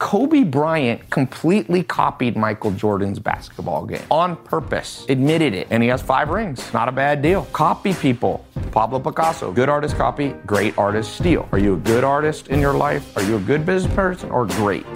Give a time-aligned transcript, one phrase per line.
[0.00, 6.00] Kobe Bryant completely copied Michael Jordan's basketball game on purpose, admitted it, and he has
[6.00, 6.72] five rings.
[6.72, 7.44] Not a bad deal.
[7.52, 8.46] Copy people.
[8.72, 11.46] Pablo Picasso, good artist copy, great artist steal.
[11.52, 13.14] Are you a good artist in your life?
[13.14, 14.86] Are you a good business person or great?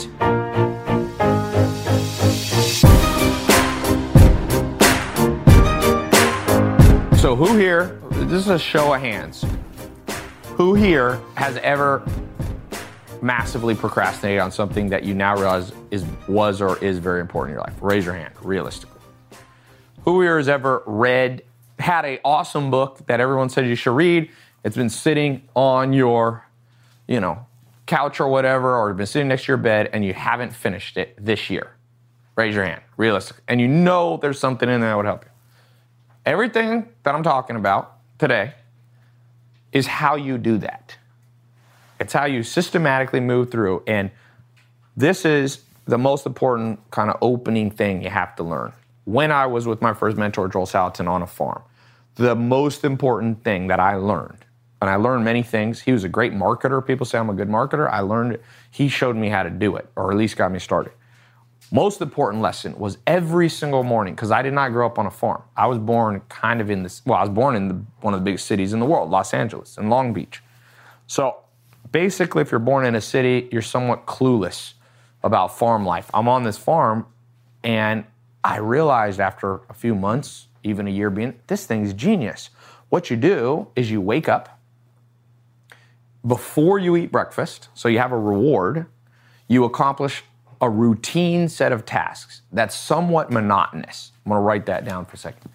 [7.21, 9.45] So, who here, this is a show of hands,
[10.57, 12.02] who here has ever
[13.25, 17.55] massively procrastinated on something that you now realize is was or is very important in
[17.55, 17.74] your life?
[17.80, 19.01] Raise your hand, realistically.
[20.05, 21.42] Who here has ever read,
[21.79, 24.30] had a awesome book that everyone said you should read?
[24.62, 26.46] It's been sitting on your,
[27.09, 27.46] you know,
[27.87, 31.16] couch or whatever, or been sitting next to your bed, and you haven't finished it
[31.18, 31.70] this year.
[32.37, 33.38] Raise your hand, realistic.
[33.48, 35.30] And you know there's something in there that would help you.
[36.27, 38.52] Everything that I'm talking about today
[39.73, 40.98] is how you do that.
[42.05, 43.83] It's how you systematically move through.
[43.87, 44.11] And
[44.95, 48.75] this is the most important kind of opening thing you have to learn.
[49.05, 51.63] When I was with my first mentor, Joel Salatin, on a farm,
[52.16, 54.45] the most important thing that I learned,
[54.83, 55.80] and I learned many things.
[55.80, 56.87] He was a great marketer.
[56.87, 57.91] People say I'm a good marketer.
[57.91, 58.43] I learned it.
[58.71, 60.93] He showed me how to do it, or at least got me started.
[61.73, 65.11] Most important lesson was every single morning, because I did not grow up on a
[65.11, 65.43] farm.
[65.56, 68.21] I was born kind of in this, well, I was born in the, one of
[68.21, 70.43] the biggest cities in the world, Los Angeles and Long Beach.
[71.06, 71.37] So
[71.94, 74.72] basically, if you're born in a city, you're somewhat clueless
[75.22, 76.10] about farm life.
[76.12, 77.06] I'm on this farm,
[77.62, 78.04] and
[78.42, 82.50] I realized after a few months, even a year being, this thing's genius.
[82.88, 84.59] What you do is you wake up
[86.26, 88.87] before you eat breakfast, so you have a reward,
[89.47, 90.25] you accomplish
[90.60, 94.10] a routine set of tasks that's somewhat monotonous.
[94.26, 95.48] I'm gonna write that down for a second.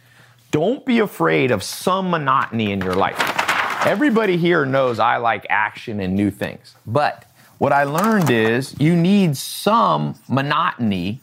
[0.52, 3.39] Don't be afraid of some monotony in your life.
[3.86, 6.76] Everybody here knows I like action and new things.
[6.86, 7.26] But
[7.60, 11.22] what I learned is you need some monotony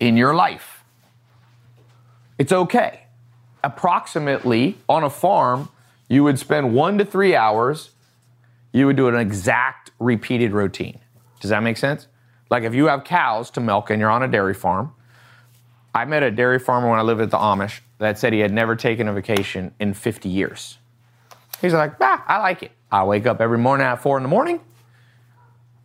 [0.00, 0.82] in your life.
[2.38, 3.00] It's okay.
[3.62, 5.68] Approximately on a farm,
[6.08, 7.90] you would spend one to three hours,
[8.72, 11.00] you would do an exact repeated routine.
[11.40, 12.06] Does that make sense?
[12.50, 14.94] Like if you have cows to milk and you're on a dairy farm,
[15.94, 18.52] I met a dairy farmer when I lived at the Amish that said he had
[18.52, 20.77] never taken a vacation in 50 years.
[21.60, 22.72] He's like, ah, I like it.
[22.90, 24.60] I wake up every morning at four in the morning.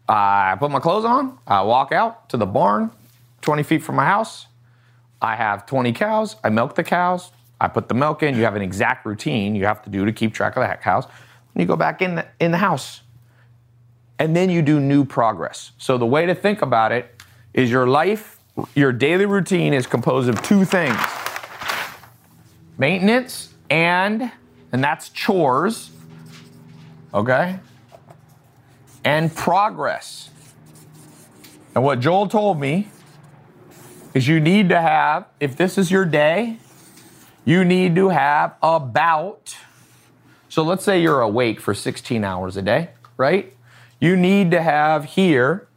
[0.08, 1.38] I put my clothes on.
[1.48, 2.92] I walk out to the barn
[3.42, 4.48] 20 feet from my house.
[5.22, 6.36] I have 20 cows.
[6.44, 7.32] I milk the cows.
[7.60, 8.36] I put the milk in.
[8.36, 11.06] You have an exact routine you have to do to keep track of the cows.
[11.06, 13.02] And you go back in the, in the house.
[14.20, 15.72] And then you do new progress.
[15.78, 17.22] So the way to think about it
[17.54, 18.40] is your life,
[18.76, 20.98] your daily routine is composed of two things
[22.78, 24.32] maintenance and
[24.74, 25.92] and that's chores,
[27.14, 27.60] okay?
[29.06, 30.32] And progress.
[31.76, 32.90] And what Joel told me
[34.16, 36.58] is you need to have, if this is your day,
[37.46, 39.56] you need to have about,
[40.50, 43.54] so let's say you're awake for 16 hours a day, right?
[44.00, 45.68] You need to have here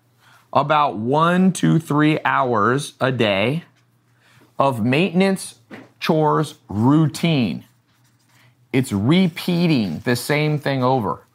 [0.52, 3.64] about one to three hours a day
[4.58, 5.58] of maintenance,
[6.00, 7.65] chores, routine.
[8.76, 11.26] It's repeating the same thing over.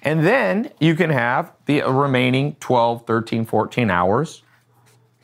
[0.00, 4.42] And then you can have the remaining 12, 13, 14 hours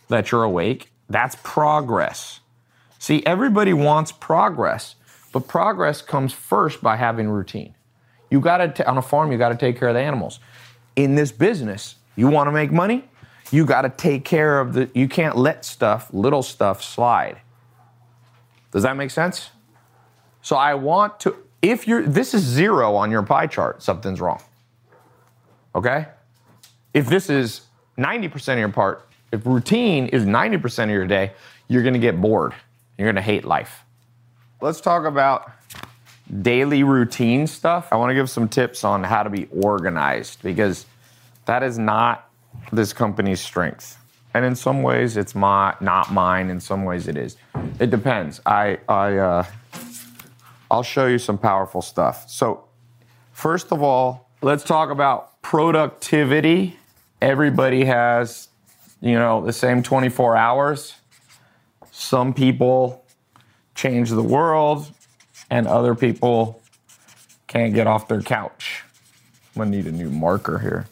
[0.08, 0.92] that you're awake.
[1.08, 2.40] That's progress.
[2.98, 4.96] See, everybody wants progress,
[5.32, 7.74] but progress comes first by having routine.
[8.30, 10.40] You got to, on a farm, you got to take care of the animals.
[10.94, 13.08] In this business, you want to make money,
[13.50, 17.40] you got to take care of the, you can't let stuff, little stuff slide.
[18.72, 19.48] Does that make sense?
[20.42, 24.42] So I want to, if you're, this is zero on your pie chart, something's wrong.
[25.74, 26.06] Okay?
[26.94, 27.62] If this is
[27.98, 31.32] 90% of your part, if routine is 90% of your day,
[31.68, 32.54] you're gonna get bored.
[32.98, 33.84] You're gonna hate life.
[34.60, 35.52] Let's talk about
[36.42, 37.88] daily routine stuff.
[37.92, 40.86] I wanna give some tips on how to be organized because
[41.44, 42.28] that is not
[42.72, 43.96] this company's strength.
[44.34, 46.50] And in some ways, it's my, not mine.
[46.50, 47.36] In some ways, it is.
[47.80, 48.40] It depends.
[48.46, 49.44] I, I, uh,
[50.70, 52.30] I'll show you some powerful stuff.
[52.30, 52.64] So,
[53.32, 56.78] first of all, let's talk about productivity.
[57.20, 58.48] Everybody has,
[59.00, 60.94] you know, the same 24 hours.
[61.90, 63.04] Some people
[63.74, 64.90] change the world,
[65.50, 66.62] and other people
[67.48, 68.84] can't get off their couch.
[69.54, 70.86] I'm gonna need a new marker here.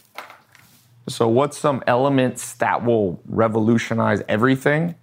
[1.06, 4.96] So, what's some elements that will revolutionize everything?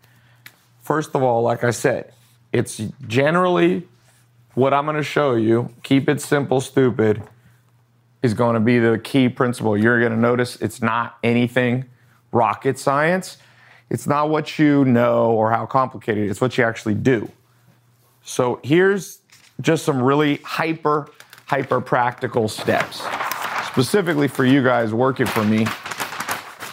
[0.82, 2.14] First of all, like I said,
[2.52, 3.88] it's generally
[4.56, 7.22] what I'm going to show you, keep it simple, stupid,
[8.24, 9.78] is going to be the key principle.
[9.78, 11.86] You're going to notice it's not anything
[12.32, 13.38] rocket science.
[13.90, 17.32] It's not what you know or how complicated, it's what you actually do.
[18.24, 19.20] So here's
[19.62, 21.12] just some really hyper,
[21.46, 23.04] hyper practical steps,
[23.68, 25.68] specifically for you guys working for me.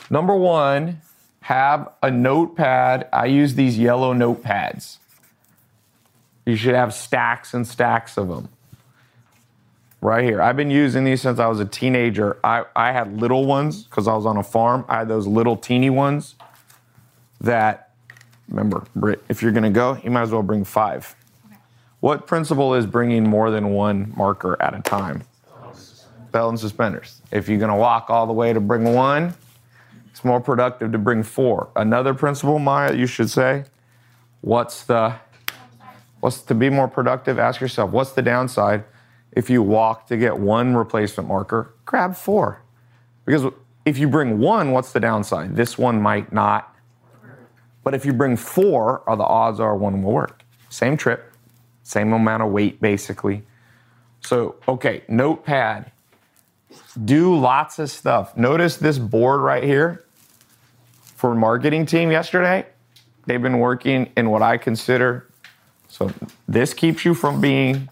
[0.09, 1.01] Number one,
[1.41, 3.09] have a notepad.
[3.13, 4.99] I use these yellow notepads.
[6.45, 8.49] You should have stacks and stacks of them.
[10.01, 10.43] Right here.
[10.43, 12.37] I've been using these since I was a teenager.
[12.43, 14.85] I, I had little ones because I was on a farm.
[14.89, 16.35] I had those little teeny ones
[17.41, 17.91] that,
[18.49, 21.15] remember, Britt, if you're going to go, you might as well bring five.
[22.01, 25.23] What principle is bringing more than one marker at a time?
[26.33, 27.23] Belt and suspenders.
[27.31, 29.35] If you're going to walk all the way to bring one,
[30.11, 31.69] it's more productive to bring four.
[31.77, 33.67] Another principle, Maya, you should say,
[34.41, 35.15] what's the
[36.23, 37.41] what's to be more productive?
[37.41, 38.85] Ask yourself, what's the downside
[39.33, 41.75] if you walk to get one replacement marker?
[41.85, 42.63] Grab four.
[43.25, 43.53] Because
[43.85, 45.57] if you bring one, what's the downside?
[45.57, 46.77] This one might not.
[47.83, 50.45] But if you bring four, are the odds are one will work.
[50.69, 51.33] Same trip,
[51.83, 53.43] same amount of weight, basically.
[54.21, 55.91] So, okay, notepad.
[57.05, 58.37] Do lots of stuff.
[58.37, 60.05] Notice this board right here
[61.17, 62.65] for marketing team yesterday.
[63.27, 65.27] They've been working in what I consider.
[65.93, 66.11] So,
[66.49, 67.91] this keeps you from being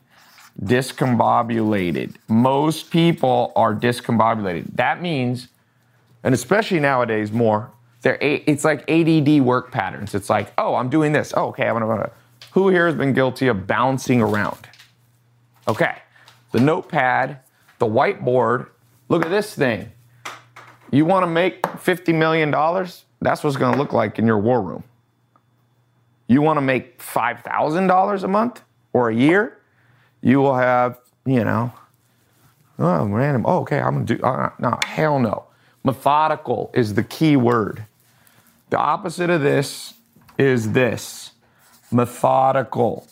[0.64, 2.14] discombobulated.
[2.28, 4.74] Most people are discombobulated.
[4.76, 5.48] That means,
[6.24, 7.70] and especially nowadays more,
[8.00, 10.14] they're, it's like ADD work patterns.
[10.14, 11.34] It's like, oh, I'm doing this.
[11.36, 12.10] Oh, okay, I'm gonna
[12.52, 14.66] who here has been guilty of bouncing around?
[15.68, 15.98] Okay,
[16.52, 17.40] the notepad,
[17.78, 18.68] the whiteboard,
[19.10, 19.92] look at this thing.
[20.90, 22.50] You want to make $50 million?
[23.20, 24.84] That's what's to look like in your war room.
[26.30, 28.62] You want to make $5,000 a month
[28.92, 29.58] or a year?
[30.20, 31.72] You will have, you know,
[32.78, 33.44] oh, random.
[33.44, 35.46] Oh, okay, I'm going to do, uh, no, hell no.
[35.82, 37.84] Methodical is the key word.
[38.68, 39.94] The opposite of this
[40.38, 41.32] is this
[41.90, 43.08] methodical.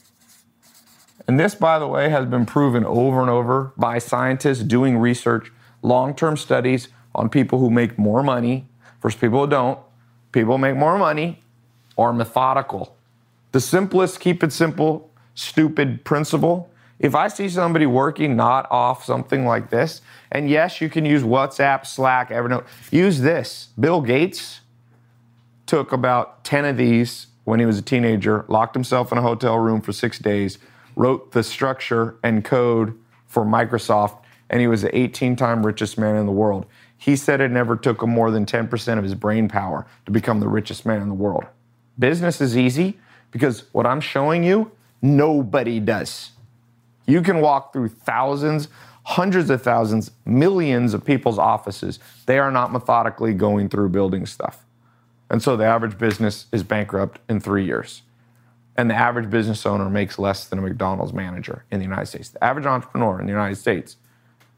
[1.26, 5.50] And this, by the way, has been proven over and over by scientists doing research,
[5.82, 6.86] long term studies
[7.16, 8.68] on people who make more money
[9.02, 9.80] versus people who don't.
[10.30, 11.42] People who make more money
[11.96, 12.94] are methodical.
[13.52, 16.70] The simplest, keep it simple, stupid principle.
[16.98, 20.02] If I see somebody working not off something like this,
[20.32, 23.68] and yes, you can use WhatsApp, Slack, Evernote, use this.
[23.78, 24.60] Bill Gates
[25.66, 29.58] took about 10 of these when he was a teenager, locked himself in a hotel
[29.58, 30.58] room for six days,
[30.96, 34.18] wrote the structure and code for Microsoft,
[34.50, 36.66] and he was the 18 time richest man in the world.
[36.96, 40.40] He said it never took him more than 10% of his brain power to become
[40.40, 41.44] the richest man in the world.
[41.98, 42.98] Business is easy
[43.30, 44.72] because what I'm showing you,
[45.02, 46.30] nobody does.
[47.06, 48.68] You can walk through thousands,
[49.04, 51.98] hundreds of thousands, millions of people's offices.
[52.26, 54.64] They are not methodically going through building stuff.
[55.30, 58.02] And so the average business is bankrupt in three years.
[58.76, 62.28] And the average business owner makes less than a McDonald's manager in the United States.
[62.28, 63.96] The average entrepreneur in the United States,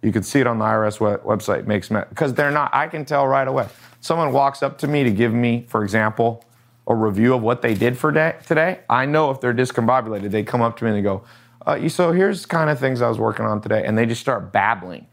[0.02, 3.26] you can see it on the IRS website, makes because they're not, I can tell
[3.26, 3.68] right away.
[4.00, 6.44] Someone walks up to me to give me, for example,
[6.90, 8.80] a review of what they did for day, today.
[8.90, 11.24] I know if they're discombobulated, they come up to me and they go,
[11.64, 13.84] uh, so here's kind of things I was working on today.
[13.86, 15.06] And they just start babbling.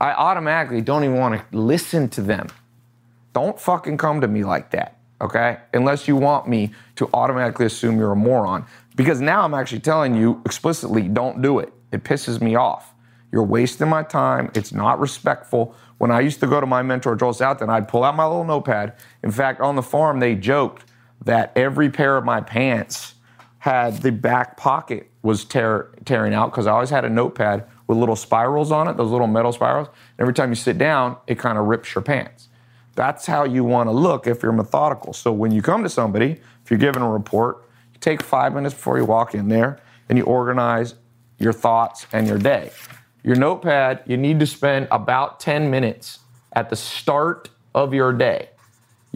[0.00, 2.48] I automatically don't even want to listen to them
[3.36, 5.58] don't fucking come to me like that, okay?
[5.74, 8.64] Unless you want me to automatically assume you're a moron.
[8.94, 11.70] Because now I'm actually telling you explicitly, don't do it.
[11.92, 12.94] It pisses me off.
[13.30, 14.50] You're wasting my time.
[14.54, 15.74] It's not respectful.
[15.98, 18.42] When I used to go to my mentor, Joel Salatin, I'd pull out my little
[18.42, 18.94] notepad.
[19.22, 20.85] In fact, on the farm, they joked
[21.24, 23.14] that every pair of my pants
[23.58, 27.98] had the back pocket was tear, tearing out because I always had a notepad with
[27.98, 29.88] little spirals on it, those little metal spirals.
[29.88, 32.48] And every time you sit down, it kind of rips your pants.
[32.94, 35.12] That's how you want to look if you're methodical.
[35.12, 38.74] So when you come to somebody, if you're giving a report, you take five minutes
[38.74, 40.94] before you walk in there and you organize
[41.38, 42.70] your thoughts and your day.
[43.22, 46.20] Your notepad, you need to spend about 10 minutes
[46.52, 48.48] at the start of your day.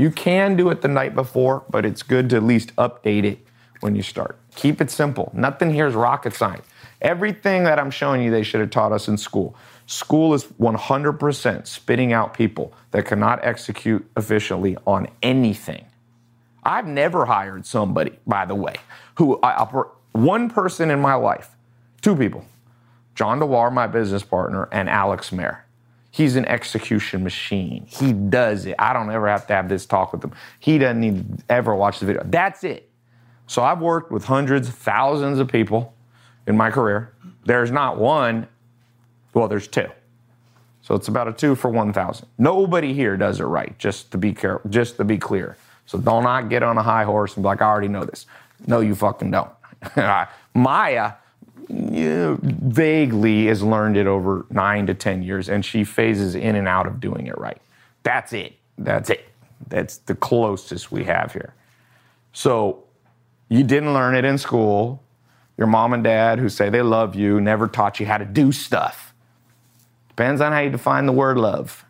[0.01, 3.39] You can do it the night before, but it's good to at least update it
[3.81, 4.39] when you start.
[4.55, 5.31] Keep it simple.
[5.35, 6.65] Nothing here is rocket science.
[7.03, 9.55] Everything that I'm showing you, they should have taught us in school.
[9.87, 15.85] School is 100% spitting out people that cannot execute efficiently on anything.
[16.65, 18.77] I've never hired somebody, by the way,
[19.17, 21.51] who I operate one person in my life,
[22.01, 22.47] two people,
[23.15, 25.67] John DeWar, my business partner, and Alex Mehr.
[26.11, 27.87] He's an execution machine.
[27.87, 28.75] He does it.
[28.79, 30.33] I don't ever have to have this talk with him.
[30.59, 32.23] He doesn't need to ever watch the video.
[32.25, 32.91] That's it.
[33.47, 35.95] So I've worked with hundreds, thousands of people
[36.47, 37.15] in my career.
[37.45, 38.49] There's not one
[39.35, 39.89] well, there's two.
[40.83, 42.27] So it's about a two for 1,000.
[42.39, 45.57] Nobody here does it right, just to be careful, just to be clear.
[45.87, 48.27] So do not get on a high horse and be like, I already know this.
[48.67, 49.51] No, you fucking don't.
[50.55, 51.13] Maya
[51.69, 56.87] vaguely has learned it over nine to 10 years, and she phases in and out
[56.87, 57.61] of doing it right.
[58.03, 58.55] That's it.
[58.79, 59.29] That's it.
[59.69, 61.55] That's the closest we have here.
[62.33, 62.85] So
[63.49, 65.03] you didn't learn it in school.
[65.59, 68.53] Your mom and dad, who say they love you, never taught you how to do
[68.53, 69.13] stuff.
[70.09, 71.85] Depends on how you define the word love.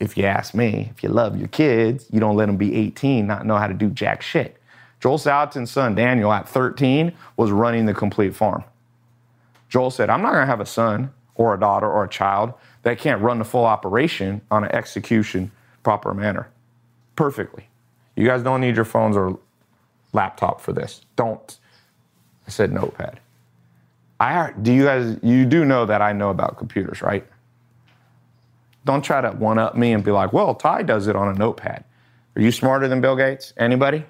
[0.00, 3.26] If you ask me, if you love your kids, you don't let them be 18,
[3.26, 4.56] not know how to do jack shit.
[5.00, 8.64] Joel Salatin's son, Daniel, at 13, was running the complete farm.
[9.68, 12.98] Joel said, I'm not gonna have a son or a daughter or a child that
[12.98, 15.50] can't run the full operation on an execution
[15.82, 16.48] proper manner
[17.18, 17.68] perfectly.
[18.14, 19.38] You guys don't need your phones or
[20.12, 21.02] laptop for this.
[21.16, 21.58] Don't.
[22.46, 23.18] I said notepad.
[24.20, 27.26] I do you guys you do know that I know about computers, right?
[28.84, 31.36] Don't try to one up me and be like, well, Tai does it on a
[31.36, 31.84] notepad.
[32.36, 33.52] Are you smarter than Bill Gates?
[33.56, 34.04] Anybody?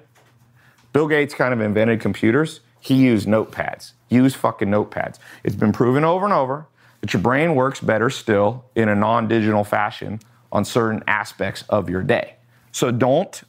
[0.93, 2.61] Bill Gates kind of invented computers.
[2.79, 3.93] He used notepads.
[4.09, 5.17] Use fucking notepads.
[5.43, 6.67] It's been proven over and over
[7.01, 10.19] that your brain works better still in a non digital fashion
[10.51, 12.35] on certain aspects of your day.
[12.71, 13.41] So don't,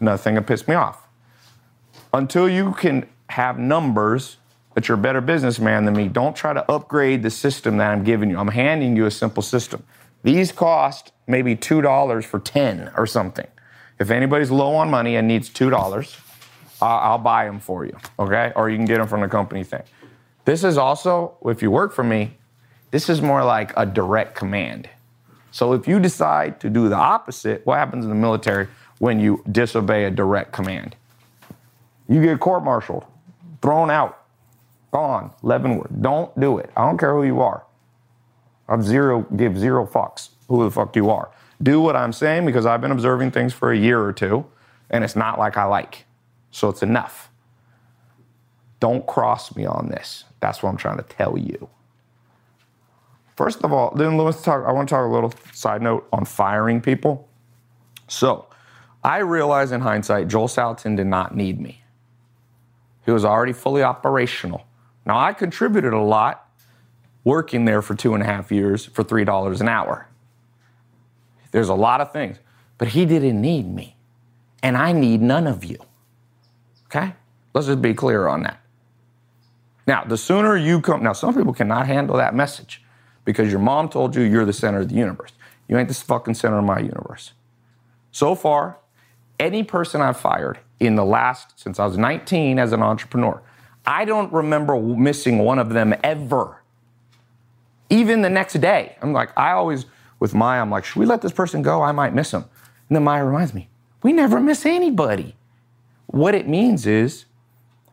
[0.00, 1.06] nothing that piss me off.
[2.12, 4.36] Until you can have numbers
[4.74, 8.04] that you're a better businessman than me, don't try to upgrade the system that I'm
[8.04, 8.38] giving you.
[8.38, 9.84] I'm handing you a simple system.
[10.22, 13.46] These cost maybe $2 for 10 or something.
[13.98, 16.20] If anybody's low on money and needs $2,
[16.84, 18.52] I'll buy them for you, okay?
[18.56, 19.82] Or you can get them from the company thing.
[20.44, 22.36] This is also, if you work for me,
[22.90, 24.88] this is more like a direct command.
[25.50, 29.42] So if you decide to do the opposite, what happens in the military when you
[29.50, 30.96] disobey a direct command?
[32.08, 33.04] You get court martialed,
[33.62, 34.22] thrown out,
[34.90, 35.90] gone, Leavenworth.
[36.00, 36.70] Don't do it.
[36.76, 37.64] I don't care who you are.
[38.68, 41.30] I'm zero, give zero fucks who the fuck you are.
[41.62, 44.44] Do what I'm saying because I've been observing things for a year or two,
[44.90, 46.04] and it's not like I like.
[46.54, 47.30] So it's enough.
[48.78, 50.22] Don't cross me on this.
[50.38, 51.68] That's what I'm trying to tell you.
[53.36, 54.64] First of all, then let's talk.
[54.64, 57.28] I want to talk a little side note on firing people.
[58.06, 58.46] So,
[59.02, 61.82] I realize in hindsight, Joel Salatin did not need me.
[63.04, 64.64] He was already fully operational.
[65.04, 66.48] Now, I contributed a lot
[67.24, 70.08] working there for two and a half years for $3 an hour.
[71.50, 72.38] There's a lot of things,
[72.78, 73.96] but he didn't need me.
[74.62, 75.78] And I need none of you.
[76.94, 77.14] Okay?
[77.54, 78.60] Let's just be clear on that.
[79.86, 82.82] Now, the sooner you come, now some people cannot handle that message
[83.24, 85.32] because your mom told you you're the center of the universe.
[85.68, 87.32] You ain't the fucking center of my universe.
[88.12, 88.78] So far,
[89.38, 93.42] any person I've fired in the last, since I was 19 as an entrepreneur,
[93.86, 96.62] I don't remember missing one of them ever
[97.90, 98.96] even the next day.
[99.02, 99.86] I'm like, I always,
[100.18, 101.82] with Maya, I'm like, should we let this person go?
[101.82, 102.44] I might miss him.
[102.88, 103.68] And then Maya reminds me,
[104.02, 105.36] we never miss anybody.
[106.14, 107.24] What it means is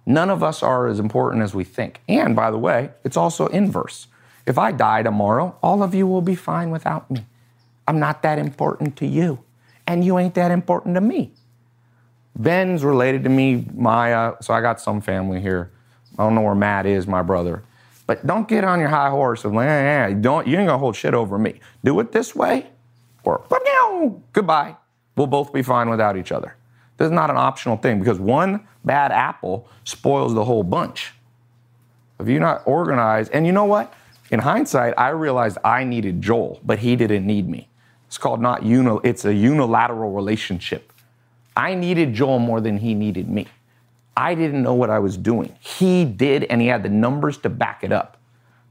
[0.05, 2.01] none of us are as important as we think.
[2.07, 4.05] And by the way, it's also inverse.
[4.45, 7.25] If I die tomorrow, all of you will be fine without me.
[7.87, 9.39] I'm not that important to you,
[9.87, 11.31] and you ain't that important to me.
[12.35, 15.71] Ben's related to me, Maya, so I got some family here.
[16.19, 17.63] I don't know where Matt is, my brother.
[18.05, 20.95] But don't get on your high horse and like, eh, don't, you ain't gonna hold
[20.95, 21.59] shit over me.
[21.83, 22.67] Do it this way,
[23.23, 23.43] or
[24.31, 24.75] goodbye.
[25.15, 26.55] We'll both be fine without each other.
[27.01, 31.13] This is not an optional thing because one bad apple spoils the whole bunch.
[32.19, 33.91] If you're not organized, and you know what?
[34.29, 37.67] In hindsight, I realized I needed Joel, but he didn't need me.
[38.05, 40.93] It's called not uni, it's a unilateral relationship.
[41.57, 43.47] I needed Joel more than he needed me.
[44.15, 45.55] I didn't know what I was doing.
[45.59, 48.17] He did, and he had the numbers to back it up.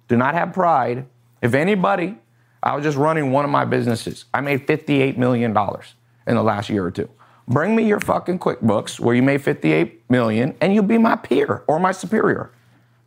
[0.06, 1.04] Do not have pride.
[1.42, 2.16] If anybody,
[2.62, 4.26] I was just running one of my businesses.
[4.32, 7.10] I made $58 million in the last year or two.
[7.50, 11.64] Bring me your fucking QuickBooks where you made 58 million and you'll be my peer
[11.66, 12.52] or my superior.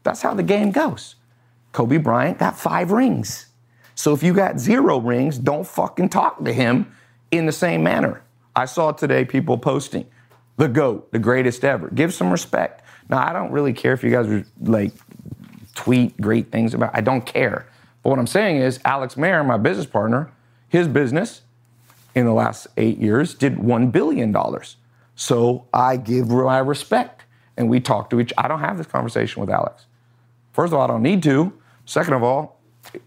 [0.03, 1.15] That's how the game goes.
[1.71, 3.45] Kobe Bryant got five rings.
[3.95, 6.93] So if you got zero rings, don't fucking talk to him
[7.31, 8.21] in the same manner.
[8.53, 10.05] I saw today people posting,
[10.57, 11.89] the GOAT, the greatest ever.
[11.91, 12.83] Give some respect.
[13.09, 14.91] Now, I don't really care if you guys like
[15.73, 16.91] tweet great things about.
[16.93, 17.65] I don't care.
[18.03, 20.31] But what I'm saying is, Alex Mehr, my business partner,
[20.67, 21.43] his business
[22.15, 24.77] in the last eight years did one billion dollars.
[25.15, 27.23] So I give my respect,
[27.57, 28.33] and we talk to each.
[28.37, 29.85] I don't have this conversation with Alex.
[30.51, 31.53] First of all, I don't need to.
[31.85, 32.59] Second of all,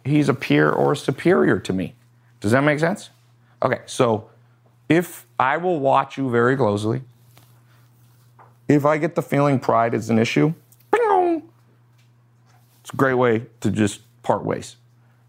[0.04, 1.94] he's a peer or a superior to me.
[2.40, 3.10] Does that make sense?
[3.62, 4.30] Okay, so
[4.88, 7.02] if I will watch you very closely,
[8.68, 10.54] if I get the feeling pride is an issue,
[10.92, 14.76] it's a great way to just part ways.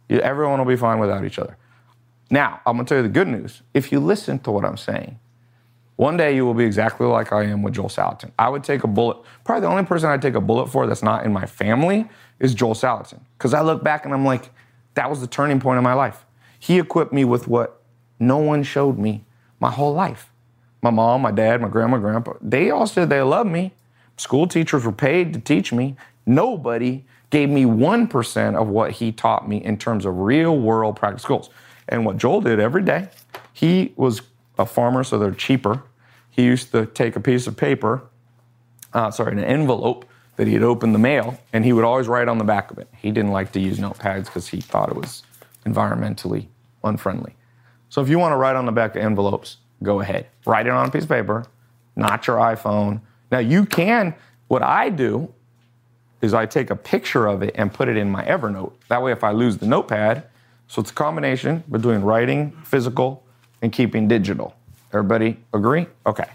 [0.09, 1.57] Everyone will be fine without each other.
[2.29, 3.61] Now, I'm gonna tell you the good news.
[3.73, 5.19] If you listen to what I'm saying,
[5.95, 8.31] one day you will be exactly like I am with Joel Salatin.
[8.37, 9.17] I would take a bullet.
[9.43, 12.07] Probably the only person I'd take a bullet for that's not in my family
[12.39, 13.19] is Joel Salatin.
[13.37, 14.51] Because I look back and I'm like,
[14.93, 16.25] that was the turning point of my life.
[16.59, 17.81] He equipped me with what
[18.19, 19.25] no one showed me
[19.59, 20.31] my whole life.
[20.83, 23.73] My mom, my dad, my grandma, grandpa, they all said they loved me.
[24.17, 25.95] School teachers were paid to teach me.
[26.25, 31.23] Nobody gave me 1% of what he taught me in terms of real world practice
[31.23, 31.49] skills.
[31.89, 33.09] And what Joel did every day,
[33.53, 34.21] he was
[34.57, 35.83] a farmer, so they're cheaper.
[36.29, 38.03] He used to take a piece of paper,
[38.93, 42.37] uh, sorry, an envelope that he'd open the mail, and he would always write on
[42.37, 42.87] the back of it.
[42.95, 45.23] He didn't like to use notepads because he thought it was
[45.65, 46.47] environmentally
[46.83, 47.35] unfriendly.
[47.89, 50.27] So if you want to write on the back of envelopes, go ahead.
[50.45, 51.45] Write it on a piece of paper,
[51.95, 53.01] not your iPhone.
[53.31, 54.13] Now you can,
[54.47, 55.33] what I do
[56.21, 58.73] is I take a picture of it and put it in my Evernote.
[58.89, 60.23] That way, if I lose the notepad,
[60.67, 63.23] so it's a combination between writing, physical,
[63.61, 64.55] and keeping digital.
[64.93, 65.87] Everybody agree?
[66.05, 66.25] Okay.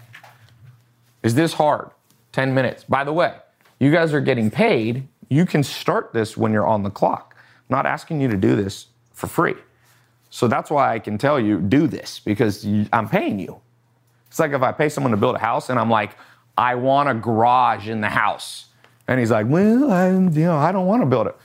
[1.21, 1.91] Is this hard?
[2.33, 2.83] 10 minutes.
[2.83, 3.35] By the way,
[3.79, 5.07] you guys are getting paid.
[5.29, 7.35] You can start this when you're on the clock.
[7.37, 9.55] I'm not asking you to do this for free.
[10.29, 13.59] So that's why I can tell you do this because I'm paying you.
[14.27, 16.17] It's like if I pay someone to build a house and I'm like,
[16.57, 18.65] I want a garage in the house.
[19.07, 21.35] And he's like, well, I, you know, I don't want to build it.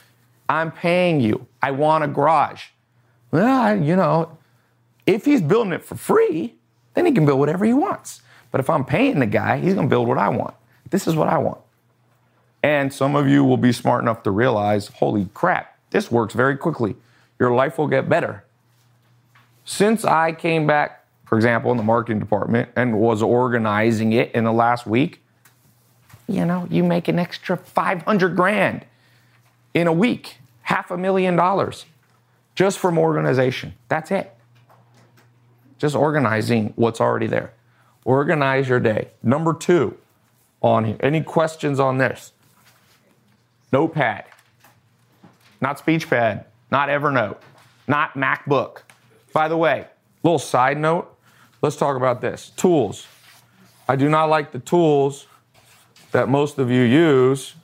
[0.49, 1.47] I'm paying you.
[1.61, 2.65] I want a garage.
[3.31, 4.39] Well, you know,
[5.07, 6.55] if he's building it for free,
[6.95, 8.23] then he can build whatever he wants.
[8.51, 10.55] But if I'm paying the guy, he's going to build what I want.
[10.91, 11.59] This is what I want.
[12.63, 16.57] And some of you will be smart enough to realize, holy crap, this works very
[16.57, 16.97] quickly.
[17.39, 18.45] Your life will get better.
[19.65, 24.45] Since I came back, for example, in the marketing department and was organizing it in
[24.45, 25.23] the last week,
[26.27, 28.85] you know, you make an extra 500 grand
[29.75, 31.85] in a week, half a million dollars
[32.59, 33.73] just from organization.
[33.87, 34.35] That's it.
[35.79, 37.53] Just organizing what's already there.
[38.05, 39.11] Organize your day.
[39.23, 39.97] Number two
[40.61, 40.97] on here.
[40.99, 42.33] Any questions on this?
[43.71, 44.25] Notepad,
[45.61, 47.37] not Speechpad, not Evernote,
[47.87, 48.79] not MacBook.
[49.33, 49.87] By the way,
[50.25, 51.17] little side note,
[51.63, 52.51] let's talk about this.
[52.57, 53.07] Tools.
[53.89, 55.29] I do not like the tools
[56.11, 57.55] that most of you use.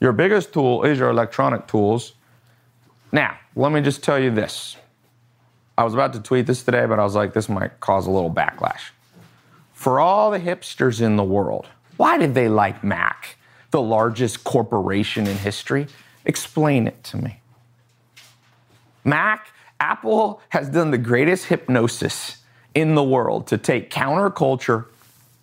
[0.00, 2.14] Your biggest tool is your electronic tools.
[3.12, 4.76] Now, let me just tell you this.
[5.76, 8.10] I was about to tweet this today, but I was like, this might cause a
[8.10, 8.90] little backlash.
[9.72, 13.36] For all the hipsters in the world, why did they like Mac,
[13.70, 15.86] the largest corporation in history?
[16.24, 17.40] Explain it to me.
[19.04, 19.48] Mac,
[19.80, 22.38] Apple has done the greatest hypnosis
[22.74, 24.84] in the world to take counterculture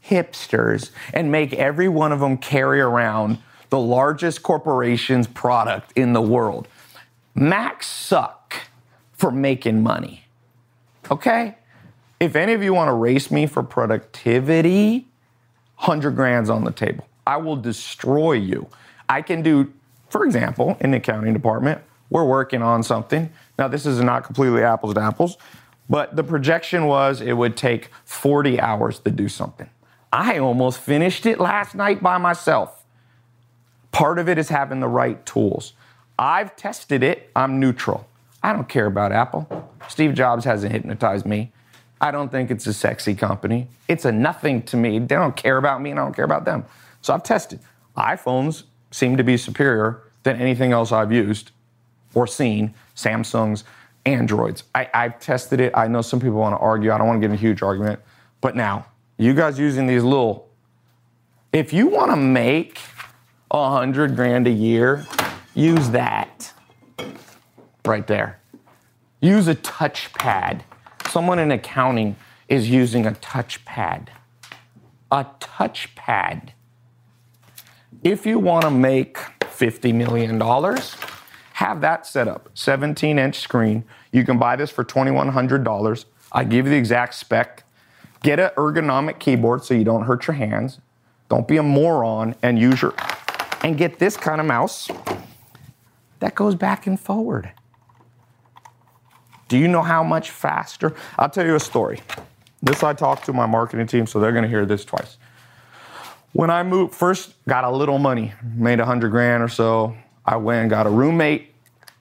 [0.05, 6.21] hipsters and make every one of them carry around the largest corporation's product in the
[6.21, 6.67] world.
[7.39, 8.55] Macs suck
[9.13, 10.23] for making money.
[11.11, 11.55] Okay?
[12.19, 15.07] If any of you want to race me for productivity,
[15.77, 17.07] 100 grand's on the table.
[17.27, 18.67] I will destroy you.
[19.07, 19.71] I can do,
[20.09, 23.29] for example, in the accounting department, we're working on something.
[23.59, 25.37] Now, this is not completely apples to apples,
[25.87, 29.69] but the projection was it would take 40 hours to do something.
[30.11, 32.83] I almost finished it last night by myself.
[33.91, 35.73] Part of it is having the right tools.
[36.19, 37.29] I've tested it.
[37.35, 38.07] I'm neutral.
[38.41, 39.69] I don't care about Apple.
[39.87, 41.51] Steve Jobs hasn't hypnotized me.
[41.99, 43.67] I don't think it's a sexy company.
[43.87, 44.99] It's a nothing to me.
[44.99, 46.65] They don't care about me and I don't care about them.
[47.01, 47.59] So I've tested.
[47.95, 51.51] iPhones seem to be superior than anything else I've used
[52.13, 52.73] or seen.
[52.95, 53.63] Samsung's,
[54.05, 54.63] Androids.
[54.73, 55.73] I, have tested it.
[55.75, 56.91] I know some people want to argue.
[56.91, 57.99] I don't want to get in a huge argument.
[58.39, 58.85] But now,
[59.17, 60.47] you guys using these little,
[61.51, 62.79] if you want to make
[63.51, 65.05] a hundred grand a year,
[65.57, 66.53] Use that
[67.83, 68.39] right there.
[69.21, 70.61] Use a touchpad.
[71.09, 72.15] Someone in accounting
[72.47, 74.09] is using a touchpad.
[75.09, 76.49] A touchpad.
[78.03, 80.39] If you want to make $50 million,
[81.53, 82.51] have that set up.
[82.53, 83.83] 17 inch screen.
[84.11, 86.05] You can buy this for $2,100.
[86.33, 87.63] I give you the exact spec.
[88.21, 90.77] Get an ergonomic keyboard so you don't hurt your hands.
[91.29, 92.93] Don't be a moron and use your,
[93.63, 94.91] and get this kind of mouse
[96.19, 97.51] that goes back and forward.
[99.47, 100.93] Do you know how much faster?
[101.17, 102.01] I'll tell you a story.
[102.61, 105.17] This I talked to my marketing team, so they're gonna hear this twice.
[106.33, 109.95] When I moved, first got a little money, made a hundred grand or so.
[110.25, 111.53] I went and got a roommate.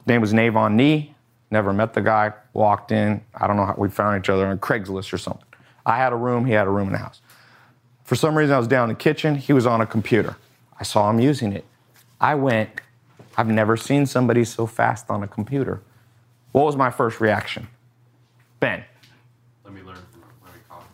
[0.07, 1.14] Name was Navon Nee.
[1.50, 2.33] Never met the guy.
[2.52, 3.22] Walked in.
[3.35, 5.44] I don't know how we found each other on Craigslist or something.
[5.85, 6.44] I had a room.
[6.44, 7.20] He had a room in the house.
[8.02, 9.37] For some reason, I was down in the kitchen.
[9.37, 10.37] He was on a computer.
[10.79, 11.64] I saw him using it.
[12.20, 12.81] I went
[13.37, 15.83] I've never seen somebody so fast on a computer.
[16.53, 17.68] What was my first reaction?
[18.61, 18.85] Ben,
[19.64, 19.99] Let me learn.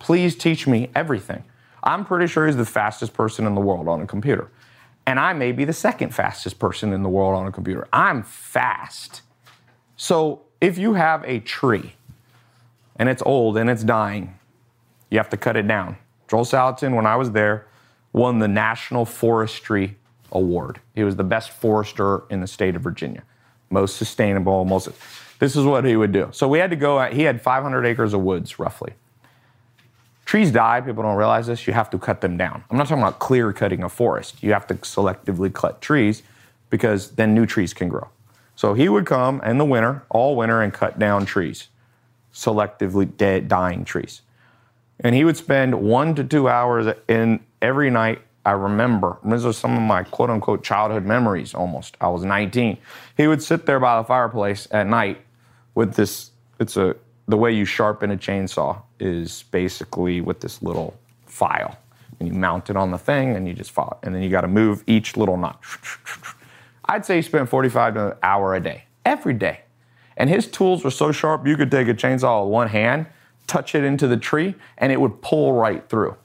[0.01, 1.45] Please teach me everything.
[1.85, 4.51] I'm pretty sure he's the fastest person in the world on a computer.
[5.07, 7.87] And I may be the second fastest person in the world on a computer.
[7.93, 9.23] I'm fast.
[9.97, 11.95] So if you have a tree
[12.97, 14.39] and it's old and it's dying,
[15.11, 15.97] you have to cut it down.
[16.29, 17.67] Joel Salatin, when I was there,
[18.13, 19.97] won the National Forestry
[20.33, 20.81] Award.
[20.95, 23.23] He was the best forester in the state of Virginia.
[23.71, 24.89] Most sustainable, most.
[25.39, 26.29] This is what he would do.
[26.33, 28.93] So we had to go, he had 500 acres of woods roughly.
[30.25, 32.65] Trees die, people don't realize this, you have to cut them down.
[32.71, 34.43] I'm not talking about clear cutting a forest.
[34.43, 36.23] You have to selectively cut trees
[36.71, 38.09] because then new trees can grow.
[38.55, 41.69] So he would come in the winter, all winter, and cut down trees,
[42.33, 44.23] selectively dead, dying trees.
[45.01, 48.23] And he would spend one to two hours in every night.
[48.45, 51.97] I remember, these are some of my quote unquote childhood memories almost.
[52.01, 52.77] I was 19.
[53.17, 55.21] He would sit there by the fireplace at night
[55.75, 56.97] with this, it's a,
[57.29, 61.79] the way you sharpen a chainsaw is basically with this little file.
[62.19, 63.99] And you mount it on the thing and you just follow.
[64.03, 65.63] And then you got to move each little knot.
[66.85, 69.61] I'd say he spent 45 to an hour a day, every day.
[70.17, 73.07] And his tools were so sharp, you could take a chainsaw with one hand
[73.47, 76.17] touch it into the tree, and it would pull right through.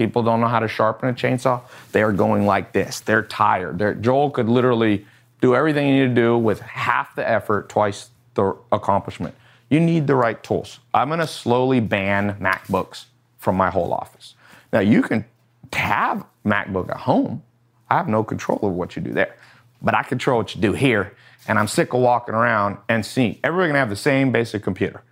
[0.00, 1.60] People don't know how to sharpen a chainsaw.
[1.92, 3.00] They're going like this.
[3.00, 3.78] They're tired.
[3.78, 5.04] They're, Joel could literally
[5.42, 9.34] do everything you need to do with half the effort, twice the accomplishment.
[9.68, 10.78] You need the right tools.
[10.94, 13.04] I'm going to slowly ban MacBooks
[13.36, 14.36] from my whole office.
[14.72, 15.26] Now, you can
[15.70, 17.42] have MacBook at home.
[17.90, 19.36] I have no control over what you do there,
[19.82, 21.14] but I control what you do here.
[21.46, 25.02] And I'm sick of walking around and seeing everybody can have the same basic computer.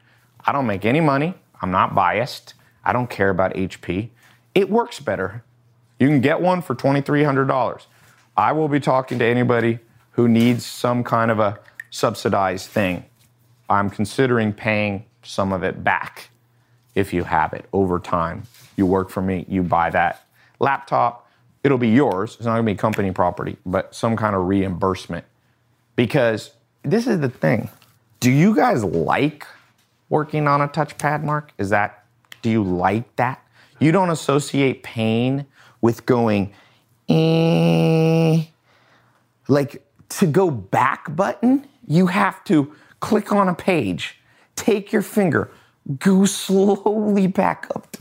[0.46, 1.35] I don't make any money.
[1.61, 2.55] I'm not biased.
[2.83, 4.12] I don't care about HP.
[4.59, 5.44] It works better.
[6.01, 7.87] You can get one for $2,300.
[8.37, 9.79] I will be talking to anybody
[10.11, 13.05] who needs some kind of a subsidized thing.
[13.71, 16.31] I'm considering paying some of it back
[16.97, 18.49] if you have it over time.
[18.77, 20.27] You work for me, you buy that
[20.59, 21.31] laptop,
[21.62, 22.35] it'll be yours.
[22.35, 25.25] It's not gonna be company property, but some kind of reimbursement.
[25.94, 26.51] Because
[26.83, 27.68] this is the thing.
[28.18, 29.47] Do you guys like
[30.09, 31.53] working on a touchpad, Mark?
[31.59, 32.05] Is that,
[32.42, 33.40] do you like that?
[33.79, 35.47] You don't associate pain
[35.81, 36.53] with going,
[37.09, 38.45] eh.
[39.47, 44.21] like to go back button, you have to click on a page,
[44.57, 45.51] take your finger,
[45.99, 47.97] go slowly back up.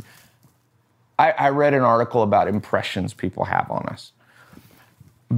[1.20, 4.12] I, I read an article about impressions people have on us.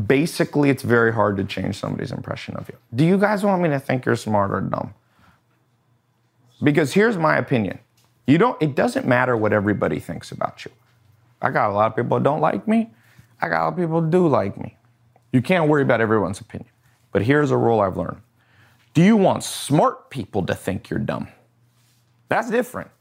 [0.07, 2.75] Basically, it's very hard to change somebody's impression of you.
[2.93, 4.93] Do you guys want me to think you're smart or dumb?
[6.61, 7.79] Because here's my opinion.
[8.27, 10.71] You don't it doesn't matter what everybody thinks about you.
[11.41, 12.91] I got a lot of people that don't like me.
[13.41, 14.77] I got a lot of people that do like me.
[15.31, 16.71] You can't worry about everyone's opinion.
[17.11, 18.21] But here's a rule I've learned.
[18.93, 21.27] Do you want smart people to think you're dumb?
[22.27, 22.91] That's different.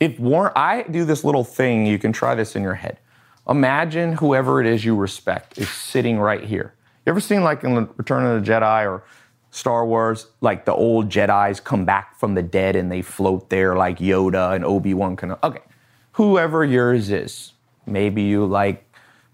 [0.00, 2.98] If I do this little thing, you can try this in your head.
[3.48, 6.74] Imagine whoever it is you respect is sitting right here.
[7.04, 9.02] You ever seen like in Return of the Jedi or
[9.50, 13.76] Star Wars, like the old Jedi's come back from the dead and they float there
[13.76, 15.38] like Yoda and Obi Wan Kenobi.
[15.42, 15.62] Okay,
[16.12, 17.52] whoever yours is,
[17.86, 18.84] maybe you like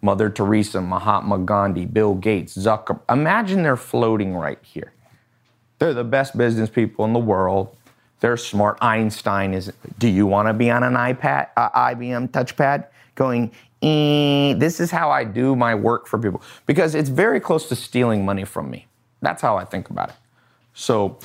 [0.00, 3.00] Mother Teresa, Mahatma Gandhi, Bill Gates, Zucker.
[3.10, 4.92] Imagine they're floating right here.
[5.78, 7.76] They're the best business people in the world.
[8.20, 8.78] They're smart.
[8.80, 9.72] Einstein is.
[9.98, 13.52] Do you want to be on an iPad, uh, IBM touchpad, going?
[13.82, 17.76] Eh, this is how I do my work for people because it's very close to
[17.76, 18.86] stealing money from me.
[19.20, 20.16] That's how I think about it.
[20.74, 21.18] So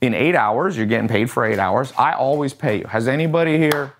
[0.00, 1.92] in eight hours, you're getting paid for eight hours.
[1.96, 2.86] I always pay you.
[2.86, 3.94] Has anybody here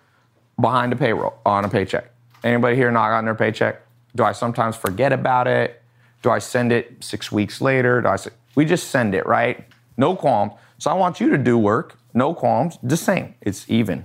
[0.60, 2.10] behind a payroll on a paycheck?
[2.44, 3.82] Anybody here not gotten their paycheck?
[4.14, 5.82] Do I sometimes forget about it?
[6.22, 8.00] Do I send it six weeks later?
[8.02, 9.66] Do I say, we just send it, right?
[9.96, 10.52] No qualms.
[10.78, 13.34] So I want you to do work, no qualms, the same.
[13.40, 14.04] It's even.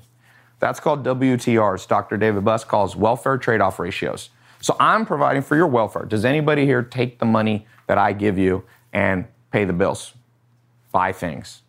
[0.60, 1.88] That's called WTRs.
[1.88, 2.18] Dr.
[2.18, 4.30] David Buss calls welfare trade off ratios.
[4.62, 6.06] So I'm providing for your welfare.
[6.06, 10.14] Does anybody here take the money that I give you and pay the bills,
[10.92, 11.62] buy things,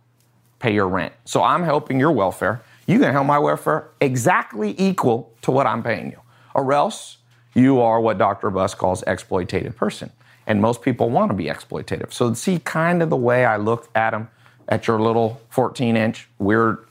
[0.58, 1.12] pay your rent.
[1.24, 2.62] So I'm helping your welfare.
[2.86, 6.20] You can help my welfare exactly equal to what I'm paying you.
[6.54, 7.18] Or else
[7.54, 8.50] you are what Dr.
[8.50, 10.10] Buss calls exploitative person.
[10.46, 12.12] And most people want to be exploitative.
[12.12, 14.28] So see kind of the way I look at them
[14.68, 16.86] at your little 14 inch weird,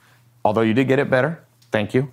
[0.46, 2.12] although you did get it better, thank you.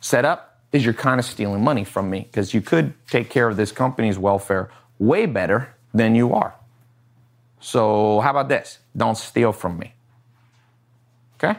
[0.00, 3.56] Setup is you're kind of stealing money from me because you could take care of
[3.56, 6.54] this company's welfare way better than you are.
[7.64, 8.78] So, how about this?
[8.94, 9.94] Don't steal from me.
[11.42, 11.58] Okay?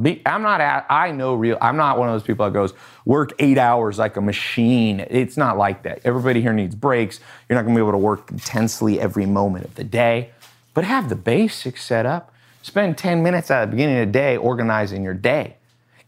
[0.00, 2.72] Be, I'm not at, I know real, I'm not one of those people that goes,
[3.04, 5.04] work eight hours like a machine.
[5.10, 6.00] It's not like that.
[6.04, 7.20] Everybody here needs breaks.
[7.48, 10.30] You're not gonna be able to work intensely every moment of the day,
[10.72, 12.32] but have the basics set up.
[12.62, 15.56] Spend 10 minutes at the beginning of the day organizing your day.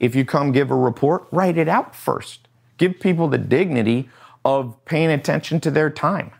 [0.00, 2.48] if you come give a report, write it out first.
[2.78, 4.08] Give people the dignity
[4.42, 6.32] of paying attention to their time.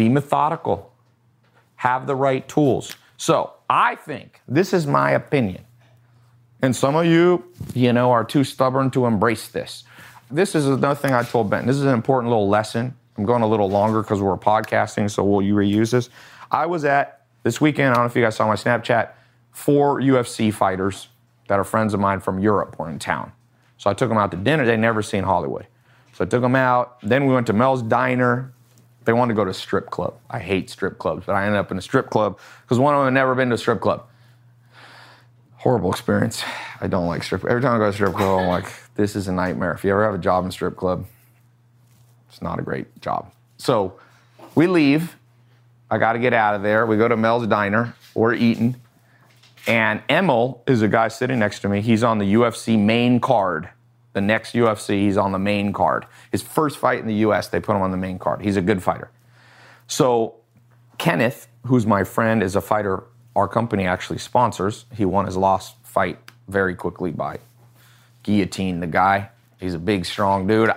[0.00, 0.94] Be methodical.
[1.76, 2.96] Have the right tools.
[3.18, 5.66] So I think this is my opinion.
[6.62, 9.84] And some of you, you know, are too stubborn to embrace this.
[10.30, 11.66] This is another thing I told Ben.
[11.66, 12.96] This is an important little lesson.
[13.18, 16.08] I'm going a little longer because we're podcasting, so will you reuse this?
[16.50, 19.10] I was at this weekend, I don't know if you guys saw my Snapchat,
[19.50, 21.08] four UFC fighters
[21.48, 23.32] that are friends of mine from Europe were in town.
[23.76, 24.64] So I took them out to dinner.
[24.64, 25.66] They'd never seen Hollywood.
[26.14, 26.98] So I took them out.
[27.02, 28.54] Then we went to Mel's Diner.
[29.04, 30.14] They wanted to go to a strip club.
[30.28, 33.00] I hate strip clubs, but I ended up in a strip club because one of
[33.00, 34.04] them had never been to a strip club.
[35.56, 36.42] Horrible experience.
[36.80, 37.44] I don't like strip.
[37.44, 39.72] Every time I go to a strip club, I'm like, this is a nightmare.
[39.72, 41.06] If you ever have a job in a strip club,
[42.28, 43.32] it's not a great job.
[43.58, 43.98] So
[44.54, 45.16] we leave.
[45.90, 46.86] I got to get out of there.
[46.86, 47.94] We go to Mel's Diner.
[48.14, 48.76] We're eating.
[49.66, 51.80] And Emil is a guy sitting next to me.
[51.80, 53.68] He's on the UFC main card.
[54.12, 56.06] The next UFC, he's on the main card.
[56.32, 58.42] His first fight in the US, they put him on the main card.
[58.42, 59.10] He's a good fighter.
[59.86, 60.36] So
[60.98, 63.04] Kenneth, who's my friend, is a fighter
[63.36, 64.86] our company actually sponsors.
[64.94, 66.18] He won his last fight
[66.48, 67.38] very quickly by
[68.22, 69.30] guillotine the guy.
[69.58, 70.70] He's a big, strong dude.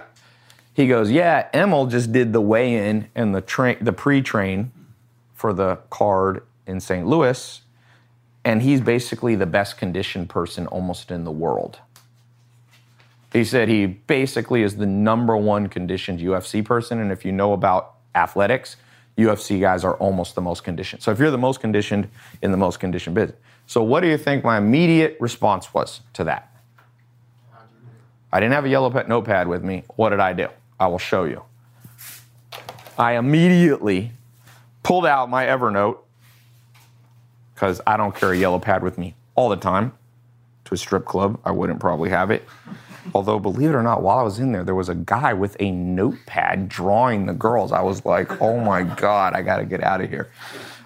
[0.74, 4.72] He goes, "Yeah, Emil just did the weigh-in and the train, the pre-train
[5.34, 7.06] for the card in St.
[7.06, 7.62] Louis,
[8.44, 11.80] and he's basically the best conditioned person almost in the world."
[13.34, 17.54] He said he basically is the number one conditioned UFC person, and if you know
[17.54, 18.78] about athletics,
[19.18, 21.02] UFC guys are almost the most conditioned.
[21.02, 22.10] So if you're the most conditioned
[22.44, 23.38] in the most conditioned business.
[23.66, 26.50] So what do you think my immediate response was to that?
[28.32, 29.84] I didn't have a yellow pet notepad with me.
[29.96, 30.48] What did I do?
[30.80, 31.44] I will show you.
[32.98, 34.12] I immediately
[34.84, 36.00] pulled out my Evernote
[37.54, 39.94] because I don't carry a yellow pad with me all the time.
[40.66, 42.48] To a strip club, I wouldn't probably have it.
[43.14, 45.58] Although, believe it or not, while I was in there, there was a guy with
[45.60, 47.72] a notepad drawing the girls.
[47.72, 50.32] I was like, oh my God, I got to get out of here.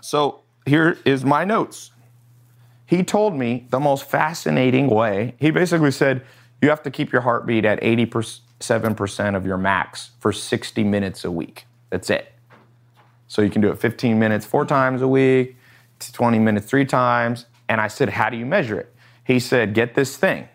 [0.02, 1.92] So here is my notes.
[2.86, 5.36] He told me the most fascinating way.
[5.40, 6.24] He basically said,
[6.62, 11.32] you have to keep your heartbeat at 87% of your max for 60 minutes a
[11.32, 11.66] week.
[11.90, 12.34] That's it.
[13.28, 15.58] So you can do it 15 minutes four times a week,
[16.00, 17.46] 20 minutes three times.
[17.70, 18.94] And I said, how do you measure it?
[19.24, 20.48] He said, get this thing.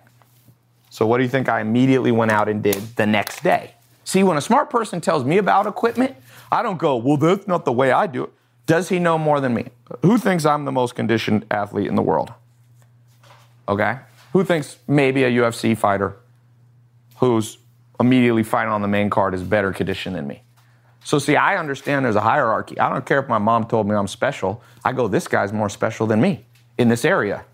[0.92, 3.76] So, what do you think I immediately went out and did the next day?
[4.04, 6.14] See, when a smart person tells me about equipment,
[6.52, 8.30] I don't go, well, that's not the way I do it.
[8.66, 9.68] Does he know more than me?
[10.02, 12.34] Who thinks I'm the most conditioned athlete in the world?
[13.66, 14.00] Okay.
[14.34, 16.14] Who thinks maybe a UFC fighter
[17.16, 17.56] who's
[17.98, 20.42] immediately fighting on the main card is better conditioned than me?
[21.04, 22.78] So, see, I understand there's a hierarchy.
[22.78, 24.62] I don't care if my mom told me I'm special.
[24.84, 26.44] I go, this guy's more special than me
[26.76, 27.46] in this area.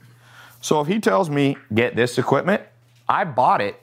[0.61, 2.62] So, if he tells me, get this equipment,
[3.09, 3.81] I bought it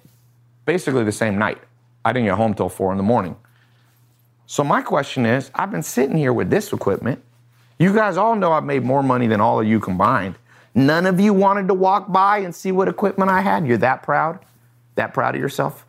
[0.65, 1.59] basically the same night.
[2.03, 3.35] I didn't get home till four in the morning.
[4.45, 7.23] So my question is, I've been sitting here with this equipment.
[7.79, 10.35] You guys all know I've made more money than all of you combined.
[10.75, 13.65] None of you wanted to walk by and see what equipment I had.
[13.65, 14.39] You're that proud?
[14.95, 15.85] That proud of yourself?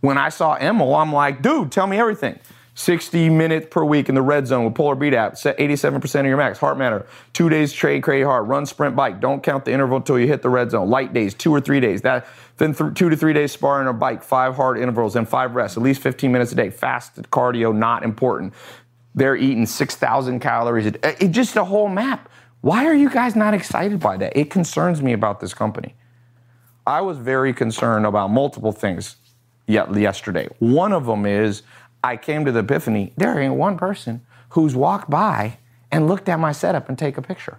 [0.00, 2.38] When I saw Emil, I'm like, dude, tell me everything.
[2.74, 5.36] 60 minutes per week in the red zone with Polar Beat app.
[5.36, 6.58] Set 87% of your max.
[6.58, 7.06] Heart matter.
[7.34, 8.48] Two days trade, crazy hard.
[8.48, 9.20] Run, sprint, bike.
[9.20, 10.88] Don't count the interval until you hit the red zone.
[10.88, 12.00] Light days, two or three days.
[12.02, 14.22] That then th- two to three days sparring or bike.
[14.22, 15.76] Five hard intervals and five rests.
[15.76, 16.70] At least 15 minutes a day.
[16.70, 18.54] Fast cardio, not important.
[19.14, 20.86] They're eating 6,000 calories.
[20.86, 21.00] A day.
[21.02, 22.30] Eh, it's just a whole map.
[22.62, 24.36] Why are you guys not excited by that?
[24.38, 25.94] It concerns me about this company.
[26.86, 29.16] I was very concerned about multiple things
[29.66, 30.48] yesterday.
[30.58, 31.62] One of them is
[32.02, 35.58] I came to the epiphany there ain't one person who's walked by
[35.90, 37.58] and looked at my setup and take a picture.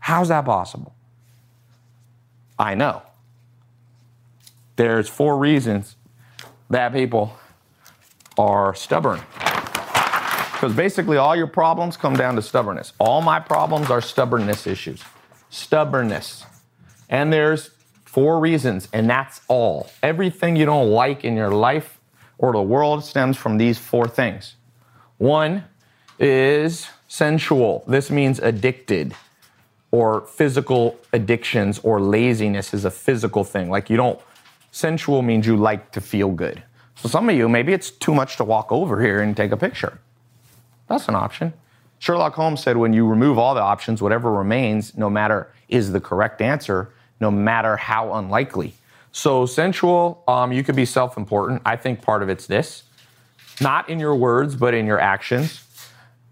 [0.00, 0.94] How's that possible?
[2.58, 3.02] I know.
[4.76, 5.96] There's four reasons
[6.70, 7.36] that people
[8.38, 9.20] are stubborn.
[10.52, 12.92] Because basically, all your problems come down to stubbornness.
[12.98, 15.02] All my problems are stubbornness issues.
[15.50, 16.44] Stubbornness.
[17.08, 17.70] And there's
[18.04, 19.90] four reasons, and that's all.
[20.02, 21.97] Everything you don't like in your life
[22.38, 24.54] or the world stems from these four things.
[25.18, 25.64] One
[26.18, 27.84] is sensual.
[27.86, 29.14] This means addicted
[29.90, 33.70] or physical addictions or laziness is a physical thing.
[33.70, 34.20] Like you don't,
[34.70, 36.62] sensual means you like to feel good.
[36.96, 39.56] So some of you, maybe it's too much to walk over here and take a
[39.56, 39.98] picture.
[40.88, 41.52] That's an option.
[42.00, 46.00] Sherlock Holmes said when you remove all the options, whatever remains, no matter is the
[46.00, 48.74] correct answer, no matter how unlikely.
[49.12, 51.62] So sensual, um, you could be self-important.
[51.64, 52.84] I think part of it's this,
[53.60, 55.64] not in your words, but in your actions.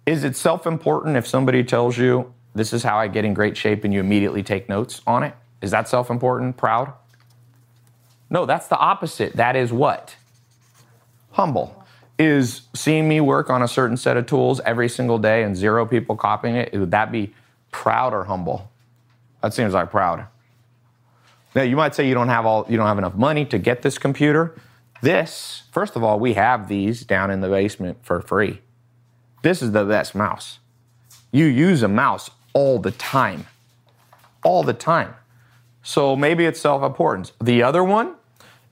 [0.05, 3.85] Is it self-important if somebody tells you this is how I get in great shape
[3.85, 5.35] and you immediately take notes on it?
[5.63, 6.93] Is that self important, proud?
[8.31, 9.35] No, that's the opposite.
[9.35, 10.17] That is what?
[11.33, 11.85] Humble.
[12.19, 15.85] Is seeing me work on a certain set of tools every single day and zero
[15.87, 17.35] people copying it, would that be
[17.71, 18.71] proud or humble?
[19.43, 20.27] That seems like proud.
[21.57, 23.81] Now you might say you don't have all you don't have enough money to get
[23.81, 24.55] this computer.
[25.01, 28.61] This, first of all, we have these down in the basement for free.
[29.43, 30.59] This is the best mouse.
[31.33, 33.47] You use a mouse all the time.
[34.45, 35.15] All the time.
[35.83, 37.33] So maybe it's self importance.
[37.43, 38.17] The other one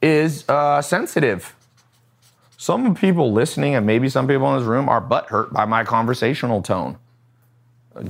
[0.02, 1.56] is uh, sensitive.
[2.58, 6.60] Some people listening, and maybe some people in this room, are butthurt by my conversational
[6.60, 6.98] tone.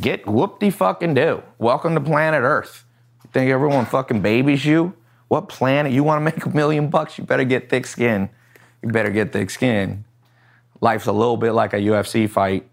[0.01, 1.45] Get whoop de fucking do.
[1.59, 2.85] Welcome to planet Earth.
[3.35, 4.95] Think everyone fucking babies you?
[5.27, 5.91] What planet?
[5.93, 7.19] You want to make a million bucks?
[7.19, 8.31] You better get thick skin.
[8.81, 10.05] You better get thick skin.
[10.81, 12.65] Life's a little bit like a UFC fight.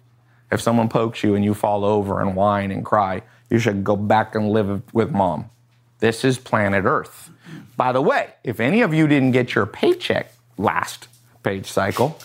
[0.51, 3.95] If someone pokes you and you fall over and whine and cry, you should go
[3.95, 5.49] back and live with mom.
[5.97, 7.31] This is planet Earth.
[7.75, 11.07] By the way, if any of you didn't get your paycheck last
[11.41, 12.19] page cycle,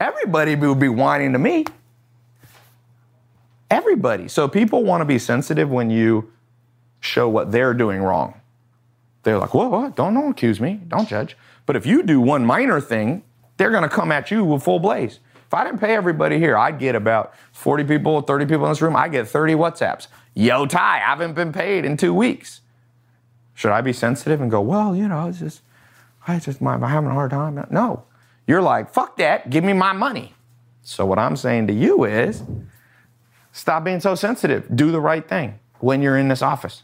[0.00, 1.64] everybody would be whining to me.
[3.70, 4.26] Everybody.
[4.26, 6.32] So people want to be sensitive when you
[7.00, 8.40] show what they're doing wrong.
[9.22, 9.96] They're like, what, what?
[9.96, 10.80] Don't, don't accuse me.
[10.88, 11.36] Don't judge.
[11.66, 13.22] But if you do one minor thing,
[13.56, 15.20] they're going to come at you with full blaze.
[15.46, 18.82] If I didn't pay everybody here, I'd get about 40 people, 30 people in this
[18.82, 18.96] room.
[18.96, 20.06] I get 30 WhatsApps.
[20.34, 22.60] Yo, Tai, I haven't been paid in two weeks.
[23.54, 25.62] Should I be sensitive and go, well, you know, it's just,
[26.26, 27.66] I just, I'm having a hard time?
[27.70, 28.04] No.
[28.46, 30.34] You're like, fuck that, give me my money.
[30.82, 32.42] So what I'm saying to you is,
[33.52, 34.74] stop being so sensitive.
[34.74, 36.82] Do the right thing when you're in this office.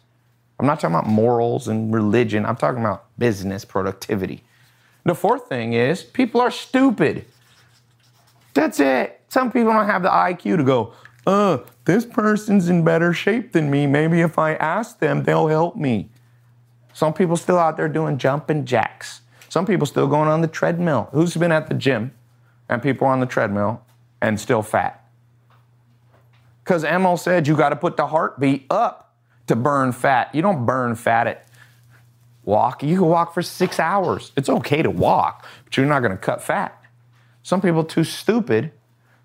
[0.58, 2.46] I'm not talking about morals and religion.
[2.46, 4.44] I'm talking about business productivity.
[5.04, 7.26] The fourth thing is people are stupid.
[8.54, 9.20] That's it.
[9.28, 10.94] Some people don't have the IQ to go,
[11.26, 13.86] uh, this person's in better shape than me.
[13.86, 16.10] Maybe if I ask them, they'll help me.
[16.92, 19.22] Some people still out there doing jumping jacks.
[19.48, 21.08] Some people still going on the treadmill.
[21.12, 22.12] Who's been at the gym
[22.68, 23.82] and people on the treadmill
[24.20, 25.04] and still fat?
[26.62, 29.03] Because Emil said you got to put the heartbeat up
[29.46, 30.34] to burn fat.
[30.34, 31.46] You don't burn fat at
[32.44, 32.82] walk.
[32.82, 34.32] You can walk for six hours.
[34.36, 36.80] It's okay to walk, but you're not going to cut fat.
[37.42, 38.72] Some people too stupid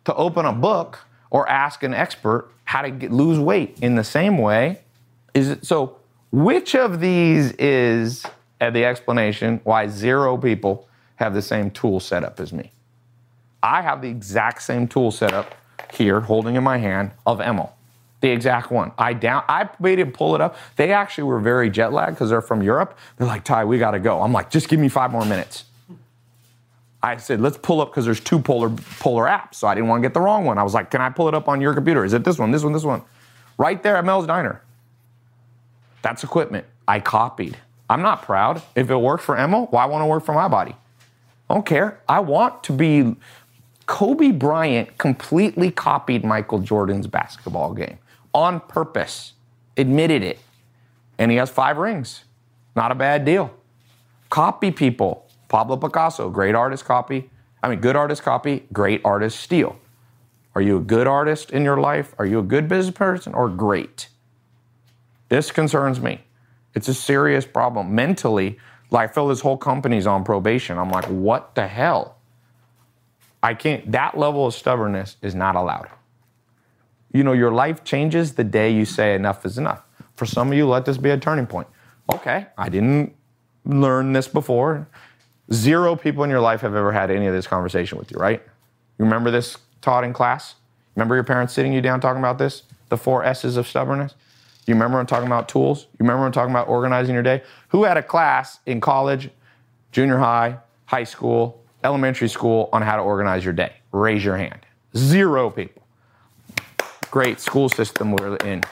[0.06, 3.78] to open a book or ask an expert how to get, lose weight.
[3.82, 4.82] In the same way,
[5.34, 5.98] is it so?
[6.32, 8.26] Which of these is
[8.60, 12.72] the explanation why zero people have the same tool setup as me?
[13.64, 15.56] I have the exact same tool setup
[15.94, 17.74] here, holding in my hand, of Emil.
[18.22, 18.92] The exact one.
[18.98, 19.44] I down.
[19.48, 20.58] I made him pull it up.
[20.76, 22.98] They actually were very jet lagged because they're from Europe.
[23.18, 24.22] They're like, Tai, we got to go.
[24.22, 25.66] I'm like, just give me five more minutes.
[27.02, 29.56] I said, let's pull up because there's two polar polar apps.
[29.56, 30.58] So I didn't want to get the wrong one.
[30.58, 32.04] I was like, can I pull it up on your computer?
[32.04, 33.02] Is it this one, this one, this one?
[33.58, 34.62] Right there at Mel's Diner.
[36.02, 37.58] That's equipment I copied.
[37.90, 38.62] I'm not proud.
[38.76, 40.76] If it worked for Emil, why won't it work for my body?
[41.50, 42.02] I don't care.
[42.08, 43.16] I want to be.
[43.86, 47.98] Kobe Bryant completely copied Michael Jordan's basketball game
[48.34, 49.34] on purpose,
[49.78, 50.40] admitted it.
[51.18, 52.24] And he has five rings.
[52.76, 53.54] Not a bad deal.
[54.30, 55.28] Copy people.
[55.48, 57.30] Pablo Picasso, great artist copy.
[57.62, 59.78] I mean, good artist copy, great artist steal.
[60.56, 62.14] Are you a good artist in your life?
[62.18, 64.10] Are you a good business person or great?
[65.30, 66.22] This concerns me.
[66.74, 67.94] It's a serious problem.
[67.94, 68.58] Mentally,
[68.92, 70.78] like I feel this whole company's on probation.
[70.78, 72.18] I'm like, what the hell?
[73.42, 75.90] I can't, that level of stubbornness is not allowed.
[77.12, 79.84] You know, your life changes the day you say enough is enough.
[80.16, 81.68] For some of you, let this be a turning point.
[82.14, 83.16] Okay, I didn't
[83.66, 84.88] learn this before.
[85.52, 88.42] Zero people in your life have ever had any of this conversation with you, right?
[88.98, 90.56] You remember this taught in class?
[90.96, 92.64] Remember your parents sitting you down talking about this?
[92.90, 94.16] The four S's of stubbornness?
[94.66, 95.88] You remember I'm talking about tools?
[95.94, 97.42] You remember I'm talking about organizing your day?
[97.70, 99.30] Who had a class in college,
[99.92, 103.74] junior high, high school, elementary school on how to organize your day?
[103.92, 104.60] Raise your hand.
[104.96, 105.79] Zero people.
[107.12, 108.64] Great school system we're in.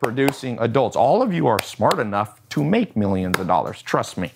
[0.00, 0.96] Producing adults.
[0.96, 3.80] All of you are smart enough to make millions of dollars.
[3.82, 4.32] Trust me.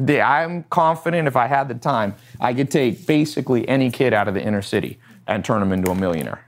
[0.00, 4.34] I'm confident if I had the time, I could take basically any kid out of
[4.34, 6.44] the inner city and turn them into a millionaire,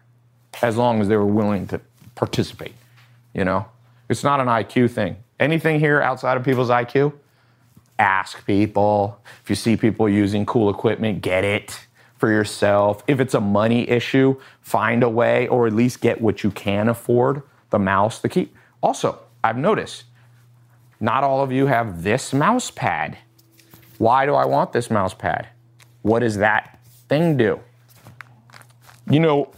[0.62, 1.80] as long as they were willing to
[2.14, 2.74] participate.
[3.34, 3.66] You know,
[4.08, 5.16] it's not an IQ thing.
[5.38, 7.12] Anything here outside of people's IQ,
[7.98, 9.20] ask people.
[9.42, 11.86] If you see people using cool equipment, get it
[12.20, 13.02] for yourself.
[13.06, 16.88] If it's a money issue, find a way or at least get what you can
[16.88, 18.50] afford the mouse, the key.
[18.82, 20.04] Also, I've noticed
[21.00, 23.16] not all of you have this mouse pad.
[23.96, 25.48] Why do I want this mouse pad?
[26.02, 27.58] What does that thing do?
[29.10, 29.52] You know,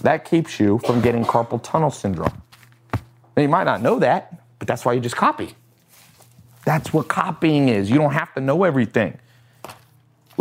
[0.00, 2.42] that keeps you from getting carpal tunnel syndrome.
[3.36, 5.54] Now, you might not know that, but that's why you just copy.
[6.64, 7.90] That's what copying is.
[7.90, 9.18] You don't have to know everything.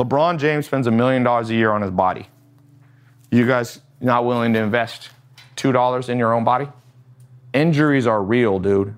[0.01, 2.27] LeBron James spends a million dollars a year on his body.
[3.29, 5.11] You guys not willing to invest
[5.57, 6.67] $2 in your own body?
[7.53, 8.95] Injuries are real, dude.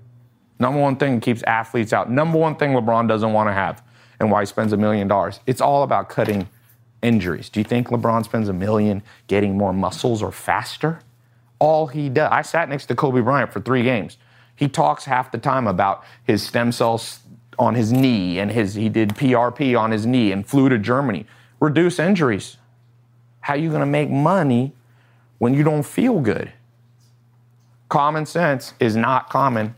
[0.59, 2.09] Number one thing keeps athletes out.
[2.09, 3.83] Number one thing LeBron doesn't want to have
[4.21, 5.41] and why he spends a million dollars.
[5.45, 6.47] It's all about cutting
[7.01, 7.49] injuries.
[7.49, 10.99] Do you think LeBron spends a million getting more muscles or faster?
[11.59, 12.29] All he does.
[12.31, 14.17] I sat next to Kobe Bryant for three games.
[14.55, 17.19] He talks half the time about his stem cells
[17.57, 21.25] on his knee and his he did PRP on his knee and flew to Germany.
[21.59, 22.57] Reduce injuries.
[23.41, 24.73] How you going to make money
[25.37, 26.51] when you don't feel good?
[27.89, 29.75] Common sense is not common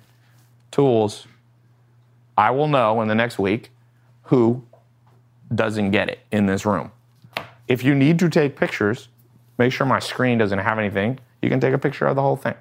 [0.71, 1.27] tools.
[2.37, 3.71] I will know in the next week
[4.23, 4.63] who
[5.53, 6.91] doesn't get it in this room.
[7.67, 9.09] If you need to take pictures,
[9.57, 11.19] make sure my screen doesn't have anything.
[11.41, 12.55] You can take a picture of the whole thing.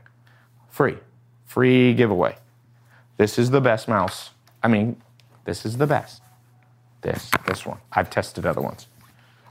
[0.69, 0.99] Free.
[1.45, 2.37] Free giveaway.
[3.17, 4.31] This is the best mouse.
[4.63, 5.01] I mean,
[5.45, 6.23] this is the best.
[7.03, 7.79] This, this one.
[7.93, 8.87] I've tested other ones.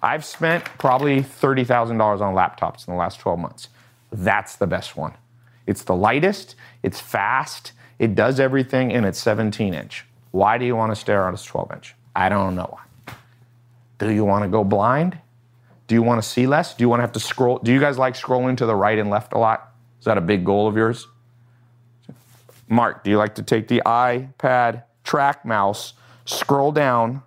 [0.02, 3.70] I've spent probably $30,000 on laptops in the last 12 months.
[4.12, 5.14] That's the best one.
[5.66, 10.06] It's the lightest, it's fast, it does everything, and it's 17 inch.
[10.32, 11.96] Why do you want to stare at a 12 inch?
[12.16, 13.16] I don't know why.
[14.00, 15.18] Do you want to go blind?
[15.88, 16.74] Do you want to see less?
[16.74, 17.60] Do you want to have to scroll?
[17.60, 19.72] Do you guys like scrolling to the right and left a lot?
[20.00, 21.08] Is that a big goal of yours?
[22.68, 25.94] Mark, do you like to take the iPad track mouse,
[26.26, 27.22] scroll down,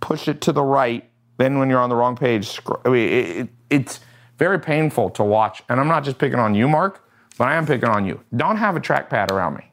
[0.00, 1.08] push it to the right,
[1.38, 4.00] then when you're on the wrong page, scroll, I mean, it, it, it's
[4.38, 5.62] very painful to watch.
[5.68, 7.08] And I'm not just picking on you, Mark,
[7.38, 8.20] but I am picking on you.
[8.36, 9.70] Don't have a trackpad around me.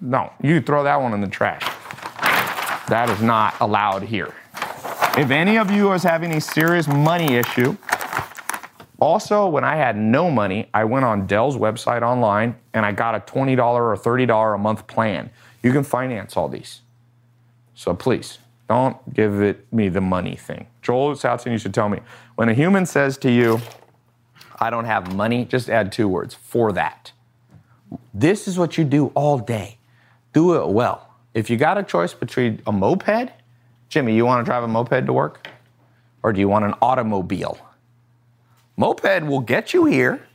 [0.00, 1.62] No, you throw that one in the trash.
[2.88, 4.34] That is not allowed here.
[5.16, 7.76] If any of you is having a serious money issue,
[9.00, 13.14] also, when I had no money, I went on Dell's website online and I got
[13.14, 15.30] a $20 or $30 a month plan.
[15.64, 16.82] You can finance all these.
[17.74, 18.38] So please,
[18.68, 20.66] don't give it me the money thing.
[20.82, 22.00] Joel Salatin used to tell me
[22.34, 23.60] when a human says to you,
[24.60, 27.12] I don't have money, just add two words for that.
[28.12, 29.78] This is what you do all day.
[30.34, 31.08] Do it well.
[31.32, 33.32] If you got a choice between a moped,
[33.88, 35.48] Jimmy, you want to drive a moped to work?
[36.22, 37.58] Or do you want an automobile?
[38.76, 40.26] Moped will get you here,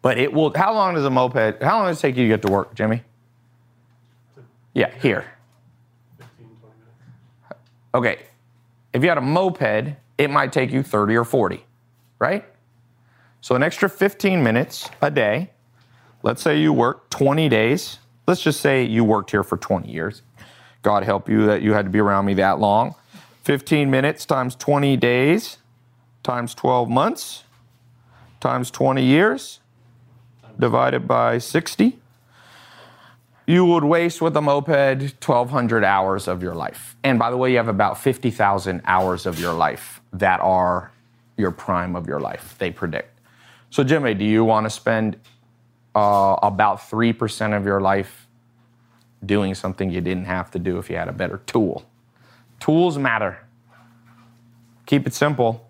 [0.00, 0.52] but it will.
[0.56, 2.74] How long does a moped, how long does it take you to get to work,
[2.74, 3.02] Jimmy?
[4.74, 5.24] Yeah, here.
[6.18, 7.60] 15, 20 minutes.
[7.94, 8.18] Okay.
[8.92, 11.64] If you had a moped, it might take you 30 or 40,
[12.18, 12.44] right?
[13.40, 15.50] So an extra 15 minutes a day.
[16.22, 17.98] Let's say you work 20 days.
[18.26, 20.22] Let's just say you worked here for 20 years.
[20.82, 22.94] God help you that you had to be around me that long.
[23.42, 25.58] 15 minutes times 20 days
[26.22, 27.44] times 12 months
[28.40, 29.60] times 20 years
[30.58, 31.98] divided by 60.
[33.46, 36.96] You would waste with a moped 1,200 hours of your life.
[37.04, 40.92] And by the way, you have about 50,000 hours of your life that are
[41.36, 43.10] your prime of your life, they predict.
[43.70, 45.18] So, Jimmy, do you want to spend
[45.94, 48.26] uh, about 3% of your life
[49.24, 51.84] doing something you didn't have to do if you had a better tool.
[52.60, 53.38] Tools matter.
[54.86, 55.68] Keep it simple.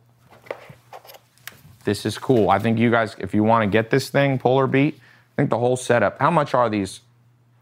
[1.84, 2.50] This is cool.
[2.50, 5.50] I think you guys, if you want to get this thing, Polar Beat, I think
[5.50, 6.18] the whole setup.
[6.18, 7.00] How much are these,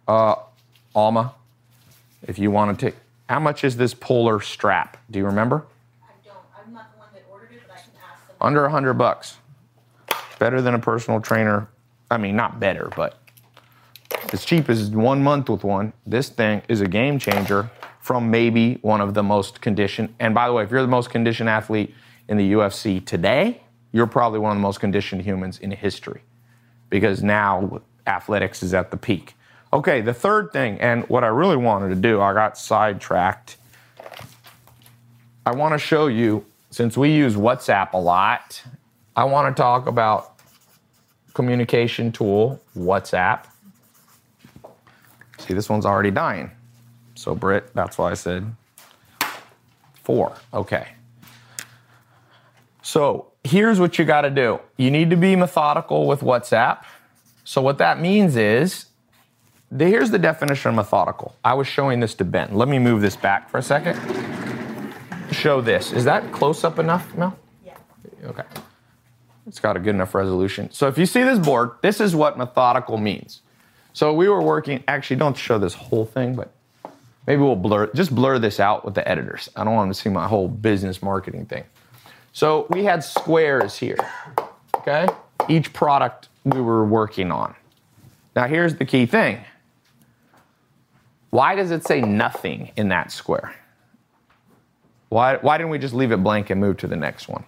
[0.09, 0.37] uh,
[0.95, 1.35] Alma?
[2.27, 2.97] If you want to take,
[3.29, 4.97] how much is this Polar strap?
[5.11, 5.67] Do you remember?
[6.03, 6.37] I don't.
[6.57, 8.37] I'm not the one that ordered it, but I can ask them.
[8.41, 9.37] Under a hundred bucks.
[10.39, 11.69] Better than a personal trainer.
[12.11, 13.19] I mean, not better, but
[14.33, 15.93] as cheap as one month with one.
[16.07, 20.15] This thing is a game changer from maybe one of the most conditioned.
[20.19, 21.95] And by the way, if you're the most conditioned athlete
[22.29, 26.23] in the UFC today, you're probably one of the most conditioned humans in history
[26.91, 29.35] because now athletics is at the peak.
[29.73, 33.57] Okay, the third thing, and what I really wanted to do, I got sidetracked.
[35.47, 38.63] I want to show you, since we use WhatsApp a lot,
[39.17, 40.35] I want to talk about
[41.33, 43.47] communication tool, WhatsApp.
[45.39, 46.51] See, this one's already dying.
[47.15, 48.55] So, Britt, that's why I said
[50.03, 50.35] four.
[50.53, 50.89] Okay.
[52.83, 56.85] So, here's what you got to do you need to be methodical with WhatsApp.
[57.45, 58.87] So, what that means is,
[59.79, 61.35] here's the definition of methodical.
[61.45, 62.55] I was showing this to Ben.
[62.55, 63.99] Let me move this back for a second.
[65.33, 65.93] Show this.
[65.93, 67.37] Is that close up enough, Mel?
[67.65, 67.77] Yeah.
[68.25, 68.45] Okay.
[69.47, 70.71] It's got a good enough resolution.
[70.71, 73.41] So, if you see this board, this is what methodical means.
[73.93, 76.53] So we were working, actually, don't show this whole thing, but
[77.27, 79.51] maybe we'll blur, just blur this out with the editors.
[79.55, 81.65] I don't want them to see my whole business marketing thing.
[82.33, 83.99] So we had squares here,
[84.77, 85.09] okay?
[85.49, 87.55] Each product we were working on.
[88.35, 89.45] Now here's the key thing.
[91.33, 93.55] Why does it say nothing in that square?
[95.09, 97.43] Why, why didn't we just leave it blank and move to the next one?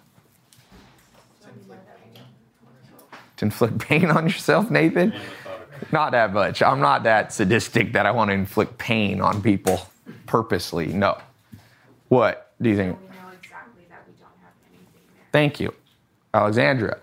[3.37, 5.13] To inflict pain on yourself, Nathan?
[5.93, 6.63] Not that much.
[6.63, 9.87] I'm not that sadistic that I want to inflict pain on people
[10.25, 10.87] purposely.
[10.87, 11.19] No.
[12.09, 12.99] What do you think?
[12.99, 15.27] We know exactly that we don't have anything there.
[15.31, 15.75] Thank you,
[16.33, 16.97] Alexandria.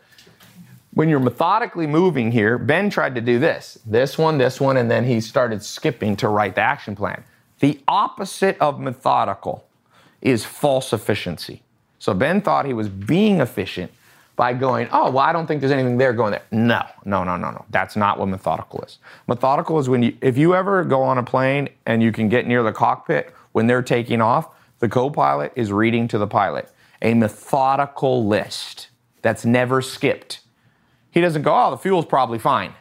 [0.93, 4.89] When you're methodically moving here, Ben tried to do this this one, this one, and
[4.89, 7.23] then he started skipping to write the action plan.
[7.59, 9.65] The opposite of methodical
[10.21, 11.63] is false efficiency.
[11.99, 13.91] So Ben thought he was being efficient
[14.35, 16.41] by going, oh, well, I don't think there's anything there going there.
[16.51, 17.65] No, no, no, no, no.
[17.69, 18.97] That's not what methodical is.
[19.27, 22.47] Methodical is when you, if you ever go on a plane and you can get
[22.47, 26.69] near the cockpit when they're taking off, the co pilot is reading to the pilot
[27.01, 28.89] a methodical list
[29.21, 30.40] that's never skipped.
[31.11, 32.73] He doesn't go, oh, the fuel's probably fine.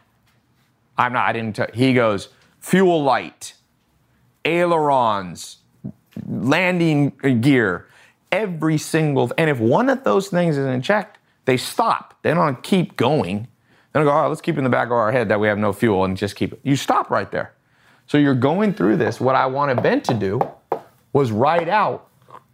[0.96, 1.66] I'm not, I didn't tell.
[1.74, 2.28] He goes,
[2.60, 3.54] fuel light,
[4.44, 5.58] ailerons,
[6.26, 7.10] landing
[7.40, 7.88] gear,
[8.30, 12.18] every single, and if one of those things isn't checked, they stop.
[12.22, 13.48] They don't keep going.
[13.92, 15.58] They don't go, oh, let's keep in the back of our head that we have
[15.58, 16.60] no fuel and just keep it.
[16.62, 17.54] You stop right there.
[18.06, 19.20] So you're going through this.
[19.20, 20.40] What I wanted Ben to do
[21.12, 22.10] was write out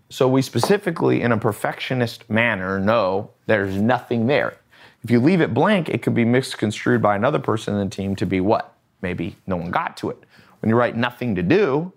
[0.09, 4.57] so we specifically, in a perfectionist manner, know there's nothing there.
[5.07, 8.17] If you leave it blank, it could be misconstrued by another person in the team
[8.17, 8.75] to be what?
[9.03, 10.19] Maybe no one got to it.
[10.61, 11.93] When you write nothing to do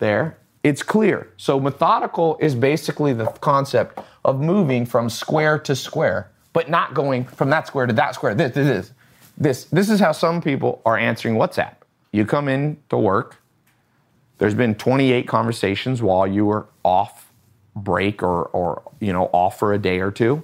[0.00, 1.32] there, it's clear.
[1.36, 7.24] So methodical is basically the concept of moving from square to square, but not going
[7.24, 8.34] from that square to that square.
[8.34, 8.92] This, this, this.
[9.38, 11.76] This, this is how some people are answering WhatsApp.
[12.10, 13.36] You come in to work,
[14.38, 17.30] there's been 28 conversations while you were off
[17.76, 20.42] break or, or you know off for a day or two.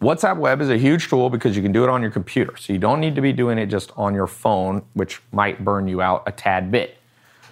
[0.00, 2.56] WhatsApp Web is a huge tool because you can do it on your computer.
[2.56, 5.88] So you don't need to be doing it just on your phone, which might burn
[5.88, 6.98] you out a tad bit.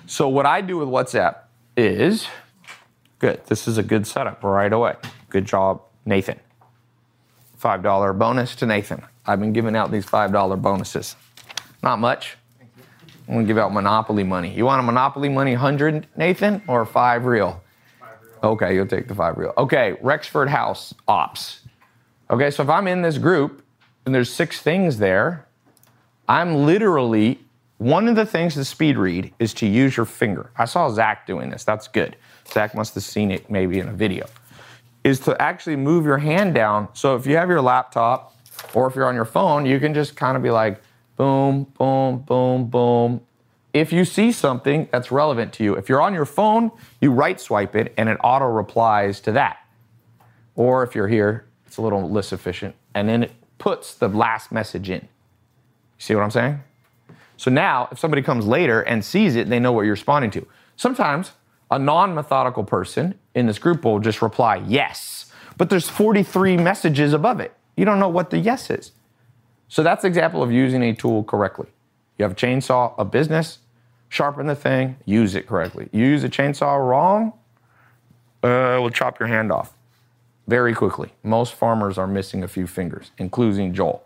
[0.07, 1.39] So what I do with WhatsApp
[1.77, 2.29] is
[3.19, 3.45] good.
[3.47, 4.95] This is a good setup right away.
[5.29, 6.39] Good job, Nathan.
[7.61, 9.03] $5 bonus to Nathan.
[9.27, 11.17] I've been giving out these $5 bonuses.
[11.83, 12.37] Not much.
[13.29, 14.55] I'm gonna give out Monopoly money.
[14.55, 17.61] You want a Monopoly money 100, Nathan, or five real?
[17.99, 18.53] Five real.
[18.53, 19.53] Okay, you'll take the five real.
[19.59, 21.66] Okay, Rexford House ops.
[22.29, 23.65] Okay, so if I'm in this group
[24.05, 25.47] and there's six things there,
[26.29, 27.39] I'm literally
[27.79, 30.51] one of the things to speed read is to use your finger.
[30.57, 31.63] I saw Zach doing this.
[31.63, 32.17] That's good.
[32.49, 34.27] Zach must have seen it maybe in a video.
[35.05, 36.89] Is to actually move your hand down.
[36.95, 38.35] So if you have your laptop
[38.75, 40.81] or if you're on your phone, you can just kind of be like
[41.17, 43.21] boom, boom, boom, boom.
[43.73, 47.39] If you see something that's relevant to you, if you're on your phone, you right
[47.39, 49.59] swipe it and it auto replies to that.
[50.55, 51.47] Or if you're here,
[51.77, 55.03] it's a little less efficient, and then it puts the last message in.
[55.03, 55.09] You
[55.99, 56.63] see what I'm saying?
[57.37, 60.47] So now, if somebody comes later and sees it, they know what you're responding to.
[60.77, 61.33] Sometimes
[61.71, 67.13] a non methodical person in this group will just reply yes, but there's 43 messages
[67.13, 67.53] above it.
[67.77, 68.93] You don't know what the yes is.
[69.69, 71.69] So that's an example of using a tool correctly.
[72.17, 73.59] You have a chainsaw, a business,
[74.09, 75.91] sharpen the thing, use it correctly.
[75.93, 77.35] You use a chainsaw wrong,
[78.43, 79.76] uh, will chop your hand off
[80.47, 81.13] very quickly.
[81.23, 84.05] Most farmers are missing a few fingers, including Joel.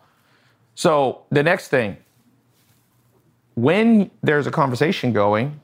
[0.74, 1.97] So the next thing,
[3.55, 5.61] when there's a conversation going,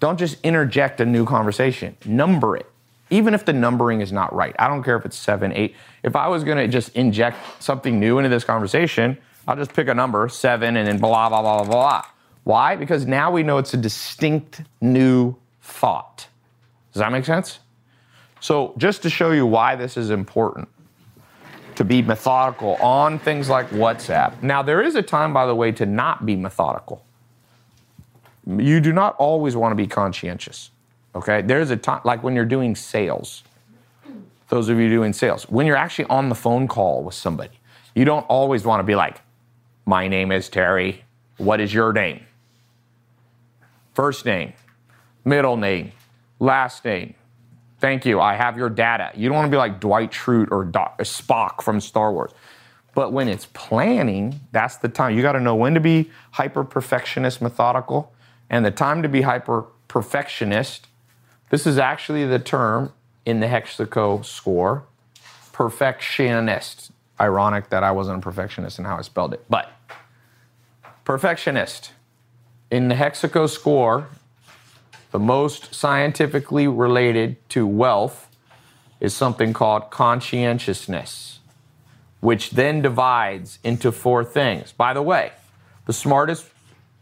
[0.00, 1.96] don't just interject a new conversation.
[2.04, 2.70] Number it.
[3.08, 4.54] Even if the numbering is not right.
[4.58, 5.74] I don't care if it's seven, eight.
[6.02, 9.16] If I was gonna just inject something new into this conversation,
[9.48, 12.02] I'll just pick a number, seven, and then blah, blah, blah, blah, blah.
[12.42, 12.76] Why?
[12.76, 16.26] Because now we know it's a distinct new thought.
[16.92, 17.60] Does that make sense?
[18.40, 20.68] So, just to show you why this is important
[21.76, 24.42] to be methodical on things like WhatsApp.
[24.42, 27.04] Now, there is a time, by the way, to not be methodical.
[28.46, 30.70] You do not always want to be conscientious.
[31.14, 31.42] Okay?
[31.42, 33.42] There's a time, like when you're doing sales,
[34.48, 37.58] those of you doing sales, when you're actually on the phone call with somebody,
[37.94, 39.20] you don't always want to be like,
[39.84, 41.04] my name is Terry.
[41.36, 42.24] What is your name?
[43.94, 44.52] First name,
[45.24, 45.92] middle name,
[46.38, 47.14] last name.
[47.78, 48.20] Thank you.
[48.20, 49.10] I have your data.
[49.14, 52.32] You don't want to be like Dwight Schrute or Spock from Star Wars.
[52.94, 55.14] But when it's planning, that's the time.
[55.14, 58.14] You got to know when to be hyper perfectionist, methodical,
[58.48, 60.86] and the time to be hyper perfectionist.
[61.50, 62.92] This is actually the term
[63.26, 64.84] in the Hexaco score
[65.52, 66.92] perfectionist.
[67.20, 69.72] Ironic that I wasn't a perfectionist in how I spelled it, but
[71.04, 71.92] perfectionist.
[72.70, 74.08] In the Hexaco score,
[75.12, 78.28] the most scientifically related to wealth
[79.00, 81.38] is something called conscientiousness,
[82.20, 84.72] which then divides into four things.
[84.72, 85.32] By the way,
[85.86, 86.46] the smartest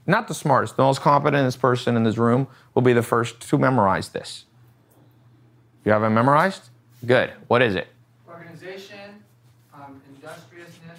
[0.07, 3.57] not the smartest, the most competent person in this room will be the first to
[3.57, 4.45] memorize this.
[5.85, 6.69] You have it memorized?
[7.07, 7.31] Good.
[7.49, 7.89] What is it?
[8.29, 9.23] Organization,
[9.73, 10.99] um, industriousness,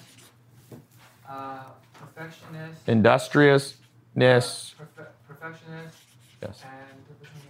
[1.30, 4.74] uh, perfectionist, Industriousness.
[4.80, 5.98] perfe- perfectionist,
[6.42, 6.64] Yes.
[6.64, 7.42] and which one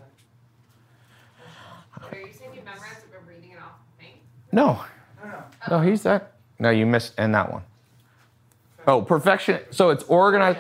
[2.04, 4.14] was Are you saying you memorized it by reading it off the thing?
[4.56, 4.80] No.
[5.70, 6.32] No, he's that.
[6.60, 7.64] No, you missed and that one.
[8.88, 9.60] Oh, perfection.
[9.70, 10.60] So it's organized.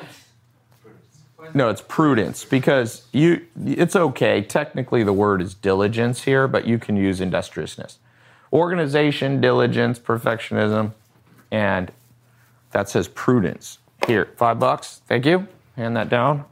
[1.53, 3.45] No, it's prudence because you.
[3.65, 4.41] It's okay.
[4.41, 7.99] Technically, the word is diligence here, but you can use industriousness,
[8.51, 10.91] organization, diligence, perfectionism,
[11.49, 11.89] and
[12.71, 13.77] that says prudence.
[14.07, 15.01] Here, five bucks.
[15.07, 15.47] Thank you.
[15.77, 16.43] Hand that down.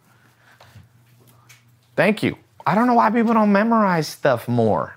[1.98, 2.38] Thank you.
[2.66, 4.96] I don't know why people don't memorize stuff more.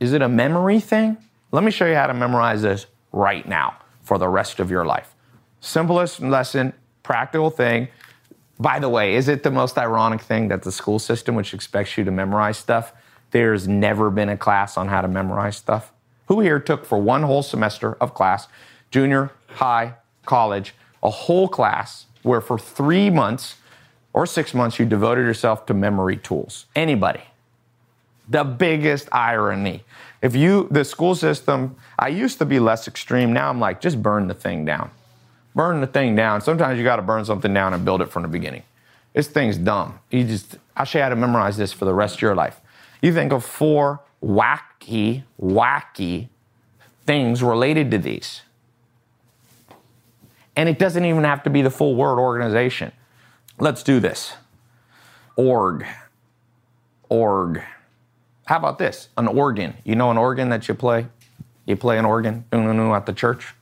[0.00, 1.18] Is it a memory thing?
[1.52, 4.86] Let me show you how to memorize this right now for the rest of your
[4.86, 5.14] life.
[5.60, 6.72] Simplest lesson,
[7.02, 7.88] practical thing.
[8.58, 11.98] By the way, is it the most ironic thing that the school system, which expects
[11.98, 12.94] you to memorize stuff,
[13.30, 15.92] there's never been a class on how to memorize stuff?
[16.28, 18.48] Who here took for one whole semester of class,
[18.90, 19.94] junior, high,
[20.24, 23.56] college, a whole class where for three months
[24.14, 26.64] or six months you devoted yourself to memory tools?
[26.74, 27.20] Anybody?
[28.30, 29.82] The biggest irony.
[30.22, 33.32] If you, the school system, I used to be less extreme.
[33.32, 34.90] Now I'm like, just burn the thing down.
[35.54, 36.40] Burn the thing down.
[36.40, 38.62] Sometimes you got to burn something down and build it from the beginning.
[39.12, 39.98] This thing's dumb.
[40.10, 42.60] You just, I'll show you how to memorize this for the rest of your life.
[43.02, 46.28] You think of four wacky, wacky
[47.04, 48.42] things related to these.
[50.54, 52.92] And it doesn't even have to be the full word organization.
[53.58, 54.34] Let's do this.
[55.34, 55.84] Org.
[57.08, 57.62] Org.
[58.50, 59.10] How about this?
[59.16, 59.76] An organ.
[59.84, 61.06] You know an organ that you play?
[61.66, 63.54] You play an organ at the church?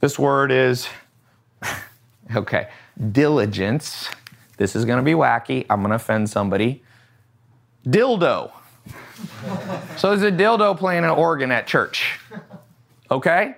[0.00, 0.88] This word is,
[2.34, 2.70] okay,
[3.12, 4.08] diligence.
[4.56, 5.66] This is gonna be wacky.
[5.68, 6.82] I'm gonna offend somebody.
[7.86, 8.52] Dildo.
[9.98, 12.18] so there's a dildo playing an organ at church.
[13.10, 13.56] Okay?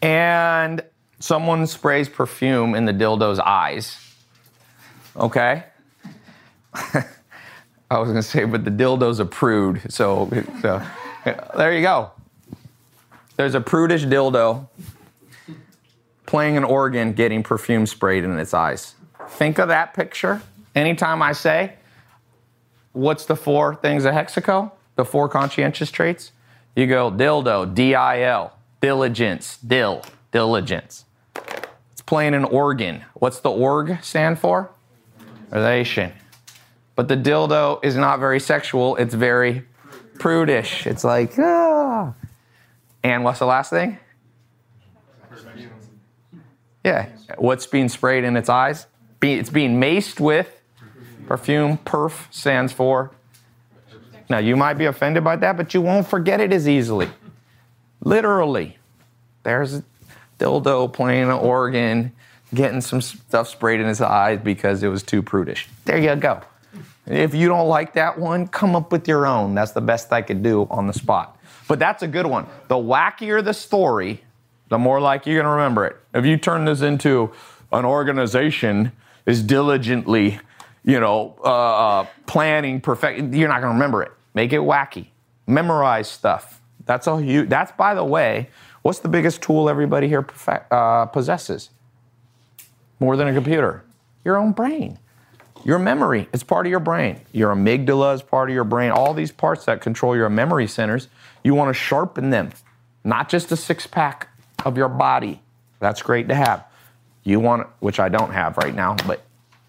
[0.00, 0.82] And
[1.18, 3.98] someone sprays perfume in the dildo's eyes.
[5.18, 5.64] Okay?
[7.94, 10.28] I was gonna say, but the dildo's a prude, so,
[10.60, 10.82] so
[11.56, 12.10] there you go.
[13.36, 14.66] There's a prudish dildo
[16.26, 18.94] playing an organ, getting perfume sprayed in its eyes.
[19.28, 20.42] Think of that picture.
[20.74, 21.74] Anytime I say,
[22.92, 24.72] what's the four things of Hexaco?
[24.96, 26.32] The four conscientious traits?
[26.74, 31.04] You go dildo, D I L, diligence, dill, diligence.
[31.92, 33.04] It's playing an organ.
[33.14, 34.70] What's the org stand for?
[35.52, 36.12] Relation.
[36.96, 39.64] But the dildo is not very sexual, it's very
[40.18, 40.86] prudish.
[40.86, 42.14] It's like, ah.
[43.02, 43.98] And what's the last thing?
[46.84, 47.08] Yeah.
[47.38, 48.86] What's being sprayed in its eyes?
[49.22, 50.60] It's being maced with
[51.26, 51.78] perfume.
[51.78, 53.10] Perf stands for.
[54.28, 57.08] Now, you might be offended by that, but you won't forget it as easily.
[58.02, 58.78] Literally.
[59.42, 59.84] There's a
[60.38, 62.12] dildo playing an organ,
[62.54, 65.68] getting some stuff sprayed in his eyes because it was too prudish.
[65.84, 66.40] There you go.
[67.06, 69.54] If you don't like that one, come up with your own.
[69.54, 71.38] That's the best I could do on the spot.
[71.68, 72.46] But that's a good one.
[72.68, 74.22] The wackier the story,
[74.68, 75.96] the more like you're going to remember it.
[76.14, 77.32] If you turn this into
[77.72, 78.92] an organization
[79.26, 80.40] is diligently,
[80.84, 84.12] you know, uh, uh, planning perfect, you're not going to remember it.
[84.32, 85.08] Make it wacky.
[85.46, 86.60] Memorize stuff.
[86.86, 87.46] That's all you.
[87.46, 88.48] That's by the way.
[88.82, 91.70] What's the biggest tool everybody here perfect, uh, possesses?
[93.00, 93.82] More than a computer,
[94.24, 94.98] your own brain.
[95.64, 97.20] Your memory, it's part of your brain.
[97.32, 98.90] Your amygdala is part of your brain.
[98.90, 101.08] All these parts that control your memory centers,
[101.42, 102.50] you want to sharpen them.
[103.02, 104.28] Not just a six pack
[104.66, 105.40] of your body.
[105.80, 106.64] That's great to have.
[107.22, 109.24] You want, which I don't have right now, but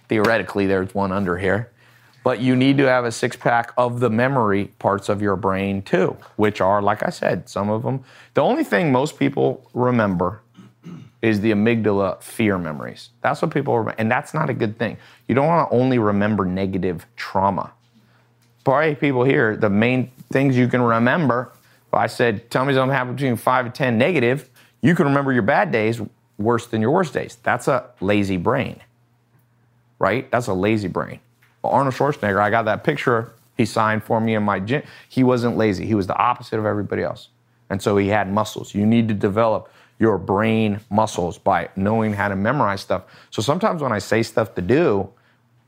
[0.09, 1.71] theoretically there's one under here.
[2.25, 5.81] But you need to have a six pack of the memory parts of your brain
[5.81, 8.03] too, which are, like I said, some of them.
[8.33, 10.41] The only thing most people remember
[11.21, 13.09] is the amygdala fear memories.
[13.21, 14.97] That's what people remember, and that's not a good thing.
[15.27, 17.71] You don't want to only remember negative trauma.
[18.63, 21.51] Probably people here, the main things you can remember,
[21.87, 24.49] if I said, tell me something happened between five and 10 negative,
[24.81, 26.01] you can remember your bad days
[26.37, 27.37] worse than your worst days.
[27.43, 28.81] That's a lazy brain,
[29.99, 30.29] right?
[30.31, 31.19] That's a lazy brain.
[31.63, 34.83] Arnold Schwarzenegger, I got that picture he signed for me in my gym.
[35.07, 35.85] He wasn't lazy.
[35.85, 37.29] He was the opposite of everybody else.
[37.69, 38.75] And so he had muscles.
[38.75, 43.03] You need to develop your brain muscles by knowing how to memorize stuff.
[43.29, 45.09] So sometimes when I say stuff to do,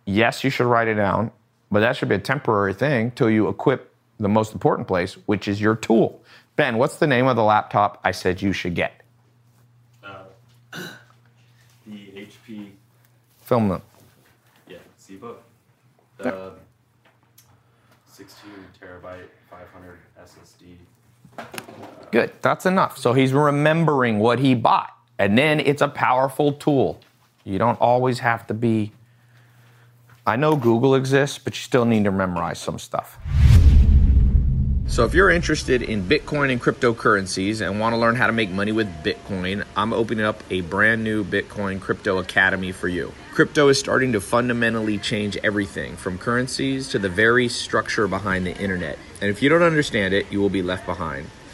[0.06, 1.32] yes, you should write it down,
[1.72, 5.48] but that should be a temporary thing till you equip the most important place, which
[5.48, 6.22] is your tool.
[6.56, 9.02] Ben, what's the name of the laptop I said you should get?
[10.04, 10.24] Uh,
[11.86, 12.72] the HP
[13.42, 13.82] film them.
[14.68, 15.44] Yeah, Z-Book.
[16.18, 16.54] The
[18.08, 18.50] 16
[18.82, 20.57] terabyte 500 SSD.
[22.18, 22.34] Good.
[22.42, 22.98] That's enough.
[22.98, 24.92] So he's remembering what he bought.
[25.20, 27.00] And then it's a powerful tool.
[27.44, 28.92] You don't always have to be.
[30.26, 33.20] I know Google exists, but you still need to memorize some stuff.
[34.88, 38.50] So, if you're interested in Bitcoin and cryptocurrencies and want to learn how to make
[38.50, 43.14] money with Bitcoin, I'm opening up a brand new Bitcoin Crypto Academy for you.
[43.32, 48.58] Crypto is starting to fundamentally change everything from currencies to the very structure behind the
[48.58, 48.98] internet.
[49.22, 51.28] And if you don't understand it, you will be left behind.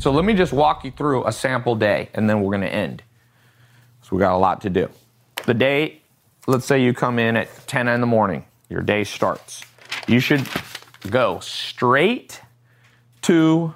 [0.00, 2.74] So let me just walk you through a sample day and then we're going to
[2.74, 3.02] end.
[4.00, 4.88] So we got a lot to do.
[5.44, 6.00] The day,
[6.46, 9.62] let's say you come in at 10 in the morning, your day starts.
[10.08, 10.48] You should
[11.10, 12.40] go straight
[13.22, 13.74] to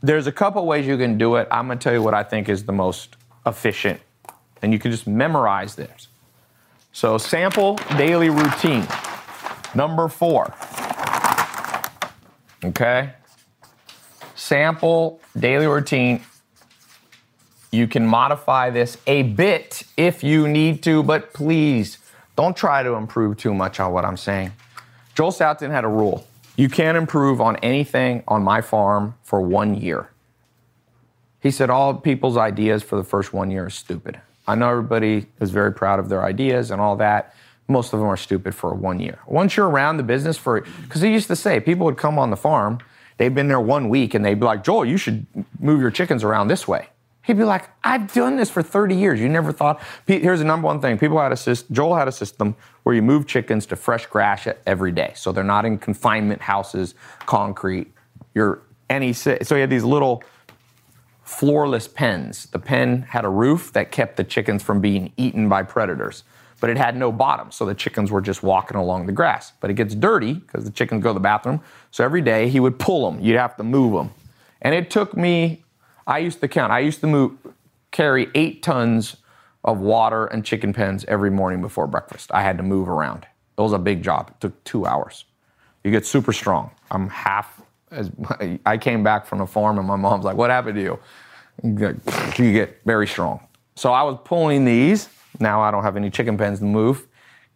[0.00, 1.48] there's a couple ways you can do it.
[1.50, 4.00] I'm going to tell you what I think is the most efficient
[4.62, 6.06] and you can just memorize this.
[6.92, 8.86] So sample daily routine.
[9.74, 10.54] Number 4.
[12.66, 13.14] Okay?
[14.38, 16.22] Sample daily routine.
[17.70, 21.98] You can modify this a bit if you need to, but please
[22.36, 24.52] don't try to improve too much on what I'm saying.
[25.14, 26.26] Joel Salatin had a rule.
[26.56, 30.08] You can't improve on anything on my farm for one year.
[31.40, 34.20] He said all people's ideas for the first one year are stupid.
[34.46, 37.34] I know everybody is very proud of their ideas and all that.
[37.66, 39.18] Most of them are stupid for one year.
[39.26, 42.30] Once you're around the business for, because he used to say people would come on
[42.30, 42.78] the farm
[43.18, 45.26] They've been there one week and they'd be like, Joel, you should
[45.60, 46.88] move your chickens around this way.
[47.24, 49.20] He'd be like, I've done this for 30 years.
[49.20, 49.82] You never thought.
[50.06, 50.98] Here's the number one thing.
[50.98, 54.48] People had a system, Joel had a system where you move chickens to fresh grass
[54.66, 55.12] every day.
[55.14, 56.94] So they're not in confinement houses,
[57.26, 57.92] concrete.
[58.34, 60.22] You're any, so he had these little
[61.26, 62.46] floorless pens.
[62.46, 66.24] The pen had a roof that kept the chickens from being eaten by predators
[66.60, 67.50] but it had no bottom.
[67.50, 69.52] So the chickens were just walking along the grass.
[69.60, 71.60] But it gets dirty because the chickens go to the bathroom.
[71.90, 73.20] So every day he would pull them.
[73.20, 74.10] You'd have to move them.
[74.62, 75.64] And it took me,
[76.06, 77.36] I used to count, I used to move,
[77.90, 79.16] carry eight tons
[79.64, 82.30] of water and chicken pens every morning before breakfast.
[82.32, 83.26] I had to move around.
[83.56, 84.30] It was a big job.
[84.30, 85.24] It took two hours.
[85.84, 86.70] You get super strong.
[86.90, 88.10] I'm half as
[88.66, 90.98] I came back from the farm and my mom's like, What happened to you?
[91.62, 93.40] You get very strong.
[93.74, 95.08] So I was pulling these
[95.40, 97.06] now I don't have any chicken pens to move,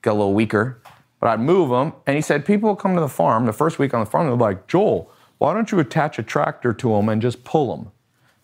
[0.02, 0.80] get a little weaker.
[1.20, 1.92] But I'd move them.
[2.06, 4.36] And he said, people come to the farm, the first week on the farm, they're
[4.36, 5.08] like, Joel,
[5.38, 7.92] why don't you attach a tractor to them and just pull them?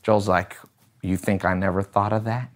[0.03, 0.57] Joel's like,
[1.03, 2.51] you think I never thought of that?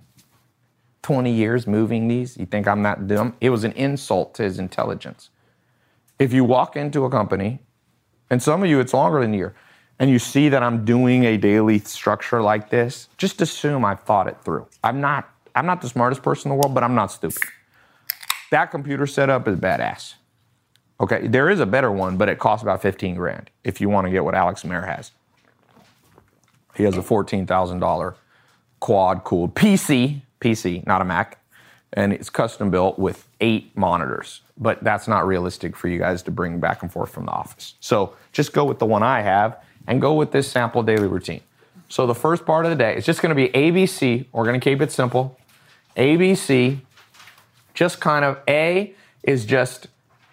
[1.02, 2.36] 20 years moving these?
[2.36, 3.34] You think I'm that dumb?
[3.40, 5.30] It was an insult to his intelligence.
[6.18, 7.58] If you walk into a company,
[8.30, 9.54] and some of you it's longer than a year,
[9.98, 14.28] and you see that I'm doing a daily structure like this, just assume I've thought
[14.28, 14.68] it through.
[14.84, 17.42] I'm not I'm not the smartest person in the world, but I'm not stupid.
[18.50, 20.14] That computer setup is badass.
[21.00, 24.06] Okay, there is a better one, but it costs about 15 grand if you want
[24.06, 25.10] to get what Alex Mehr has.
[26.76, 28.14] He has a $14,000
[28.80, 31.38] quad cooled PC, PC, not a Mac,
[31.92, 34.40] and it's custom built with eight monitors.
[34.56, 37.74] But that's not realistic for you guys to bring back and forth from the office.
[37.80, 41.42] So just go with the one I have and go with this sample daily routine.
[41.88, 44.26] So the first part of the day is just going to be ABC.
[44.32, 45.38] We're going to keep it simple.
[45.96, 46.80] ABC,
[47.74, 49.88] just kind of A is just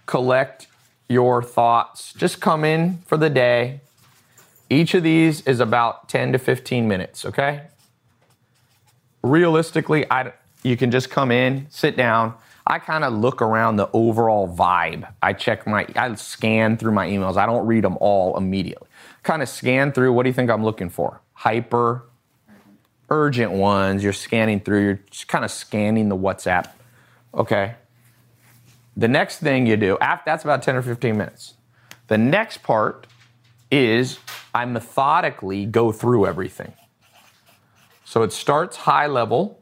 [0.05, 0.67] collect
[1.07, 2.13] your thoughts.
[2.13, 3.81] Just come in for the day.
[4.69, 7.63] Each of these is about 10 to 15 minutes, okay?
[9.23, 10.33] Realistically, I,
[10.63, 12.35] you can just come in, sit down.
[12.67, 15.11] I kind of look around the overall vibe.
[15.23, 17.35] I check my, I scan through my emails.
[17.35, 18.87] I don't read them all immediately.
[19.23, 20.13] Kind of scan through.
[20.13, 21.21] What do you think I'm looking for?
[21.33, 22.03] Hyper,
[23.09, 24.03] urgent ones.
[24.03, 24.83] You're scanning through.
[24.83, 26.69] You're just kind of scanning the WhatsApp.
[27.33, 27.75] Okay.
[28.97, 31.53] The next thing you do, after that's about 10 or 15 minutes.
[32.07, 33.07] The next part
[33.71, 34.19] is
[34.53, 36.73] I methodically go through everything.
[38.03, 39.61] So it starts high level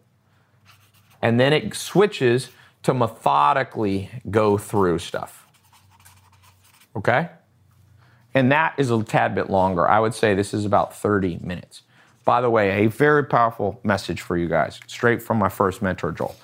[1.22, 2.50] and then it switches
[2.84, 5.46] to methodically go through stuff.
[6.96, 7.30] Okay?
[8.34, 9.88] And that is a tad bit longer.
[9.88, 11.82] I would say this is about 30 minutes.
[12.28, 16.12] By the way, a very powerful message for you guys, straight from my first mentor,
[16.12, 16.36] Joel.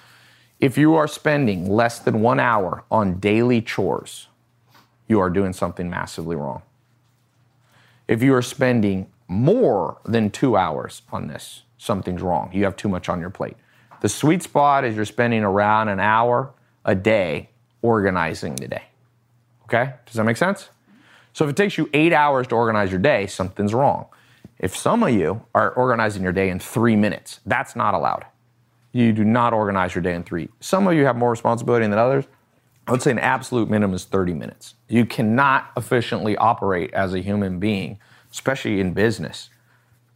[0.61, 4.29] If you are spending less than one hour on daily chores,
[5.09, 6.61] you are doing something massively wrong.
[8.07, 12.49] If you are spending more than two hours on this, something's wrong.
[12.53, 13.57] You have too much on your plate.
[13.99, 16.53] The sweet spot is you're spending around an hour
[16.85, 17.49] a day
[17.81, 18.83] organizing the day.
[19.65, 19.95] Okay?
[20.05, 20.69] Does that make sense?
[21.33, 24.05] So if it takes you eight hours to organize your day, something's wrong.
[24.63, 28.25] If some of you are organizing your day in three minutes, that's not allowed.
[28.93, 30.47] You do not organize your day in three.
[30.61, 32.23] Some of you have more responsibility than others.
[32.87, 34.75] I would say an absolute minimum is 30 minutes.
[34.87, 37.99] You cannot efficiently operate as a human being,
[38.31, 39.49] especially in business,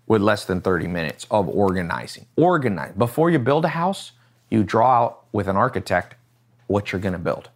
[0.05, 2.25] with less than 30 minutes of organizing.
[2.37, 2.93] Organize.
[2.93, 4.13] Before you build a house,
[4.49, 6.15] you draw out with an architect
[6.67, 7.49] what you're going to build.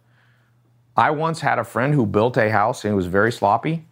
[0.94, 3.86] I once had a friend who built a house and it was very sloppy.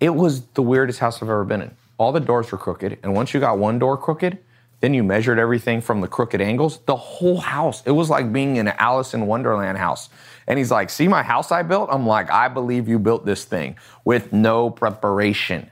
[0.00, 1.76] It was the weirdest house I've ever been in.
[1.98, 4.38] All the doors were crooked, and once you got one door crooked,
[4.80, 6.80] then you measured everything from the crooked angles.
[6.86, 10.10] The whole house, it was like being in an Alice in Wonderland house.
[10.46, 11.88] And he's like, See my house I built?
[11.90, 15.70] I'm like, I believe you built this thing with no preparation,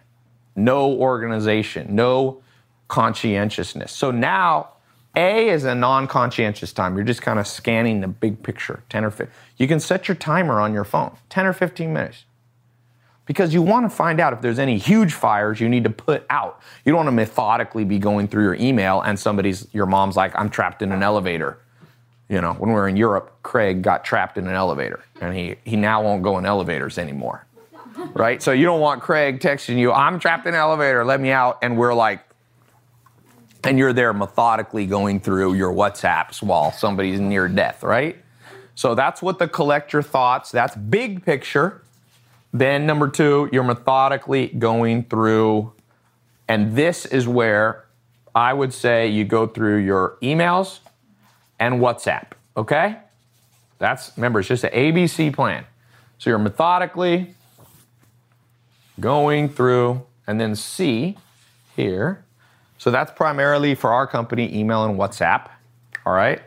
[0.57, 2.43] no organization, no
[2.89, 3.93] conscientiousness.
[3.93, 4.71] So now,
[5.15, 6.97] A is a non conscientious time.
[6.97, 9.35] You're just kind of scanning the big picture, 10 or 15.
[9.59, 12.25] You can set your timer on your phone, 10 or 15 minutes
[13.27, 16.27] because you want to find out if there's any huge fires you need to put
[16.29, 16.61] out.
[16.85, 20.37] You don't want to methodically be going through your email and somebody's, your mom's like,
[20.39, 21.59] I'm trapped in an elevator.
[22.29, 25.57] You know, when we were in Europe, Craig got trapped in an elevator and he,
[25.65, 27.47] he now won't go in elevators anymore.
[28.15, 28.43] Right?
[28.43, 31.59] So you don't want Craig texting you, I'm trapped in an elevator, let me out.
[31.63, 32.21] And we're like,
[33.65, 38.17] and you're there methodically going through your WhatsApps while somebody's near death, right?
[38.75, 41.82] So that's what the collect your thoughts, that's big picture.
[42.53, 45.73] Then, number two, you're methodically going through,
[46.47, 47.87] and this is where
[48.35, 50.81] I would say you go through your emails
[51.59, 52.99] and WhatsApp, okay?
[53.79, 55.65] That's, remember, it's just an ABC plan.
[56.19, 57.35] So you're methodically
[59.01, 61.17] going through, and then C
[61.75, 62.25] here.
[62.79, 65.49] So that's primarily for our company, email and WhatsApp,
[66.05, 66.43] all right?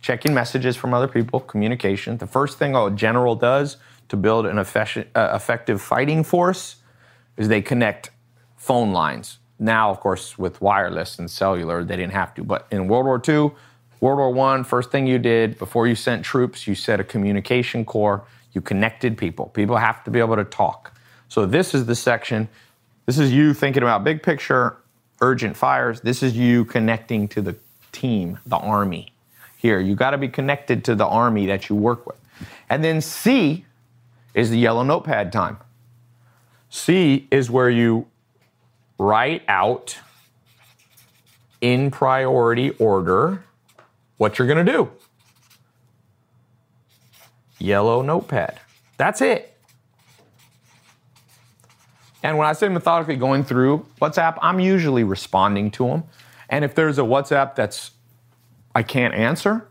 [0.00, 2.18] Checking messages from other people, communication.
[2.18, 3.76] The first thing a general does
[4.10, 4.62] to build an uh,
[5.14, 6.76] effective fighting force
[7.36, 8.10] is they connect
[8.56, 9.38] phone lines.
[9.58, 12.44] Now, of course, with wireless and cellular, they didn't have to.
[12.44, 13.52] But in World War II,
[14.00, 17.84] World War One, first thing you did before you sent troops, you set a communication
[17.84, 18.24] core.
[18.52, 19.46] You connected people.
[19.46, 20.98] People have to be able to talk.
[21.28, 22.48] So this is the section.
[23.06, 24.78] This is you thinking about big picture,
[25.20, 26.00] urgent fires.
[26.00, 27.54] This is you connecting to the
[27.92, 29.12] team, the army.
[29.56, 32.16] Here, you got to be connected to the army that you work with.
[32.68, 33.66] And then C
[34.34, 35.58] is the yellow notepad time.
[36.68, 38.06] C is where you
[38.98, 39.98] write out
[41.60, 43.44] in priority order
[44.16, 44.90] what you're going to do.
[47.58, 48.60] Yellow notepad.
[48.96, 49.56] That's it.
[52.22, 56.04] And when I say methodically going through WhatsApp, I'm usually responding to them.
[56.48, 57.92] And if there's a WhatsApp that's
[58.74, 59.66] I can't answer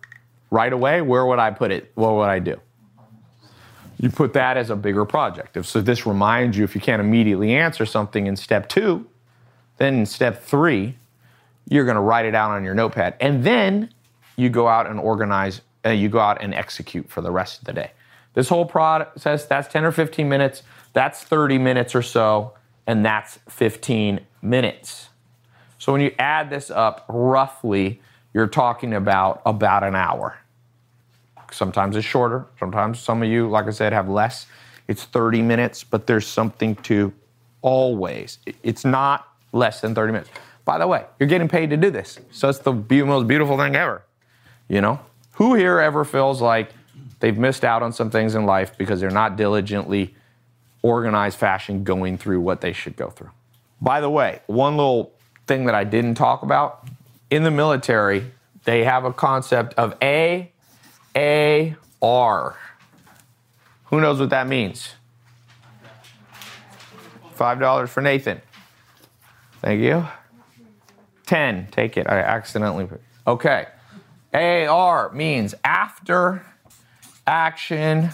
[0.49, 1.91] right away, where would I put it?
[1.95, 2.60] What would I do?
[4.00, 5.58] You put that as a bigger project.
[5.58, 9.06] If, so this reminds you if you can't immediately answer something in step two,
[9.78, 10.95] then in step three,
[11.68, 13.16] you're going to write it out on your notepad.
[13.20, 13.93] And then
[14.38, 17.66] you go out and organize, uh, you go out and execute for the rest of
[17.66, 17.91] the day.
[18.34, 22.54] This whole process, that's 10 or 15 minutes, that's 30 minutes or so,
[22.88, 25.10] and that's 15 minutes.
[25.78, 28.02] So when you add this up, roughly,
[28.34, 30.38] you're talking about about an hour.
[31.52, 32.45] Sometimes it's shorter.
[32.60, 34.45] Sometimes some of you, like I said, have less.
[34.88, 37.14] It's 30 minutes, but there's something to
[37.62, 38.39] always.
[38.64, 40.30] It's not less than 30 minutes.
[40.66, 42.20] By the way, you're getting paid to do this.
[42.32, 44.04] So it's the most beautiful thing ever.
[44.68, 45.00] You know?
[45.34, 46.72] Who here ever feels like
[47.20, 50.16] they've missed out on some things in life because they're not diligently
[50.82, 53.32] organized fashion going through what they should go through?
[53.82, 55.14] By the way, one little
[55.47, 56.88] thing that I didn't talk about
[57.30, 58.32] in the military,
[58.66, 60.52] they have a concept of A
[61.16, 62.57] A R.
[63.86, 64.95] Who knows what that means?
[67.34, 68.41] Five dollars for Nathan.
[69.62, 70.05] Thank you.
[71.26, 71.68] Ten.
[71.72, 72.07] Take it.
[72.10, 72.88] I accidentally.
[73.26, 73.68] Okay.
[74.34, 76.45] AR means after
[77.26, 78.12] action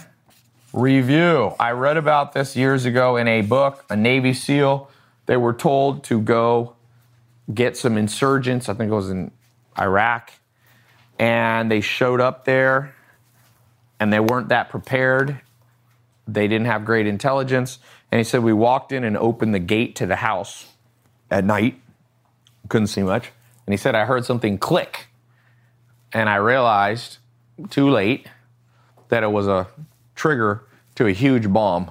[0.72, 1.54] review.
[1.58, 4.90] I read about this years ago in a book, a Navy SEAL.
[5.26, 6.76] They were told to go
[7.52, 8.68] get some insurgents.
[8.68, 9.30] I think it was in
[9.78, 10.32] Iraq.
[11.18, 12.94] And they showed up there
[13.98, 15.40] and they weren't that prepared.
[16.28, 17.78] They didn't have great intelligence.
[18.10, 20.72] And he said, We walked in and opened the gate to the house
[21.30, 21.80] at night.
[22.68, 23.32] Couldn't see much.
[23.66, 25.06] And he said, I heard something click.
[26.12, 27.18] And I realized
[27.70, 28.28] too late
[29.08, 29.68] that it was a
[30.14, 30.64] trigger
[30.96, 31.90] to a huge bomb.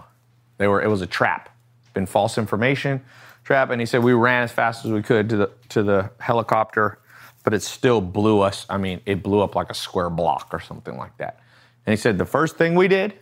[0.57, 1.49] They were, it was a trap,
[1.93, 3.01] been false information
[3.45, 3.69] trap.
[3.69, 6.99] And he said, We ran as fast as we could to the, to the helicopter,
[7.45, 8.65] but it still blew us.
[8.69, 11.39] I mean, it blew up like a square block or something like that.
[11.85, 13.13] And he said, The first thing we did,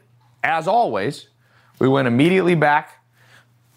[0.41, 1.27] as always,
[1.77, 3.03] we went immediately back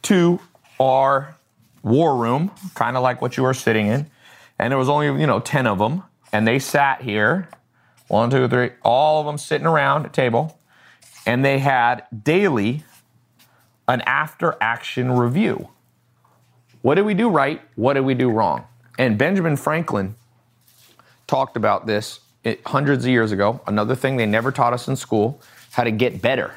[0.03, 0.40] to
[0.78, 1.36] our
[1.82, 4.09] war room, kind of like what you were sitting in.
[4.59, 6.05] And there was only, you know, 10 of them.
[6.32, 7.49] And they sat here,
[8.07, 10.61] one, two, three, all of them sitting around a table.
[11.26, 12.84] And they had daily
[13.88, 15.70] an after action review.
[16.82, 17.61] What did we do right?
[17.74, 18.64] What did we do wrong?
[18.97, 20.14] And Benjamin Franklin
[21.27, 23.61] talked about this it- hundreds of years ago.
[23.66, 25.41] Another thing they never taught us in school
[25.72, 26.55] how to get better,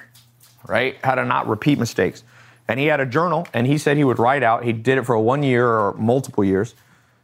[0.67, 0.97] right?
[1.03, 2.24] How to not repeat mistakes.
[2.67, 5.05] And he had a journal and he said he would write out, he did it
[5.05, 6.76] for one year or multiple years,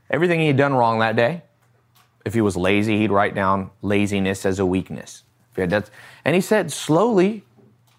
[0.09, 1.43] everything he'd done wrong that day.
[2.25, 5.23] If he was lazy, he'd write down laziness as a weakness.
[5.55, 5.89] He had
[6.25, 7.43] And he said, slowly,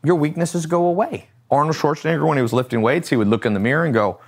[0.05, 1.29] your weaknesses go away.
[1.51, 4.21] Arnold Schwarzenegger, when he was lifting weights, he would look in the mirror and go,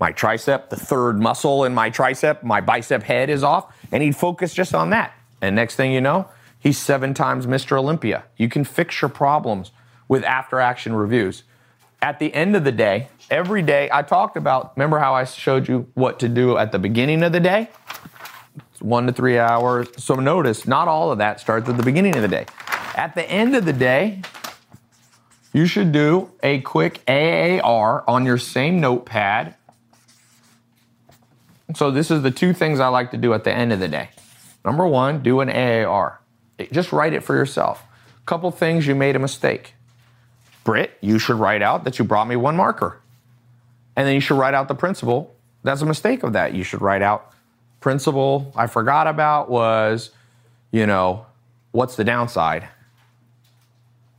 [0.00, 4.16] my tricep, the third muscle in my tricep, my bicep head is off, and he'd
[4.16, 5.12] focus just on that.
[5.40, 6.28] And next thing you know,
[6.58, 7.78] he's seven times Mr.
[7.78, 8.24] Olympia.
[8.36, 9.72] You can fix your problems
[10.08, 11.44] with after action reviews.
[12.02, 15.68] At the end of the day, every day, I talked about, remember how I showed
[15.68, 17.68] you what to do at the beginning of the day?
[18.72, 19.88] It's one to three hours.
[19.98, 22.46] So notice, not all of that starts at the beginning of the day.
[22.94, 24.22] At the end of the day,
[25.52, 29.56] you should do a quick AAR on your same notepad
[31.74, 33.88] so this is the two things I like to do at the end of the
[33.88, 34.10] day.
[34.64, 36.20] Number one, do an AAR.
[36.70, 37.84] Just write it for yourself.
[38.16, 39.74] A Couple things you made a mistake.
[40.64, 43.00] Britt, you should write out that you brought me one marker.
[43.96, 45.34] And then you should write out the principle.
[45.62, 46.54] That's a mistake of that.
[46.54, 47.32] You should write out
[47.80, 50.10] principle I forgot about was,
[50.70, 51.26] you know,
[51.72, 52.68] what's the downside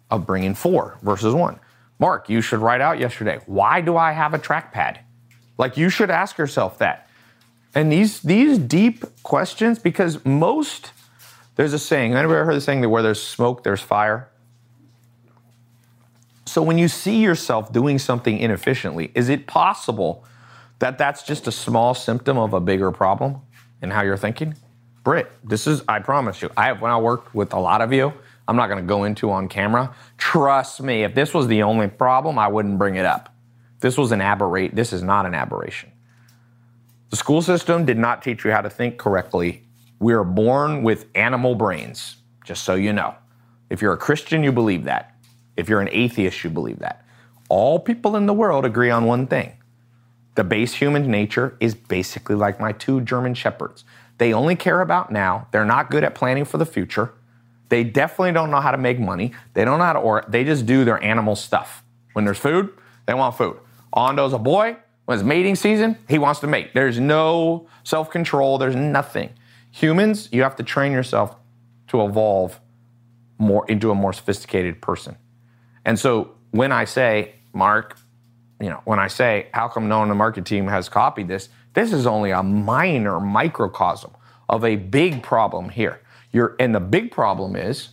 [0.09, 1.59] of bringing four versus one?
[1.99, 4.97] Mark, you should write out yesterday, why do I have a trackpad?
[5.57, 7.07] Like you should ask yourself that.
[7.73, 10.91] And these these deep questions, because most
[11.55, 12.13] there's a saying.
[12.13, 14.29] Anybody ever heard the saying that where there's smoke, there's fire?
[16.45, 20.25] So when you see yourself doing something inefficiently, is it possible
[20.79, 23.41] that that's just a small symptom of a bigger problem
[23.81, 24.55] in how you're thinking?
[25.03, 26.49] Britt, this is I promise you.
[26.57, 28.13] I have when I worked with a lot of you,
[28.47, 29.95] I'm not going to go into on camera.
[30.17, 33.33] Trust me, if this was the only problem, I wouldn't bring it up.
[33.79, 34.75] This was an aberrate.
[34.75, 35.90] This is not an aberration.
[37.11, 39.63] The school system did not teach you how to think correctly.
[39.99, 43.15] We are born with animal brains, just so you know.
[43.69, 45.13] If you're a Christian, you believe that.
[45.57, 47.05] If you're an atheist, you believe that.
[47.49, 49.57] All people in the world agree on one thing
[50.35, 53.83] the base human nature is basically like my two German shepherds.
[54.17, 57.11] They only care about now, they're not good at planning for the future.
[57.67, 59.33] They definitely don't know how to make money.
[59.53, 61.83] They don't know how to, or they just do their animal stuff.
[62.13, 62.73] When there's food,
[63.05, 63.59] they want food.
[63.93, 64.77] Ondo's a boy.
[65.11, 66.69] When it's mating season, he wants to mate.
[66.73, 69.31] There's no self control, there's nothing.
[69.71, 71.35] Humans, you have to train yourself
[71.89, 72.61] to evolve
[73.37, 75.17] more into a more sophisticated person.
[75.83, 77.97] And so when I say, Mark,
[78.61, 81.27] you know, when I say, how come no one on the market team has copied
[81.27, 81.49] this?
[81.73, 84.11] This is only a minor microcosm
[84.47, 85.99] of a big problem here.
[86.31, 87.89] You're, and the big problem is,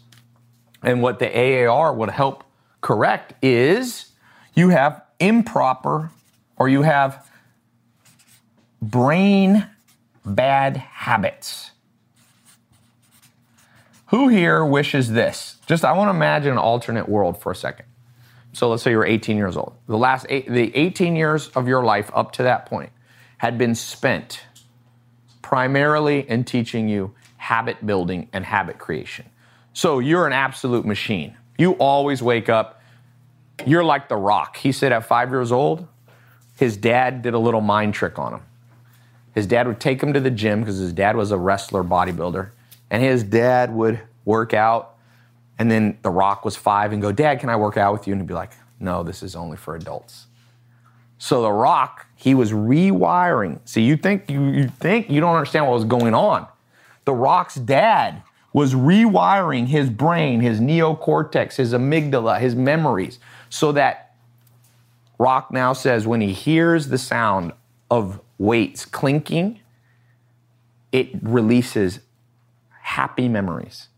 [0.85, 2.45] and what the AAR would help
[2.81, 4.13] correct is
[4.55, 6.13] you have improper
[6.59, 7.27] or you have
[8.83, 9.69] brain
[10.25, 11.71] bad habits.
[14.09, 15.59] Who here wishes this?
[15.67, 17.87] Just I want to imagine an alternate world for a second.
[18.53, 19.75] So let's say you're 18 years old.
[19.87, 22.91] The last eight, the 18 years of your life up to that point
[23.37, 24.43] had been spent
[25.43, 29.27] primarily in teaching you habit building and habit creation.
[29.73, 31.37] So you're an absolute machine.
[31.57, 32.83] You always wake up.
[33.67, 34.57] You're like the rock.
[34.57, 35.87] He said at five years old,
[36.59, 38.41] his dad did a little mind trick on him.
[39.35, 42.51] His dad would take him to the gym because his dad was a wrestler bodybuilder.
[42.91, 44.97] and his dad would work out,
[45.59, 48.13] and then The Rock was five and go, Dad, can I work out with you?
[48.13, 50.27] And he'd be like, No, this is only for adults.
[51.19, 53.61] So The Rock, he was rewiring.
[53.65, 56.47] See, you think you, you think you don't understand what was going on.
[57.05, 63.19] The Rock's dad was rewiring his brain, his neocortex, his amygdala, his memories,
[63.51, 64.08] so that
[65.19, 67.53] Rock now says when he hears the sound
[67.91, 69.61] of weights clinking,
[70.93, 72.01] it releases
[72.71, 73.89] happy memories.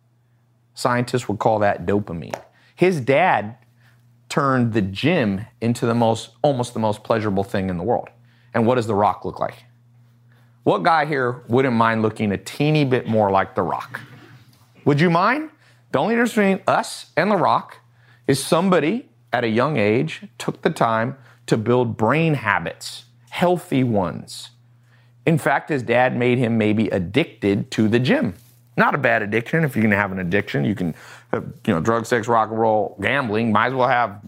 [0.75, 2.41] Scientists would call that dopamine.
[2.75, 3.57] His dad
[4.31, 8.09] turned the gym into the most, almost the most pleasurable thing in the world.
[8.55, 9.65] And what does The Rock look like?
[10.63, 14.01] What guy here wouldn't mind looking a teeny bit more like The Rock?
[14.85, 15.51] Would you mind?
[15.93, 17.79] The only difference between us and The Rock
[18.27, 21.17] is somebody at a young age took the time
[21.47, 24.51] to build brain habits, healthy ones.
[25.27, 28.35] In fact, his dad made him maybe addicted to the gym.
[28.77, 29.65] Not a bad addiction.
[29.65, 30.95] If you can have an addiction, you can
[31.33, 34.21] have, you know, drug, sex, rock and roll, gambling, might as well have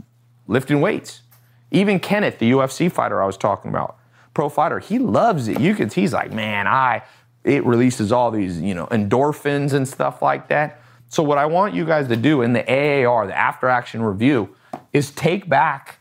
[0.47, 1.23] lifting weights.
[1.71, 3.99] Even Kenneth, the UFC fighter I was talking about,
[4.35, 5.59] pro fighter, he loves it.
[5.59, 7.03] You can, he's like, man, I,
[7.45, 10.81] it releases all these, you know, endorphins and stuff like that.
[11.09, 14.55] So what I want you guys to do in the AAR, the after action review,
[14.93, 15.99] is take back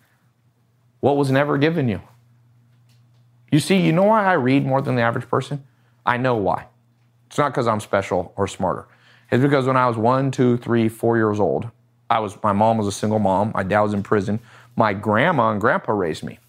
[0.99, 2.01] what was never given you.
[3.51, 5.63] You see, you know why I read more than the average person?
[6.05, 6.67] I know why.
[7.27, 8.87] It's not because I'm special or smarter.
[9.31, 11.69] It's because when I was one, two, three, four years old,
[12.09, 13.51] I was my mom was a single mom.
[13.53, 14.39] My dad was in prison.
[14.75, 16.39] My grandma and grandpa raised me.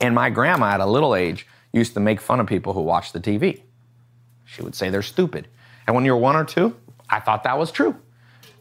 [0.00, 3.12] And my grandma at a little age used to make fun of people who watched
[3.12, 3.62] the TV.
[4.44, 5.48] She would say they're stupid.
[5.86, 6.76] And when you're one or two,
[7.08, 7.96] I thought that was true.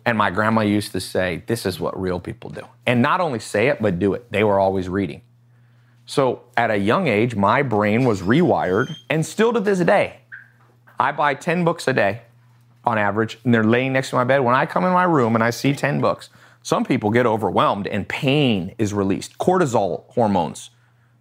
[0.05, 2.67] And my grandma used to say, This is what real people do.
[2.85, 4.31] And not only say it, but do it.
[4.31, 5.21] They were always reading.
[6.05, 10.21] So at a young age, my brain was rewired, and still to this day,
[10.99, 12.23] I buy 10 books a day
[12.83, 14.39] on average, and they're laying next to my bed.
[14.39, 16.29] When I come in my room and I see 10 books,
[16.63, 19.37] some people get overwhelmed and pain is released.
[19.37, 20.71] Cortisol hormones,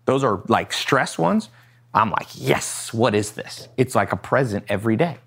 [0.05, 1.49] those are like stress ones.
[1.95, 3.68] I'm like, yes, what is this?
[3.76, 5.18] It's like a present every day.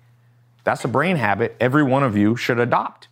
[0.64, 3.08] That's a brain habit every one of you should adopt.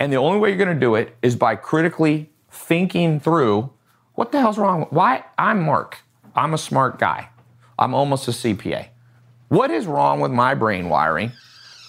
[0.00, 3.70] And the only way you're gonna do it is by critically thinking through
[4.14, 4.86] what the hell's wrong?
[4.88, 5.24] Why?
[5.38, 5.98] I'm Mark.
[6.34, 7.28] I'm a smart guy.
[7.78, 8.88] I'm almost a CPA.
[9.48, 11.32] What is wrong with my brain wiring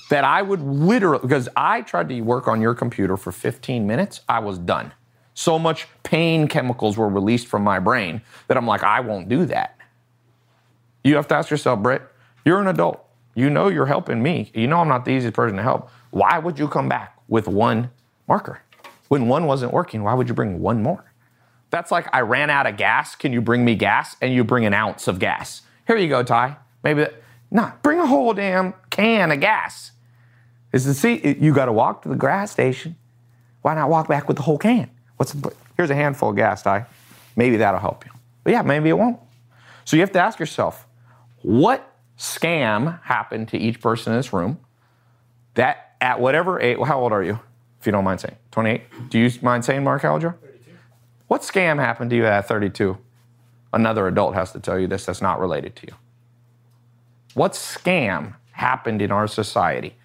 [0.09, 4.21] that I would literally, because I tried to work on your computer for 15 minutes,
[4.27, 4.91] I was done.
[5.33, 9.45] So much pain chemicals were released from my brain that I'm like, I won't do
[9.45, 9.77] that.
[11.05, 12.01] You have to ask yourself, Britt,
[12.43, 13.05] you're an adult.
[13.35, 14.51] You know you're helping me.
[14.53, 15.89] You know I'm not the easiest person to help.
[16.09, 17.89] Why would you come back with one
[18.31, 18.61] marker?
[19.09, 21.03] When one wasn't working, why would you bring one more?
[21.69, 23.13] That's like I ran out of gas.
[23.13, 24.15] Can you bring me gas?
[24.21, 25.63] And you bring an ounce of gas.
[25.85, 26.55] Here you go, Tai.
[26.81, 27.15] Maybe that.
[27.51, 29.91] Nah, bring a whole damn can of gas.
[30.71, 32.95] Is the see you got to walk to the gas station.
[33.63, 34.89] Why not walk back with the whole can?
[35.17, 36.85] What's the, here's a handful of gas, Tai.
[37.35, 38.11] Maybe that'll help you.
[38.45, 39.19] But yeah, maybe it won't.
[39.83, 40.87] So you have to ask yourself,
[41.41, 44.59] what scam happened to each person in this room
[45.55, 47.39] that at whatever age, how old are you,
[47.81, 48.35] if you don't mind saying?
[48.51, 49.09] 28?
[49.09, 50.37] Do you mind saying, Mark, how old you are?
[50.39, 50.71] 32.
[51.27, 52.95] What scam happened to you at 32?
[53.73, 55.93] Another adult has to tell you this that's not related to you.
[57.33, 59.95] What scam happened in our society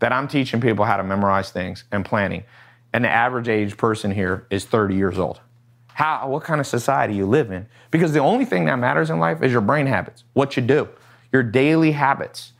[0.00, 2.42] that I'm teaching people how to memorize things and planning,
[2.92, 5.40] and the average age person here is 30 years old?
[5.92, 7.66] How, what kind of society you live in?
[7.92, 10.88] Because the only thing that matters in life is your brain habits, what you do,
[11.32, 12.54] your daily habits.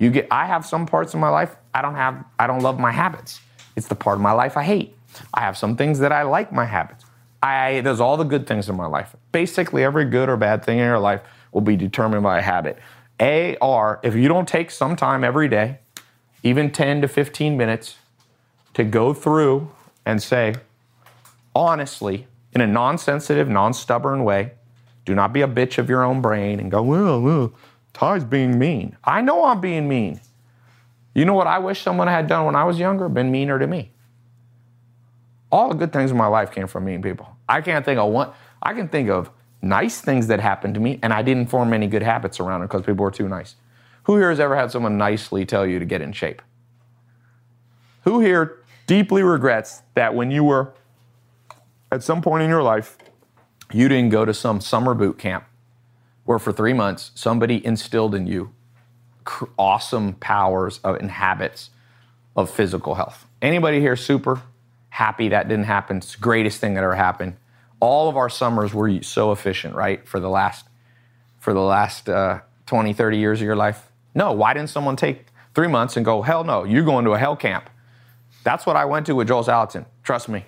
[0.00, 2.80] You get, I have some parts of my life I don't have, I don't love
[2.80, 3.40] my habits.
[3.78, 4.92] It's the part of my life I hate.
[5.32, 7.04] I have some things that I like my habits.
[7.40, 9.14] I, there's all the good things in my life.
[9.30, 11.20] Basically, every good or bad thing in your life
[11.52, 12.76] will be determined by a habit.
[13.20, 15.78] AR, if you don't take some time every day,
[16.42, 17.98] even 10 to 15 minutes,
[18.74, 19.70] to go through
[20.04, 20.56] and say,
[21.54, 24.54] honestly, in a non sensitive, non stubborn way,
[25.04, 27.52] do not be a bitch of your own brain and go, well, well,
[27.92, 28.96] Tai's being mean.
[29.04, 30.20] I know I'm being mean.
[31.18, 33.08] You know what I wish someone had done when I was younger?
[33.08, 33.90] Been meaner to me.
[35.50, 37.28] All the good things in my life came from mean people.
[37.48, 38.30] I can't think of one,
[38.62, 39.28] I can think of
[39.60, 42.66] nice things that happened to me, and I didn't form any good habits around it
[42.66, 43.56] because people were too nice.
[44.04, 46.40] Who here has ever had someone nicely tell you to get in shape?
[48.04, 50.72] Who here deeply regrets that when you were
[51.90, 52.96] at some point in your life,
[53.72, 55.46] you didn't go to some summer boot camp
[56.26, 58.52] where for three months somebody instilled in you
[59.56, 61.70] awesome powers of, and habits
[62.36, 63.26] of physical health?
[63.40, 64.42] Anybody here super
[64.90, 65.98] happy that didn't happen?
[65.98, 67.36] It's the greatest thing that ever happened
[67.80, 70.06] all of our summers were so efficient, right?
[70.06, 70.66] For the last
[71.38, 73.90] for the last uh, 20, 30 years of your life.
[74.14, 77.18] No, why didn't someone take three months and go, hell no, you're going to a
[77.18, 77.70] hell camp.
[78.42, 79.86] That's what I went to with Joel Salatin.
[80.02, 80.44] Trust me.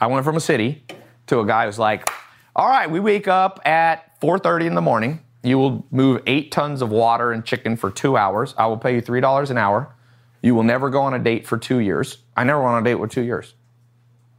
[0.00, 0.82] I went from a city
[1.26, 2.08] to a guy who's like,
[2.56, 5.20] all right, we wake up at 4.30 in the morning.
[5.44, 8.54] You will move eight tons of water and chicken for two hours.
[8.56, 9.94] I will pay you $3 an hour.
[10.42, 12.18] You will never go on a date for two years.
[12.36, 13.54] I never went on a date with two years.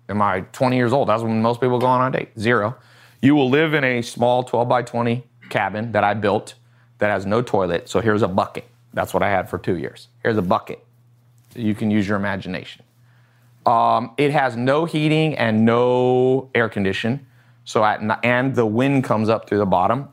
[0.10, 1.10] Am I 20 years old?
[1.10, 2.30] That's when most people go on a date.
[2.40, 2.76] Zero.
[3.22, 6.56] You will live in a small 12 by 20 cabin that I built
[6.98, 7.88] that has no toilet.
[7.88, 8.66] So here's a bucket.
[8.94, 10.08] That's what I had for two years.
[10.24, 10.84] Here's a bucket.
[11.56, 12.84] You can use your imagination.
[13.66, 17.26] Um, it has no heating and no air condition.
[17.64, 20.10] So at, and the wind comes up through the bottom.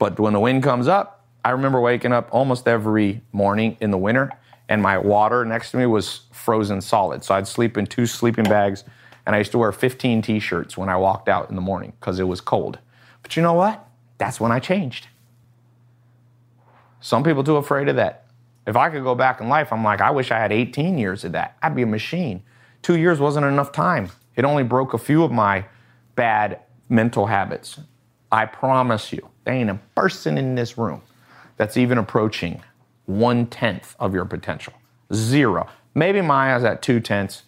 [0.00, 3.98] But when the wind comes up, I remember waking up almost every morning in the
[3.98, 4.32] winter,
[4.66, 7.22] and my water next to me was frozen solid.
[7.22, 8.82] So I'd sleep in two sleeping bags,
[9.26, 12.18] and I used to wear 15 t-shirts when I walked out in the morning because
[12.18, 12.78] it was cold.
[13.22, 13.86] But you know what?
[14.16, 15.08] That's when I changed.
[17.00, 18.24] Some people too afraid of that.
[18.66, 21.24] If I could go back in life, I'm like, I wish I had 18 years
[21.24, 21.58] of that.
[21.62, 22.42] I'd be a machine.
[22.80, 24.08] Two years wasn't enough time.
[24.34, 25.66] It only broke a few of my
[26.14, 27.80] bad mental habits.
[28.32, 31.02] I promise you, there ain't a person in this room
[31.56, 32.62] that's even approaching
[33.06, 34.72] one tenth of your potential.
[35.12, 35.68] Zero.
[35.94, 37.42] Maybe Maya's at two tenths,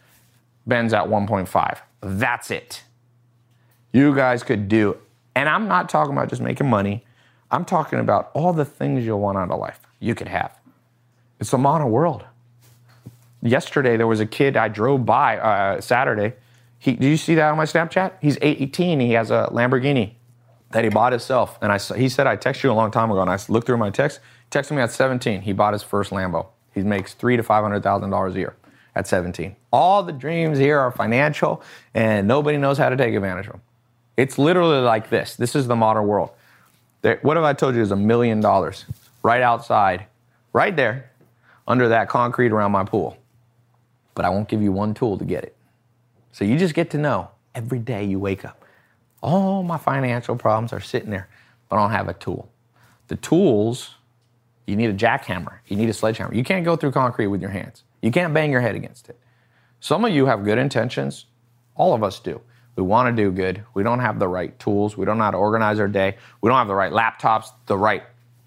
[0.66, 1.78] Ben's at 1.5.
[2.00, 2.82] That's it.
[3.92, 4.96] You guys could do,
[5.36, 7.04] and I'm not talking about just making money.
[7.50, 10.59] I'm talking about all the things you'll want out of life you could have.
[11.38, 12.24] It's a modern world.
[13.42, 16.34] Yesterday, there was a kid I drove by uh, Saturday.
[16.78, 18.12] He, did you see that on my Snapchat?
[18.20, 19.00] He's 18.
[19.00, 20.14] He has a Lamborghini
[20.73, 21.59] that he bought himself.
[21.62, 23.20] And I, he said, I texted you a long time ago.
[23.20, 24.20] And I looked through my text.
[24.51, 25.43] Texted me at 17.
[25.43, 26.47] He bought his first Lambo.
[26.74, 28.57] He makes three to $500,000 a year
[28.94, 29.57] at 17.
[29.73, 31.62] All the dreams here are financial,
[31.94, 33.62] and nobody knows how to take advantage of them.
[34.16, 35.36] It's literally like this.
[35.36, 36.31] This is the modern world.
[37.01, 38.85] There, what have I told you is a million dollars
[39.23, 40.07] right outside,
[40.53, 41.11] right there,
[41.66, 43.16] under that concrete around my pool.
[44.15, 45.57] But I won't give you one tool to get it.
[46.32, 48.61] So you just get to know every day you wake up.
[49.23, 51.28] All my financial problems are sitting there,
[51.69, 52.51] but I don't have a tool.
[53.09, 53.94] The tools,
[54.66, 56.35] you need a jackhammer, you need a sledgehammer.
[56.35, 57.85] You can't go through concrete with your hands.
[58.01, 59.19] You can't bang your head against it.
[59.81, 61.27] Some of you have good intentions.
[61.77, 62.40] All of us do.
[62.77, 63.65] We want to do good.
[63.74, 64.97] We don't have the right tools.
[64.97, 66.16] We don't know how to organize our day.
[66.40, 68.03] We don't have the right laptops, the right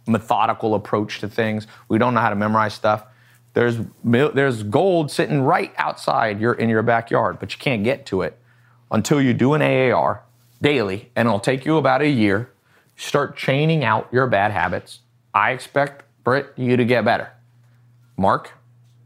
[0.07, 1.67] methodical approach to things.
[1.87, 3.05] We don't know how to memorize stuff.
[3.53, 8.21] There's, there's gold sitting right outside your, in your backyard, but you can't get to
[8.21, 8.37] it
[8.91, 10.24] until you do an AAR
[10.61, 12.51] daily, and it'll take you about a year.
[12.95, 14.99] Start chaining out your bad habits.
[15.33, 17.31] I expect, Britt, you to get better.
[18.17, 18.53] Mark,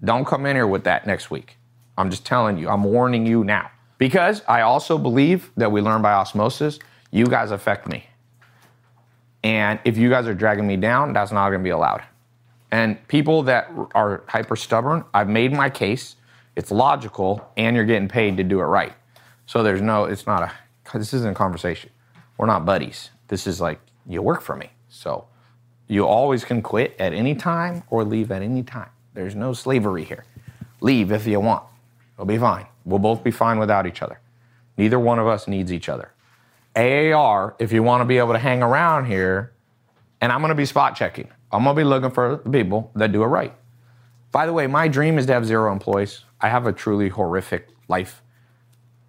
[0.04, 1.58] don't come in here with that next week.
[1.98, 3.72] I'm just telling you, I'm warning you now.
[3.98, 6.80] Because I also believe that we learn by osmosis.
[7.12, 8.06] You guys affect me.
[9.44, 12.04] And if you guys are dragging me down, that's not going to be allowed.
[12.72, 16.16] And people that are hyper stubborn, I've made my case.
[16.56, 18.94] It's logical, and you're getting paid to do it right.
[19.46, 20.52] So there's no, it's not a,
[20.94, 21.90] this isn't a conversation.
[22.38, 23.10] We're not buddies.
[23.28, 24.72] This is like, you work for me.
[24.90, 25.28] So
[25.88, 28.90] you always can quit at any time or leave at any time.
[29.14, 30.26] There's no slavery here.
[30.82, 31.64] Leave if you want.
[32.16, 32.66] It'll be fine.
[32.86, 34.20] We'll both be fine without each other.
[34.78, 36.12] Neither one of us needs each other.
[36.76, 39.52] AAR, if you want to be able to hang around here,
[40.22, 41.28] and I'm going to be spot checking.
[41.52, 43.54] I'm going to be looking for the people that do it right.
[44.32, 46.24] By the way, my dream is to have zero employees.
[46.40, 48.22] I have a truly horrific life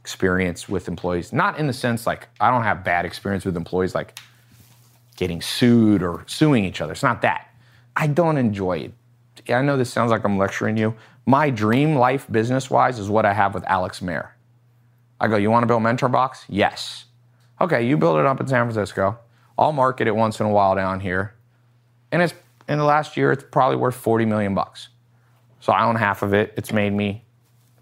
[0.01, 1.33] experience with employees.
[1.33, 4.19] Not in the sense like I don't have bad experience with employees like
[5.17, 6.93] getting sued or suing each other.
[6.93, 7.49] It's not that.
[7.95, 9.53] I don't enjoy it.
[9.53, 10.95] I know this sounds like I'm lecturing you.
[11.27, 14.35] My dream life business wise is what I have with Alex Mehr.
[15.21, 16.45] I go, You want to build Mentor Box?
[16.49, 17.05] Yes.
[17.61, 19.19] Okay, you build it up in San Francisco.
[19.59, 21.35] I'll market it once in a while down here.
[22.11, 22.33] And it's
[22.69, 24.89] in the last year, it's probably worth 40 million bucks.
[25.61, 26.55] So I own half of it.
[26.57, 27.23] It's made me,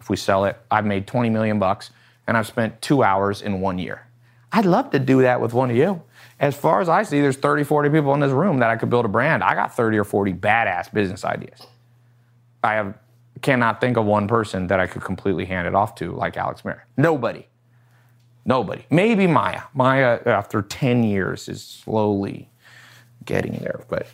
[0.00, 1.90] if we sell it, I've made 20 million bucks
[2.28, 4.06] and I've spent two hours in one year.
[4.52, 6.02] I'd love to do that with one of you.
[6.38, 8.90] As far as I see, there's 30, 40 people in this room that I could
[8.90, 9.42] build a brand.
[9.42, 11.66] I got 30 or 40 badass business ideas.
[12.62, 12.94] I have
[13.40, 16.64] cannot think of one person that I could completely hand it off to like Alex
[16.64, 16.86] Mehr.
[16.96, 17.46] Nobody.
[18.44, 18.84] Nobody.
[18.90, 19.62] Maybe Maya.
[19.74, 22.48] Maya, after 10 years, is slowly
[23.24, 23.84] getting there.
[23.88, 24.08] But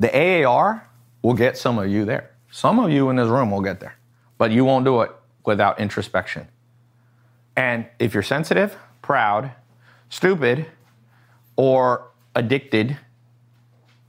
[0.00, 0.88] the AAR
[1.22, 2.30] will get some of you there.
[2.50, 3.96] Some of you in this room will get there.
[4.38, 5.10] But you won't do it
[5.46, 6.48] without introspection.
[7.56, 9.52] And if you're sensitive, proud,
[10.10, 10.66] stupid,
[11.56, 12.98] or addicted,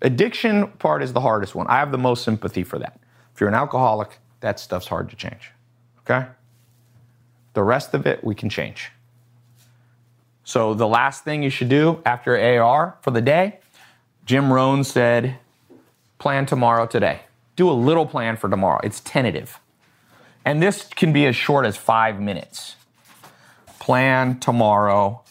[0.02, 1.68] addiction part is the hardest one.
[1.68, 3.00] I have the most sympathy for that.
[3.34, 5.52] If you're an alcoholic, that stuff's hard to change.
[6.02, 6.28] Okay?
[7.54, 8.92] The rest of it, we can change.
[10.44, 13.60] So, the last thing you should do after AR for the day,
[14.26, 15.38] Jim Rohn said,
[16.20, 17.22] plan tomorrow today.
[17.56, 18.80] Do a little plan for tomorrow.
[18.84, 19.60] It's tentative.
[20.48, 22.78] And this can be as short as five minutes.
[23.80, 25.22] Plan tomorrow.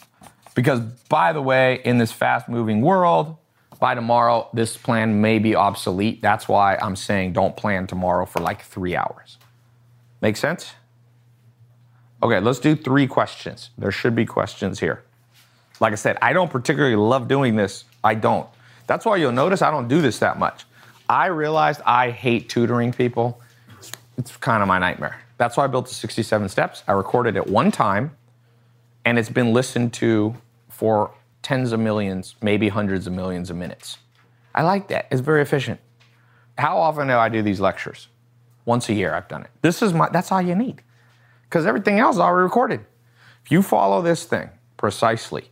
[0.53, 0.79] Because,
[1.09, 3.35] by the way, in this fast moving world,
[3.79, 6.21] by tomorrow, this plan may be obsolete.
[6.21, 9.39] That's why I'm saying don't plan tomorrow for like three hours.
[10.21, 10.75] Make sense?
[12.21, 13.71] Okay, let's do three questions.
[13.75, 15.03] There should be questions here.
[15.79, 17.85] Like I said, I don't particularly love doing this.
[18.03, 18.47] I don't.
[18.85, 20.65] That's why you'll notice I don't do this that much.
[21.09, 23.41] I realized I hate tutoring people.
[24.17, 25.21] It's, kind of my nightmare.
[25.37, 26.83] That's why I built the 67 steps.
[26.87, 28.15] I recorded it one time,
[29.05, 30.35] and it's been listened to
[30.69, 31.11] for
[31.43, 33.99] tens of millions, maybe hundreds of millions of minutes.
[34.53, 35.07] I like that.
[35.11, 35.79] It's very efficient.
[36.57, 38.07] How often do I do these lectures?
[38.65, 39.51] Once a year I've done it.
[39.61, 40.81] This is my that's all you need.
[41.43, 42.85] Because everything else is already recorded.
[43.45, 45.49] If you follow this thing precisely,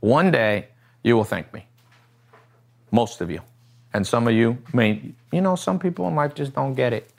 [0.00, 0.68] one day
[1.04, 1.66] you will thank me.
[2.90, 3.40] Most of you.
[3.92, 7.10] And some of you may, you know, some people in life just don't get it.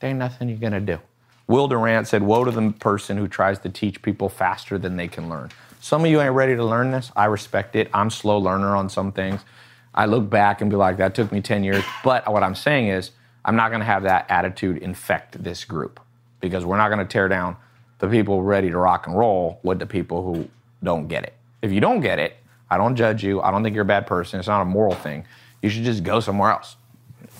[0.00, 0.98] There ain't nothing you're gonna do.
[1.46, 5.08] Will Durant said, Woe to the person who tries to teach people faster than they
[5.08, 5.50] can learn.
[5.80, 7.10] Some of you ain't ready to learn this.
[7.16, 7.88] I respect it.
[7.94, 9.40] I'm slow learner on some things.
[9.94, 11.82] I look back and be like, that took me 10 years.
[12.04, 13.12] But what I'm saying is,
[13.44, 16.00] I'm not gonna have that attitude infect this group
[16.40, 17.56] because we're not gonna tear down
[17.98, 20.48] the people ready to rock and roll with the people who
[20.82, 21.34] don't get it.
[21.62, 22.36] If you don't get it,
[22.70, 23.40] I don't judge you.
[23.40, 24.38] I don't think you're a bad person.
[24.38, 25.24] It's not a moral thing.
[25.62, 26.76] You should just go somewhere else.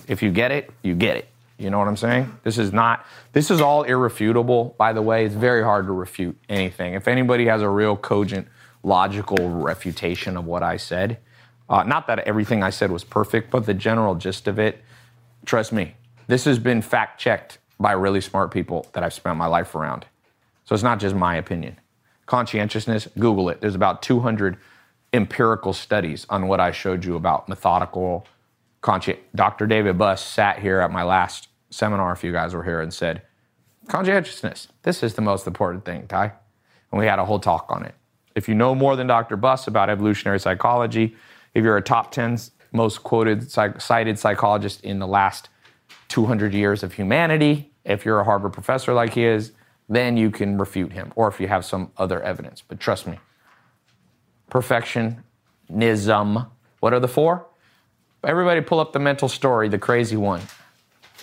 [0.08, 1.28] If you get it, you get it.
[1.58, 2.38] You know what I'm saying?
[2.44, 5.26] This is not, this is all irrefutable, by the way.
[5.26, 6.94] It's very hard to refute anything.
[6.94, 8.46] If anybody has a real cogent,
[8.84, 11.18] logical refutation of what I said,
[11.68, 14.82] uh, not that everything I said was perfect, but the general gist of it,
[15.44, 15.94] trust me,
[16.28, 20.06] this has been fact checked by really smart people that I've spent my life around.
[20.64, 21.78] So it's not just my opinion.
[22.26, 23.60] Conscientiousness, Google it.
[23.60, 24.58] There's about 200
[25.12, 28.26] empirical studies on what I showed you about methodical
[28.82, 29.66] consci- Dr.
[29.66, 33.22] David Buss sat here at my last seminar, if you guys were here, and said,
[33.88, 36.32] conscientiousness, this is the most important thing, Tai.
[36.90, 37.94] And we had a whole talk on it.
[38.34, 39.36] If you know more than Dr.
[39.36, 41.16] Buss about evolutionary psychology,
[41.54, 42.38] if you're a top 10
[42.72, 45.48] most quoted, psych- cited psychologist in the last
[46.08, 49.52] 200 years of humanity, if you're a Harvard professor like he is,
[49.88, 52.62] then you can refute him, or if you have some other evidence.
[52.66, 53.18] But trust me,
[54.50, 56.50] perfectionism.
[56.80, 57.46] What are the four?
[58.22, 60.42] Everybody pull up the mental story, the crazy one.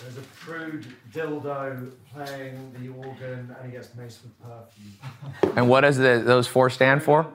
[0.02, 5.56] There's a prude dildo playing the organ and he gets maced with perfume.
[5.56, 7.26] And what does those four stand for?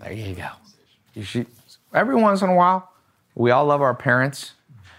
[0.00, 0.48] There you go.
[1.14, 1.46] You should,
[1.92, 2.90] every once in a while,
[3.34, 4.52] we all love our parents.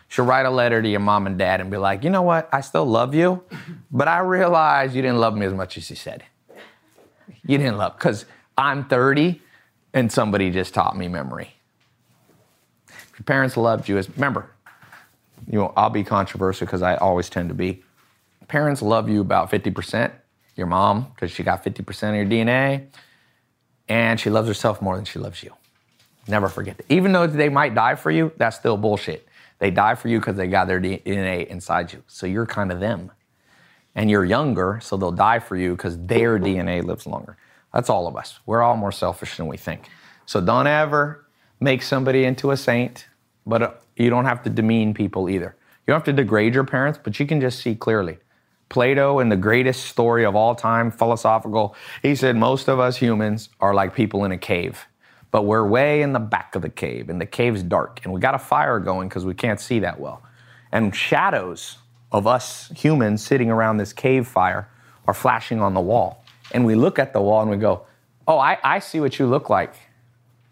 [0.07, 2.47] Should write a letter to your mom and dad and be like, you know what?
[2.53, 3.43] I still love you,
[3.91, 6.23] but I realize you didn't love me as much as you said.
[7.45, 8.25] You didn't love, because
[8.57, 9.41] I'm 30
[9.93, 11.54] and somebody just taught me memory.
[13.17, 14.49] Your parents loved you as, remember,
[15.49, 17.83] you know, I'll be controversial because I always tend to be.
[18.47, 20.11] Parents love you about 50%.
[20.55, 22.87] Your mom, because she got 50% of your DNA,
[23.89, 25.53] and she loves herself more than she loves you.
[26.27, 26.85] Never forget that.
[26.89, 29.27] Even though they might die for you, that's still bullshit.
[29.59, 32.03] They die for you because they got their DNA inside you.
[32.07, 33.11] So you're kind of them.
[33.95, 37.37] And you're younger, so they'll die for you because their DNA lives longer.
[37.73, 38.39] That's all of us.
[38.45, 39.89] We're all more selfish than we think.
[40.25, 41.24] So don't ever
[41.59, 43.07] make somebody into a saint,
[43.45, 45.55] but uh, you don't have to demean people either.
[45.85, 48.17] You don't have to degrade your parents, but you can just see clearly.
[48.69, 53.49] Plato, in the greatest story of all time, philosophical, he said most of us humans
[53.59, 54.87] are like people in a cave,
[55.29, 58.19] but we're way in the back of the cave, and the cave's dark, and we
[58.19, 60.23] got a fire going because we can't see that well.
[60.71, 61.77] And shadows
[62.11, 64.69] of us humans sitting around this cave fire
[65.07, 66.23] are flashing on the wall.
[66.51, 67.85] And we look at the wall and we go,
[68.27, 69.75] Oh, I, I see what you look like.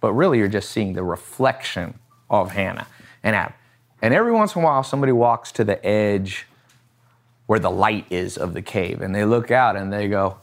[0.04, 1.98] But really, you're just seeing the reflection
[2.30, 2.88] of Hannah
[3.24, 3.54] and Adam.
[4.02, 6.46] And every once in a while, somebody walks to the edge
[7.46, 10.40] where the light is of the cave and they look out and they go,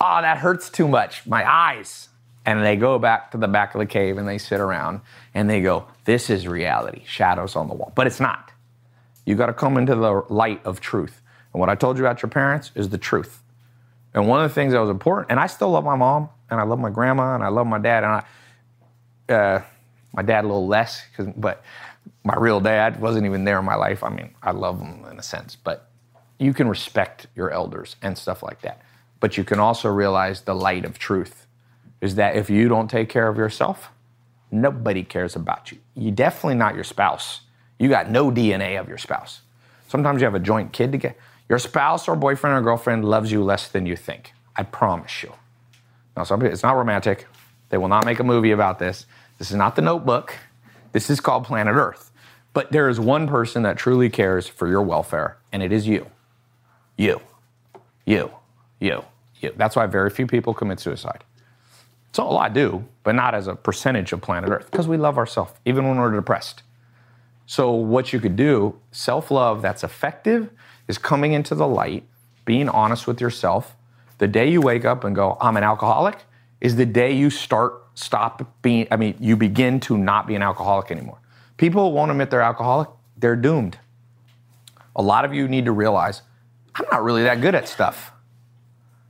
[0.00, 2.10] Oh, that hurts too much, my eyes.
[2.46, 5.00] And they go back to the back of the cave and they sit around
[5.34, 7.90] and they go, This is reality, shadows on the wall.
[7.96, 8.52] But it's not.
[9.26, 11.22] You got to come into the light of truth.
[11.52, 13.42] And what I told you about your parents is the truth.
[14.14, 16.60] And one of the things that was important, and I still love my mom, and
[16.60, 18.24] I love my grandma, and I love my dad, and I,
[19.28, 19.60] uh,
[20.12, 21.04] my dad a little less,
[21.36, 21.62] but
[22.24, 24.02] my real dad wasn't even there in my life.
[24.02, 25.88] I mean, I love him in a sense, but
[26.38, 28.82] you can respect your elders and stuff like that.
[29.20, 31.46] But you can also realize the light of truth
[32.00, 33.90] is that if you don't take care of yourself,
[34.50, 35.78] nobody cares about you.
[35.94, 37.42] You're definitely not your spouse.
[37.78, 39.42] You got no DNA of your spouse.
[39.88, 41.14] Sometimes you have a joint kid together.
[41.48, 44.32] Your spouse or boyfriend or girlfriend loves you less than you think.
[44.56, 45.32] I promise you.
[46.16, 47.26] Now, some people, it's not romantic.
[47.72, 49.06] They will not make a movie about this.
[49.38, 50.36] This is not the notebook.
[50.92, 52.10] This is called planet Earth.
[52.52, 56.06] But there is one person that truly cares for your welfare, and it is you.
[56.98, 57.22] You.
[58.04, 58.30] You.
[58.78, 59.06] You.
[59.40, 59.54] You.
[59.56, 61.24] That's why very few people commit suicide.
[62.10, 65.16] It's all I do, but not as a percentage of planet Earth, because we love
[65.16, 66.62] ourselves, even when we're depressed.
[67.46, 70.50] So, what you could do, self love that's effective,
[70.88, 72.04] is coming into the light,
[72.44, 73.74] being honest with yourself.
[74.18, 76.18] The day you wake up and go, I'm an alcoholic,
[76.62, 80.42] is the day you start, stop being, I mean, you begin to not be an
[80.42, 81.18] alcoholic anymore.
[81.56, 83.78] People won't admit they're alcoholic, they're doomed.
[84.94, 86.22] A lot of you need to realize,
[86.76, 88.12] I'm not really that good at stuff.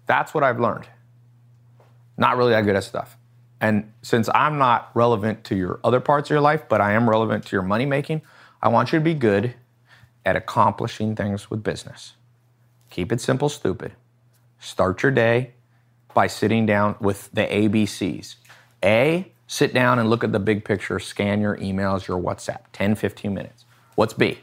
[0.06, 0.86] That's what I've learned.
[2.16, 3.18] Not really that good at stuff.
[3.60, 7.08] And since I'm not relevant to your other parts of your life, but I am
[7.08, 8.22] relevant to your money making,
[8.62, 9.54] I want you to be good
[10.24, 12.14] at accomplishing things with business.
[12.88, 13.92] Keep it simple, stupid.
[14.58, 15.52] Start your day
[16.14, 18.36] by sitting down with the ABCs.
[18.84, 22.94] A, sit down and look at the big picture, scan your emails, your WhatsApp, 10,
[22.94, 23.64] 15 minutes.
[23.94, 24.38] What's B?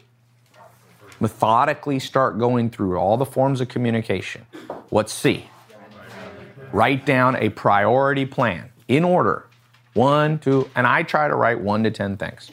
[1.20, 4.46] Methodically start going through all the forms of communication.
[4.90, 5.50] What's C?
[6.72, 9.46] Write down a priority plan in order.
[9.94, 12.52] One, two, and I try to write one to 10 things.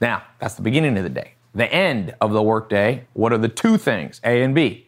[0.00, 1.34] Now, that's the beginning of the day.
[1.54, 4.86] The end of the workday, what are the two things, A and B?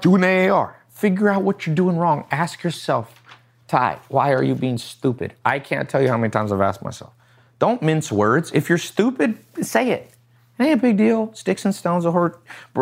[0.00, 0.76] Do an AAR.
[0.94, 2.24] Figure out what you're doing wrong.
[2.30, 3.22] Ask yourself,
[3.68, 5.34] Tai, why are you being stupid?
[5.44, 7.12] I can't tell you how many times I've asked myself.
[7.58, 8.52] Don't mince words.
[8.54, 10.12] If you're stupid, say it.
[10.58, 11.34] It ain't a big deal.
[11.34, 12.40] Sticks and stones will hurt.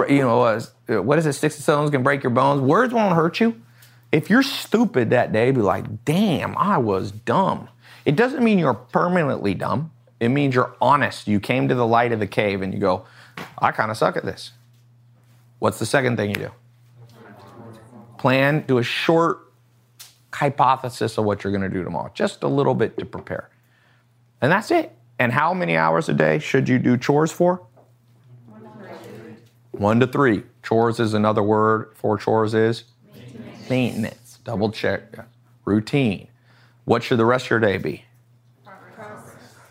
[0.09, 0.61] You know, uh,
[1.03, 1.33] what is it?
[1.33, 2.61] Sticks and stones can break your bones.
[2.61, 3.61] Words won't hurt you.
[4.13, 7.69] If you're stupid that day, be like, damn, I was dumb.
[8.05, 9.91] It doesn't mean you're permanently dumb.
[10.21, 11.27] It means you're honest.
[11.27, 13.07] You came to the light of the cave and you go,
[13.59, 14.53] I kind of suck at this.
[15.61, 16.51] What's the second thing you do?
[18.23, 19.53] Plan, do a short
[20.33, 23.51] hypothesis of what you're going to do tomorrow, just a little bit to prepare.
[24.41, 24.93] And that's it.
[25.19, 27.67] And how many hours a day should you do chores for?
[28.47, 29.35] One to three.
[29.73, 30.45] One to three.
[30.63, 32.85] Chores is another word for chores is
[33.69, 34.39] maintenance.
[34.45, 35.03] Double check.
[35.65, 36.29] Routine.
[36.85, 38.05] What should the rest of your day be?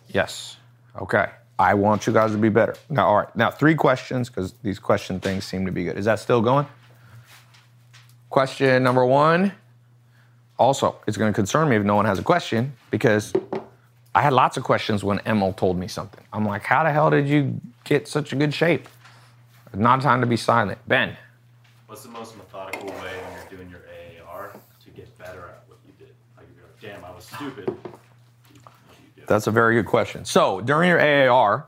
[0.09, 0.57] Yes.
[0.99, 1.29] Okay.
[1.57, 2.75] I want you guys to be better.
[2.89, 3.33] Now, all right.
[3.33, 5.97] Now, three questions because these question things seem to be good.
[5.97, 6.67] Is that still going?
[8.31, 9.51] Question number one.
[10.57, 13.33] Also, it's going to concern me if no one has a question because
[14.15, 16.23] I had lots of questions when Emil told me something.
[16.31, 18.87] I'm like, how the hell did you get such a good shape?
[19.73, 20.79] Not time to be silent.
[20.87, 21.17] Ben.
[21.87, 23.81] What's the most methodical way when you're doing your
[24.25, 24.53] AAR
[24.85, 26.13] to get better at what you did?
[26.37, 27.67] Like if you're like, damn, I was stupid.
[27.67, 29.23] What do you do?
[29.27, 30.23] That's a very good question.
[30.23, 31.65] So during your AAR,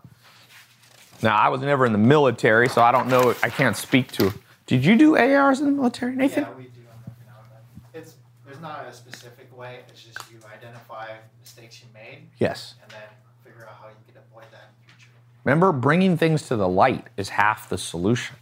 [1.22, 3.36] now I was never in the military, so I don't know.
[3.44, 4.34] I can't speak to.
[4.66, 6.44] Did you do ARs in the military, Nathan?
[6.44, 7.64] Yeah, we do them every now and
[7.94, 8.02] then.
[8.02, 8.16] It's
[8.46, 9.80] there's not a specific way.
[9.90, 11.08] It's just you identify
[11.42, 12.76] mistakes you made Yes.
[12.82, 13.00] and then
[13.44, 15.12] figure out how you can avoid that in the future.
[15.44, 18.38] Remember, bringing things to the light is half the solution.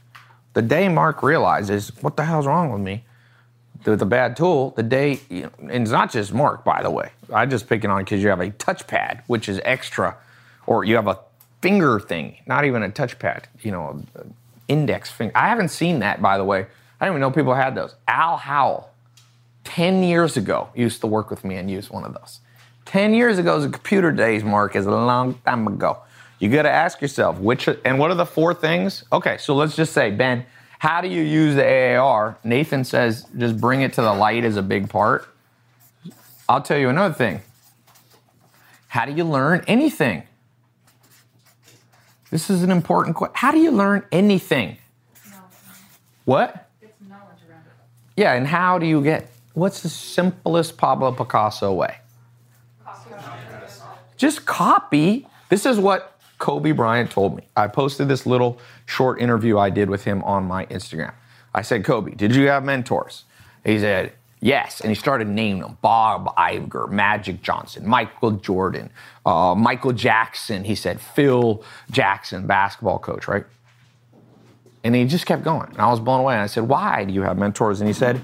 [0.54, 3.04] The day Mark realizes what the hell's wrong with me,
[3.86, 6.92] with a bad tool, the day, you know, and it's not just Mark, by the
[6.92, 7.12] way.
[7.34, 10.18] I'm just picking on because you have a touchpad, which is extra,
[10.68, 11.18] or you have a
[11.62, 14.04] finger thing, not even a touchpad, you know,
[14.72, 15.34] index finger.
[15.36, 16.66] I haven't seen that, by the way.
[17.00, 17.96] I didn't even know people had those.
[18.08, 18.90] Al Howell,
[19.66, 22.40] 10 years ago, used to work with me and use one of those.
[22.86, 25.98] 10 years ago is a computer days, Mark, is a long time ago.
[26.40, 29.04] You got to ask yourself which, and what are the four things?
[29.12, 30.46] Okay, so let's just say, Ben,
[30.80, 32.38] how do you use the AAR?
[32.44, 35.28] Nathan says just bring it to the light is a big part.
[36.50, 37.42] I'll tell you another thing.
[38.88, 40.24] How do you learn anything?
[42.32, 43.36] This is an important question.
[43.36, 44.78] How do you learn anything?
[46.26, 46.70] What?
[46.82, 47.74] It's knowledge around it.
[48.16, 51.98] Yeah, and how do you get, what's the simplest Pablo Picasso way?
[54.16, 55.28] Just copy.
[55.50, 57.44] This is what Kobe Bryant told me.
[57.58, 61.14] I posted this little short interview I did with him on my Instagram.
[61.54, 63.26] I said, Kobe, did you have mentors?
[63.66, 64.82] He said, yes.
[64.82, 68.90] And he started naming them Bob Iger, Magic Johnson, Michael Jordan,
[69.26, 70.64] uh, Michael Jackson.
[70.66, 73.46] He said, Phil Jackson, basketball coach, right?
[74.84, 75.70] And he just kept going.
[75.70, 76.34] And I was blown away.
[76.34, 77.82] And I said, Why do you have mentors?
[77.82, 78.22] And he said,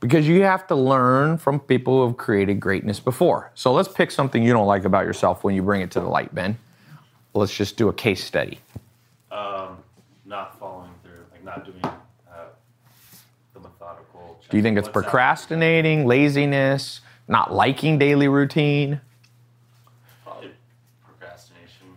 [0.00, 3.50] Because you have to learn from people who have created greatness before.
[3.54, 6.08] So let's pick something you don't like about yourself when you bring it to the
[6.08, 6.56] light, Ben.
[7.34, 8.60] Let's just do a case study.
[9.30, 9.78] Um,
[10.24, 11.82] not following through, like not doing.
[14.50, 19.00] Do you think it's procrastinating, laziness, not liking daily routine?
[20.24, 20.52] Probably
[21.04, 21.88] procrastination,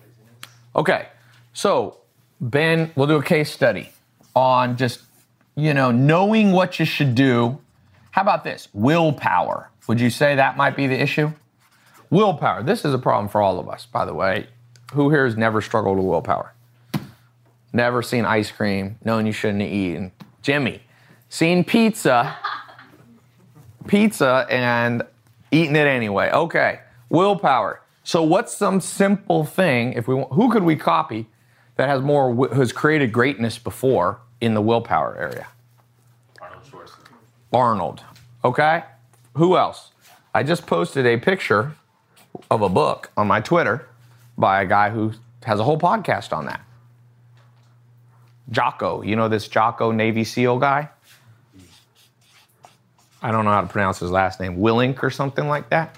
[0.00, 0.52] laziness.
[0.74, 1.08] Okay,
[1.52, 1.98] so
[2.40, 3.90] Ben, we'll do a case study
[4.34, 5.02] on just,
[5.54, 7.58] you know, knowing what you should do.
[8.12, 8.68] How about this?
[8.72, 9.70] Willpower.
[9.86, 11.32] Would you say that might be the issue?
[12.10, 12.62] Willpower.
[12.62, 14.46] This is a problem for all of us, by the way.
[14.94, 16.54] Who here has never struggled with willpower?
[17.72, 20.12] Never seen ice cream, known you shouldn't have eaten.
[20.40, 20.82] Jimmy,
[21.28, 22.36] seen pizza,
[23.86, 25.02] pizza, and
[25.50, 26.30] eating it anyway.
[26.30, 27.80] Okay, willpower.
[28.04, 31.26] So, what's some simple thing if we want, who could we copy
[31.76, 35.46] that has more has created greatness before in the willpower area?
[36.40, 37.12] Arnold Schwarzenegger.
[37.52, 38.04] Arnold.
[38.44, 38.84] Okay?
[39.34, 39.90] Who else?
[40.34, 41.72] I just posted a picture
[42.50, 43.86] of a book on my Twitter
[44.36, 45.12] by a guy who
[45.44, 46.60] has a whole podcast on that.
[48.50, 49.02] Jocko.
[49.02, 50.88] You know this Jocko Navy SEAL guy?
[53.22, 54.58] I don't know how to pronounce his last name.
[54.58, 55.96] Willink or something like that.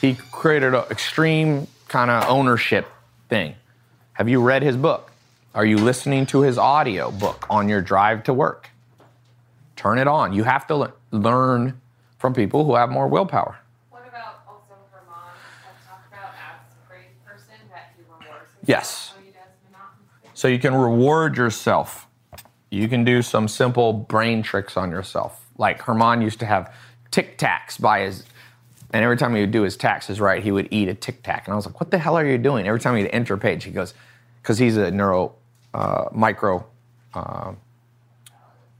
[0.00, 2.86] He created an extreme kind of ownership
[3.28, 3.54] thing.
[4.12, 5.10] Have you read his book?
[5.54, 8.70] Are you listening to his audio book on your drive to work?
[9.78, 10.32] turn it on.
[10.32, 11.80] You have to le- learn
[12.18, 13.58] from people who have more willpower.
[13.90, 15.14] What about also Herman
[15.62, 18.66] that talked about as a great person that he rewards himself?
[18.66, 19.12] Yes.
[19.14, 19.40] How he does
[19.70, 22.08] monotonous So you can reward yourself.
[22.70, 25.37] You can do some simple brain tricks on yourself.
[25.58, 26.72] Like Herman used to have
[27.10, 28.24] tic tacs by his,
[28.92, 31.46] and every time he would do his taxes right, he would eat a tic tac.
[31.46, 32.66] And I was like, what the hell are you doing?
[32.66, 33.92] Every time he'd enter a page, he goes,
[34.40, 35.34] because he's a neuro,
[35.74, 36.64] uh, micro,
[37.12, 37.52] uh,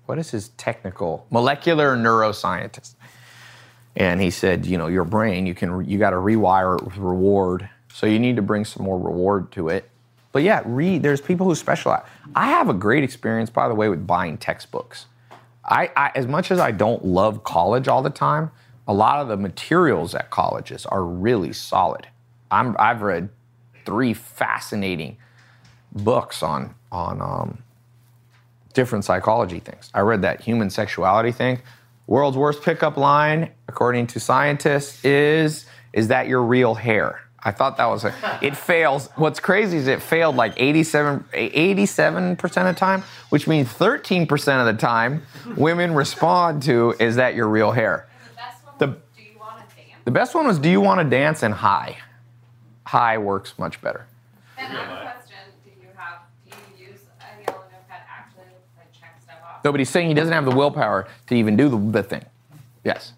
[0.07, 2.95] what is his technical, molecular neuroscientist.
[3.97, 6.97] And he said, you know, your brain, you can, you got to rewire it with
[6.97, 7.69] reward.
[7.93, 9.91] So you need to bring some more reward to it.
[10.31, 11.03] But yeah, read.
[11.03, 12.07] There's people who specialize.
[12.35, 15.07] I have a great experience, by the way, with buying textbooks.
[15.69, 18.51] I, I as much as I don't love college all the time,
[18.87, 22.09] a lot of the materials at colleges are really solid.
[22.51, 23.29] I'm, I've read
[23.85, 25.19] three fascinating
[25.93, 27.63] books on on um,
[28.73, 29.91] different psychology things.
[29.93, 31.61] I read that human sexuality thing.
[32.07, 37.28] World's worst pickup line, according to scientists, is is that your real hair?
[37.45, 38.13] I thought that was a,
[38.43, 39.09] it fails.
[39.15, 44.29] What's crazy is it failed like 87 87% of the time, which means 13%
[44.61, 45.23] of the time
[45.57, 48.09] women respond to is that your real hair.
[48.31, 50.05] The best one The- was, do you want to dance?
[50.05, 51.99] The best one was do you want to dance and high.
[52.87, 54.07] High works much better.
[54.59, 55.37] And I have a question.
[55.65, 58.45] Do you have, do you use a yellow notepad actually
[58.77, 59.63] like check stuff off?
[59.65, 62.25] Nobody's saying he doesn't have the willpower to even do the, the thing.
[62.85, 63.13] Yes.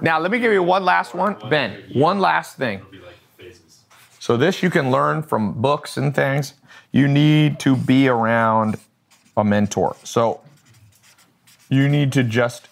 [0.00, 1.36] Now, let me give you one last one.
[1.48, 2.78] Ben, one last thing.
[2.80, 3.80] It'll be like phases.
[4.24, 6.54] So, this you can learn from books and things.
[6.92, 8.76] You need to be around
[9.36, 9.96] a mentor.
[10.02, 10.40] So,
[11.68, 12.68] you need to just,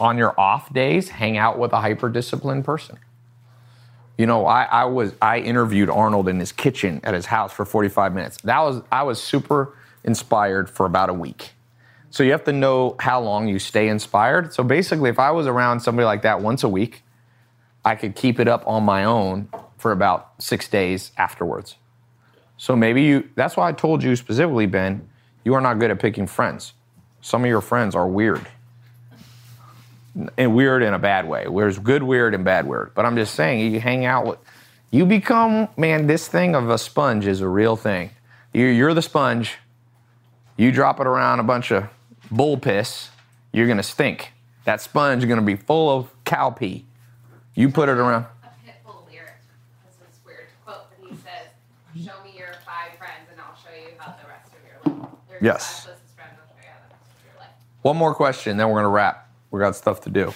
[0.00, 2.98] on your off days, hang out with a hyper disciplined person.
[4.16, 7.66] You know, I, I was I interviewed Arnold in his kitchen at his house for
[7.66, 8.38] 45 minutes.
[8.38, 11.52] That was I was super inspired for about a week.
[12.08, 14.54] So you have to know how long you stay inspired.
[14.54, 17.02] So basically, if I was around somebody like that once a week,
[17.84, 19.50] I could keep it up on my own
[19.84, 21.76] for about six days afterwards.
[22.56, 25.06] So maybe you, that's why I told you specifically, Ben,
[25.44, 26.72] you are not good at picking friends.
[27.20, 28.46] Some of your friends are weird.
[30.38, 31.44] And weird in a bad way.
[31.54, 32.92] There's good weird and bad weird.
[32.94, 34.38] But I'm just saying, you hang out with,
[34.90, 38.08] you become, man, this thing of a sponge is a real thing.
[38.54, 39.58] You- You're the sponge.
[40.56, 41.88] You drop it around a bunch of
[42.30, 43.10] bull piss,
[43.52, 44.32] you're gonna stink.
[44.64, 46.86] That sponge is gonna be full of cow pee.
[47.54, 48.24] You put it around.
[48.44, 49.34] A Pitbull lyric.
[49.84, 51.50] This is weird to quote, but he says,
[52.06, 55.10] "Show me your five friends, and I'll show you how the rest of your life."
[55.28, 55.33] Your Yes.
[55.33, 55.88] Five closest friends, I'll show you how the rest of your life.
[57.82, 59.28] One more question, then we're gonna wrap.
[59.50, 60.32] We got stuff to do.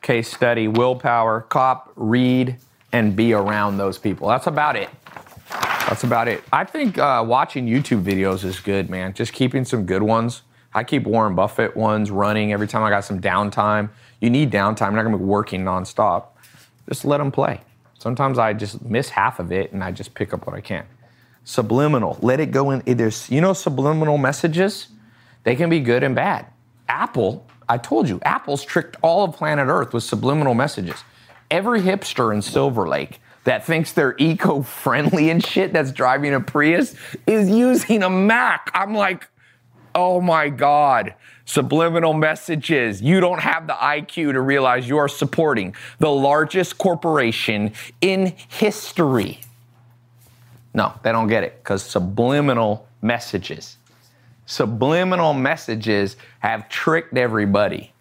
[0.00, 2.56] Case study, willpower, cop, read,
[2.92, 4.28] and be around those people.
[4.28, 4.88] That's about it.
[5.48, 6.42] That's about it.
[6.52, 9.12] I think uh, watching YouTube videos is good, man.
[9.12, 10.42] Just keeping some good ones.
[10.74, 13.90] I keep Warren Buffett ones running every time I got some downtime.
[14.20, 14.92] You need downtime.
[14.92, 16.28] You're not gonna be working nonstop.
[16.88, 17.60] Just let them play.
[17.98, 20.86] Sometimes I just miss half of it and I just pick up what I can.
[21.44, 22.18] Subliminal.
[22.20, 22.82] Let it go in.
[22.96, 24.88] There's, you know, subliminal messages.
[25.44, 26.46] They can be good and bad.
[26.88, 31.02] Apple, I told you, Apple's tricked all of planet Earth with subliminal messages.
[31.50, 36.40] Every hipster in Silver Lake that thinks they're eco friendly and shit that's driving a
[36.40, 36.94] Prius
[37.26, 38.70] is using a Mac.
[38.74, 39.28] I'm like,
[39.94, 41.14] oh my God.
[41.44, 43.02] Subliminal messages.
[43.02, 49.40] You don't have the IQ to realize you are supporting the largest corporation in history.
[50.74, 53.76] No, they don't get it because subliminal messages.
[54.46, 57.92] Subliminal messages have tricked everybody.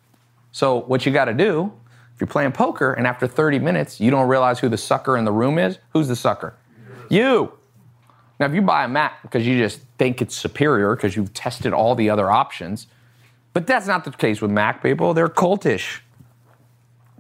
[0.52, 1.72] So, what you got to do,
[2.14, 5.26] if you're playing poker and after 30 minutes you don't realize who the sucker in
[5.26, 6.56] the room is, who's the sucker?
[7.10, 7.54] You.
[8.40, 11.74] Now, if you buy a Mac because you just think it's superior because you've tested
[11.74, 12.88] all the other options,
[13.54, 15.14] but that's not the case with Mac people.
[15.14, 16.00] They're cultish.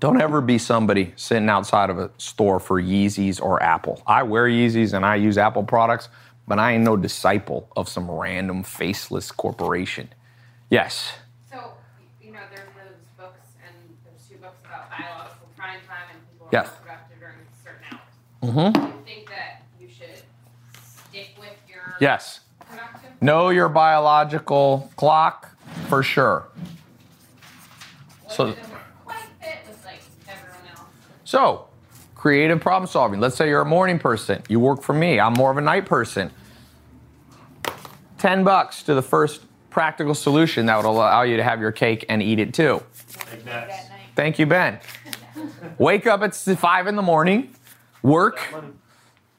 [0.02, 4.02] Don't ever be somebody sitting outside of a store for Yeezys or Apple.
[4.08, 6.10] I wear Yeezys and I use Apple products,
[6.48, 10.10] but I ain't no disciple of some random faceless corporation.
[10.72, 11.14] Yes.
[11.52, 11.74] So,
[12.20, 16.48] you know, there's those books, and there's two books about biological prime time and people
[16.48, 16.66] are Yes.
[16.68, 18.74] more productive during certain hours.
[18.74, 18.82] Mm-hmm.
[18.82, 20.24] Do you think that you should
[20.84, 22.40] stick with your Yes.
[22.60, 23.22] productive?
[23.22, 25.52] Know your biological clock
[25.90, 26.48] for sure.
[28.24, 30.88] What So- if it doesn't quite fit with like everyone else?
[31.32, 31.68] So,
[32.14, 33.22] creative problem solving.
[33.22, 34.44] Let's say you're a morning person.
[34.50, 35.18] You work for me.
[35.18, 36.30] I'm more of a night person.
[38.18, 39.40] 10 bucks to the first
[39.70, 42.84] practical solution that would allow you to have your cake and eat it too.
[44.14, 44.82] Thank you, Ben.
[45.78, 47.56] Wake up at five in the morning,
[48.02, 48.38] work.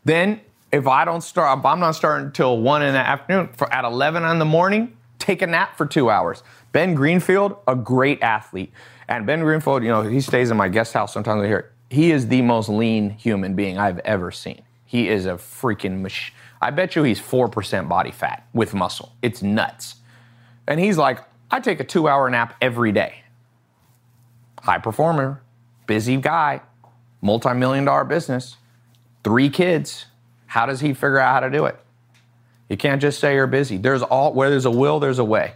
[0.06, 0.40] Then,
[0.72, 3.50] if I don't start, if I'm not starting until one in the afternoon.
[3.52, 6.42] For at 11 in the morning, take a nap for two hours.
[6.72, 8.72] Ben Greenfield, a great athlete,
[9.08, 11.42] and Ben Greenfield, you know, he stays in my guest house sometimes.
[11.42, 11.72] I hear it.
[11.92, 14.62] He is the most lean human being I've ever seen.
[14.86, 16.34] He is a freaking machine.
[16.58, 19.12] I bet you he's four percent body fat with muscle.
[19.20, 19.96] It's nuts.
[20.66, 21.18] And he's like,
[21.50, 23.16] I take a two-hour nap every day
[24.62, 25.42] high performer,
[25.86, 26.62] busy guy,
[27.20, 28.56] multi-million dollar business,
[29.22, 30.06] three kids.
[30.46, 31.78] How does he figure out how to do it?
[32.70, 33.76] You can't just say you're busy.
[33.76, 35.54] There's all where there's a will, there's a way.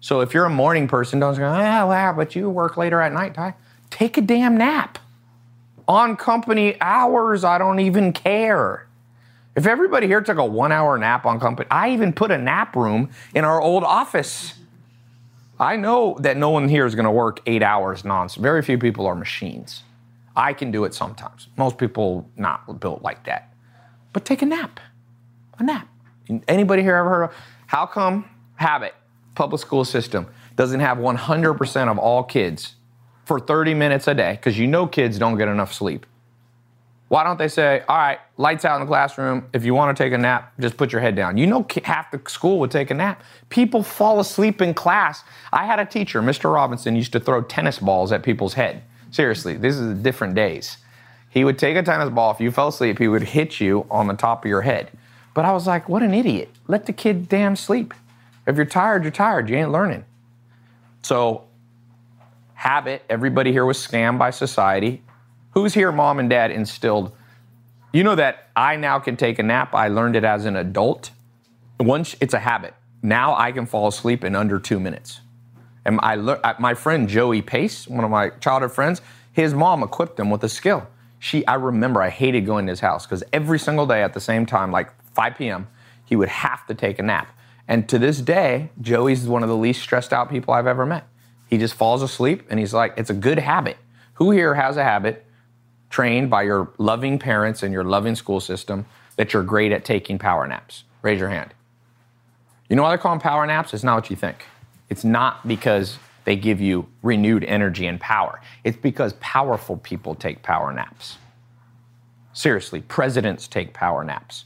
[0.00, 3.12] So if you're a morning person, don't say, ah, well, but you work later at
[3.12, 3.52] night, Tai.
[3.90, 4.98] Take a damn nap.
[5.88, 8.86] On company hours, I don't even care.
[9.56, 12.76] If everybody here took a one hour nap on company, I even put a nap
[12.76, 14.54] room in our old office.
[15.58, 18.38] I know that no one here is going to work eight hours nonstop.
[18.38, 19.82] Very few people are machines.
[20.36, 21.48] I can do it sometimes.
[21.56, 23.52] Most people not built like that.
[24.12, 24.78] But take a nap.
[25.58, 25.88] A nap.
[26.46, 27.34] Anybody here ever heard of?
[27.66, 28.94] How come Habit
[29.34, 32.74] public school system doesn't have 100% of all kids
[33.28, 34.32] for 30 minutes a day?
[34.32, 36.06] Because you know kids don't get enough sleep.
[37.08, 39.46] Why don't they say, all right, lights out in the classroom.
[39.52, 41.38] If you want to take a nap, just put your head down.
[41.38, 43.22] You know, half the school would take a nap.
[43.48, 45.22] People fall asleep in class.
[45.52, 46.52] I had a teacher, Mr.
[46.52, 48.82] Robinson, used to throw tennis balls at people's head.
[49.10, 50.78] Seriously, this is different days.
[51.30, 52.30] He would take a tennis ball.
[52.30, 54.90] If you fell asleep, he would hit you on the top of your head.
[55.32, 56.50] But I was like, what an idiot.
[56.66, 57.94] Let the kid damn sleep.
[58.46, 59.48] If you're tired, you're tired.
[59.48, 60.04] You ain't learning.
[61.02, 61.44] So,
[62.58, 65.00] habit, everybody here was scammed by society.
[65.52, 67.12] Who's here, mom and dad, instilled?
[67.92, 69.76] You know that I now can take a nap.
[69.76, 71.12] I learned it as an adult.
[71.78, 72.74] Once it's a habit.
[73.00, 75.20] Now I can fall asleep in under two minutes.
[75.84, 79.02] And I uh, my friend Joey Pace, one of my childhood friends,
[79.32, 80.88] his mom equipped him with a skill.
[81.20, 84.20] She, I remember, I hated going to his house because every single day at the
[84.20, 85.68] same time, like 5 p.m.,
[86.04, 87.32] he would have to take a nap.
[87.68, 91.06] And to this day, Joey's one of the least stressed out people I've ever met.
[91.48, 93.76] He just falls asleep and he's like, it's a good habit.
[94.14, 95.24] Who here has a habit
[95.90, 100.18] trained by your loving parents and your loving school system that you're great at taking
[100.18, 100.84] power naps?
[101.02, 101.54] Raise your hand.
[102.68, 103.72] You know why they call them power naps?
[103.72, 104.44] It's not what you think.
[104.90, 108.40] It's not because they give you renewed energy and power.
[108.62, 111.16] It's because powerful people take power naps.
[112.34, 114.44] Seriously, presidents take power naps.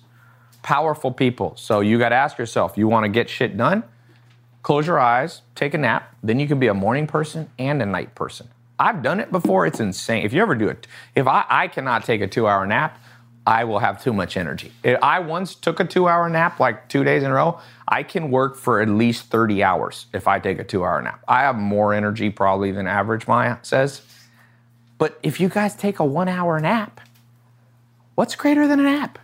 [0.62, 1.56] Powerful people.
[1.56, 3.82] So you got to ask yourself, you want to get shit done?
[4.62, 7.86] Close your eyes, take a nap, then you can be a morning person and a
[7.86, 8.48] night person.
[8.78, 9.66] I've done it before.
[9.66, 10.24] It's insane.
[10.24, 12.98] If you ever do it, if I, I cannot take a two hour nap,
[13.46, 14.72] I will have too much energy.
[14.84, 17.60] If I once took a two hour nap, like two days in a row.
[17.88, 21.22] I can work for at least 30 hours if I take a two hour nap.
[21.26, 24.02] I have more energy probably than average Maya says.
[24.96, 27.00] But if you guys take a one hour nap,
[28.14, 29.18] what's greater than a nap?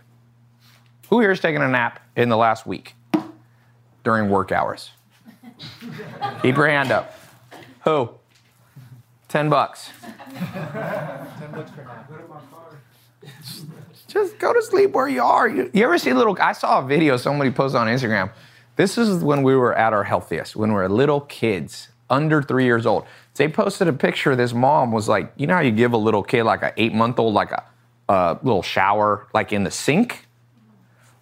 [1.09, 2.95] Who here is taking a nap in the last week
[4.03, 4.91] during work hours?
[6.41, 7.13] Keep your hand up.
[7.83, 8.09] Who?
[9.29, 9.91] 10 bucks.
[10.33, 12.09] Ten bucks per nap.
[14.07, 15.47] Just go to sleep where you are.
[15.47, 16.35] You, you ever see little?
[16.41, 18.31] I saw a video somebody posted on Instagram.
[18.75, 22.65] This is when we were at our healthiest, when we were little kids, under three
[22.65, 23.05] years old.
[23.35, 24.35] They posted a picture.
[24.35, 26.93] This mom was like, you know how you give a little kid like an eight
[26.93, 27.63] month old like a,
[28.09, 30.25] a little shower like in the sink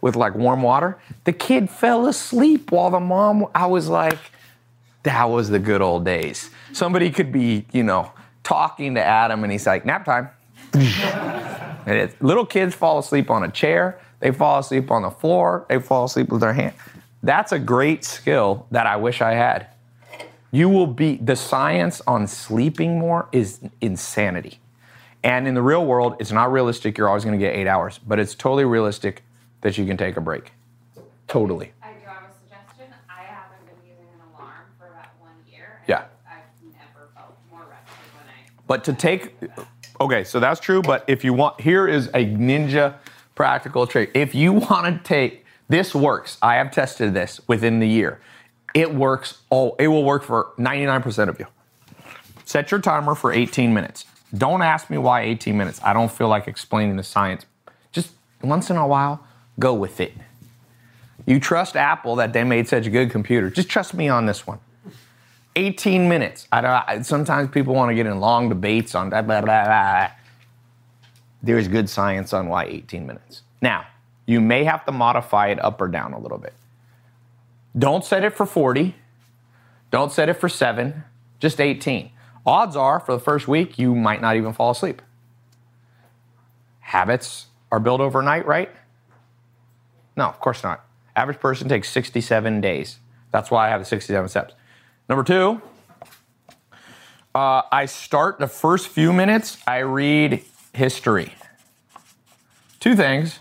[0.07, 0.97] with like warm water.
[1.25, 3.47] The kid fell asleep while the mom.
[3.53, 4.17] I was like,
[5.03, 6.49] that was the good old days.
[6.71, 8.11] Somebody could be, you know,
[8.43, 10.29] talking to Adam, and he's like, nap time.
[11.87, 13.97] And it, little kids fall asleep on a chair.
[14.19, 15.65] They fall asleep on the floor.
[15.69, 16.73] They fall asleep with their hand.
[17.23, 19.67] That's a great skill that I wish I had.
[20.51, 24.59] You will be, the science on sleeping more is insanity.
[25.23, 26.97] And in the real world, it's not realistic.
[26.97, 29.23] You're always going to get eight hours, but it's totally realistic
[29.61, 30.51] that you can take a break.
[31.27, 31.73] Totally.
[31.81, 32.93] I do have a suggestion.
[33.09, 35.81] I haven't been using an alarm for about one year.
[35.87, 36.05] Yeah.
[36.27, 39.35] I've never felt more rested when I But to take,
[39.99, 40.81] okay, so that's true.
[40.81, 42.95] But if you want, here is a ninja
[43.35, 44.11] practical trick.
[44.13, 46.37] If you want to take, this works.
[46.41, 48.21] I have tested this within the year.
[48.73, 49.39] It works.
[49.51, 51.47] Oh, it will work for 99% of you.
[52.45, 54.05] Set your timer for 18 minutes.
[54.37, 55.81] Don't ask me why 18 minutes.
[55.83, 57.45] I don't feel like explaining the science.
[57.91, 58.11] Just
[58.41, 59.25] once in a while,
[59.59, 60.13] go with it.
[61.25, 63.49] You trust Apple that they made such a good computer.
[63.49, 64.59] Just trust me on this one.
[65.55, 66.47] 18 minutes.
[66.51, 69.25] I don't, sometimes people want to get in long debates on that.
[69.25, 70.11] Blah, blah, blah.
[71.41, 73.41] There's good science on why 18 minutes.
[73.61, 73.85] Now,
[74.25, 76.53] you may have to modify it up or down a little bit.
[77.77, 78.95] Don't set it for 40.
[79.91, 81.03] Don't set it for seven.
[81.39, 82.11] Just 18.
[82.45, 85.01] Odds are, for the first week, you might not even fall asleep.
[86.79, 88.69] Habits are built overnight, right?
[90.17, 90.83] No, of course not.
[91.15, 92.97] Average person takes 67 days.
[93.31, 94.53] That's why I have the 67 steps.
[95.07, 95.61] Number two,
[97.33, 101.33] uh, I start the first few minutes, I read history.
[102.79, 103.39] Two things.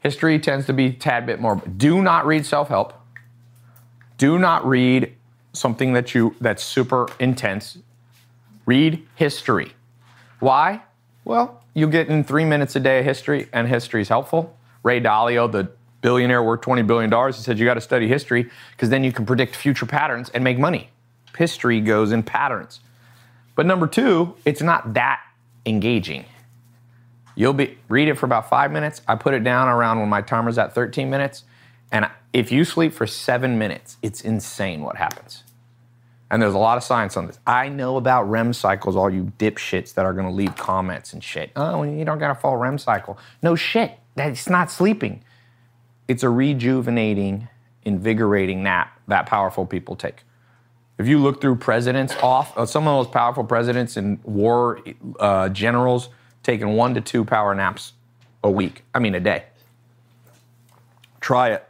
[0.00, 1.56] History tends to be tad bit more.
[1.56, 2.94] Do not read self help.
[4.18, 5.14] Do not read
[5.52, 7.78] something that you that's super intense.
[8.66, 9.72] Read history.
[10.38, 10.82] Why?
[11.24, 14.56] Well, you get in three minutes a day of history, and history is helpful.
[14.82, 15.70] Ray Dalio, the
[16.00, 19.26] billionaire worth $20 billion, he said you got to study history because then you can
[19.26, 20.90] predict future patterns and make money.
[21.36, 22.80] History goes in patterns.
[23.54, 25.20] But number two, it's not that
[25.66, 26.24] engaging.
[27.34, 29.02] You'll be read it for about five minutes.
[29.08, 31.44] I put it down around when my timer's at 13 minutes.
[31.92, 35.42] And if you sleep for seven minutes, it's insane what happens.
[36.30, 37.38] And there's a lot of science on this.
[37.46, 41.50] I know about REM cycles, all you dipshits that are gonna leave comments and shit.
[41.56, 43.18] Oh, you don't gotta follow REM cycle.
[43.42, 43.98] No shit.
[44.14, 45.24] That's not sleeping.
[46.10, 47.46] It's a rejuvenating,
[47.84, 50.24] invigorating nap that powerful people take.
[50.98, 54.80] If you look through presidents off, uh, some of those powerful presidents and war
[55.20, 56.08] uh, generals
[56.42, 57.92] taking one to two power naps
[58.42, 58.82] a week.
[58.92, 59.44] I mean, a day.
[61.20, 61.68] Try it.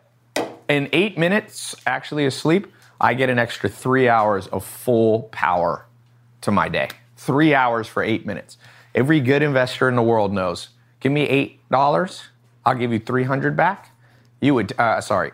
[0.71, 2.67] In eight minutes, actually asleep,
[2.99, 5.85] I get an extra three hours of full power
[6.41, 6.89] to my day.
[7.19, 8.57] Three hours for eight minutes.
[8.95, 10.71] Every good investor in the world knows.
[10.99, 12.23] Give me eight dollars,
[12.65, 13.90] I'll give you three hundred back.
[14.41, 15.33] You would, uh, sorry,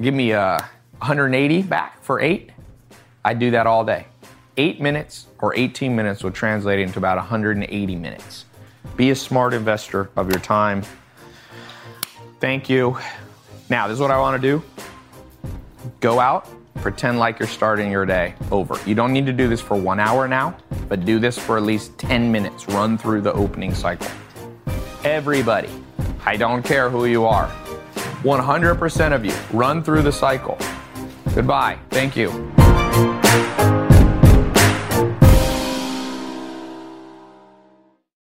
[0.00, 0.58] give me uh,
[0.98, 2.50] 180 back for eight.
[3.24, 4.06] I'd do that all day.
[4.56, 8.44] Eight minutes or 18 minutes would translate into about 180 minutes.
[8.96, 10.82] Be a smart investor of your time.
[12.40, 12.98] Thank you.
[13.70, 14.62] Now, this is what I want to do.
[16.00, 18.78] Go out, pretend like you're starting your day over.
[18.88, 20.56] You don't need to do this for one hour now,
[20.88, 22.68] but do this for at least 10 minutes.
[22.68, 24.10] Run through the opening cycle.
[25.04, 25.70] Everybody,
[26.24, 27.48] I don't care who you are,
[28.22, 30.58] 100% of you, run through the cycle.
[31.34, 31.78] Goodbye.
[31.90, 32.52] Thank you.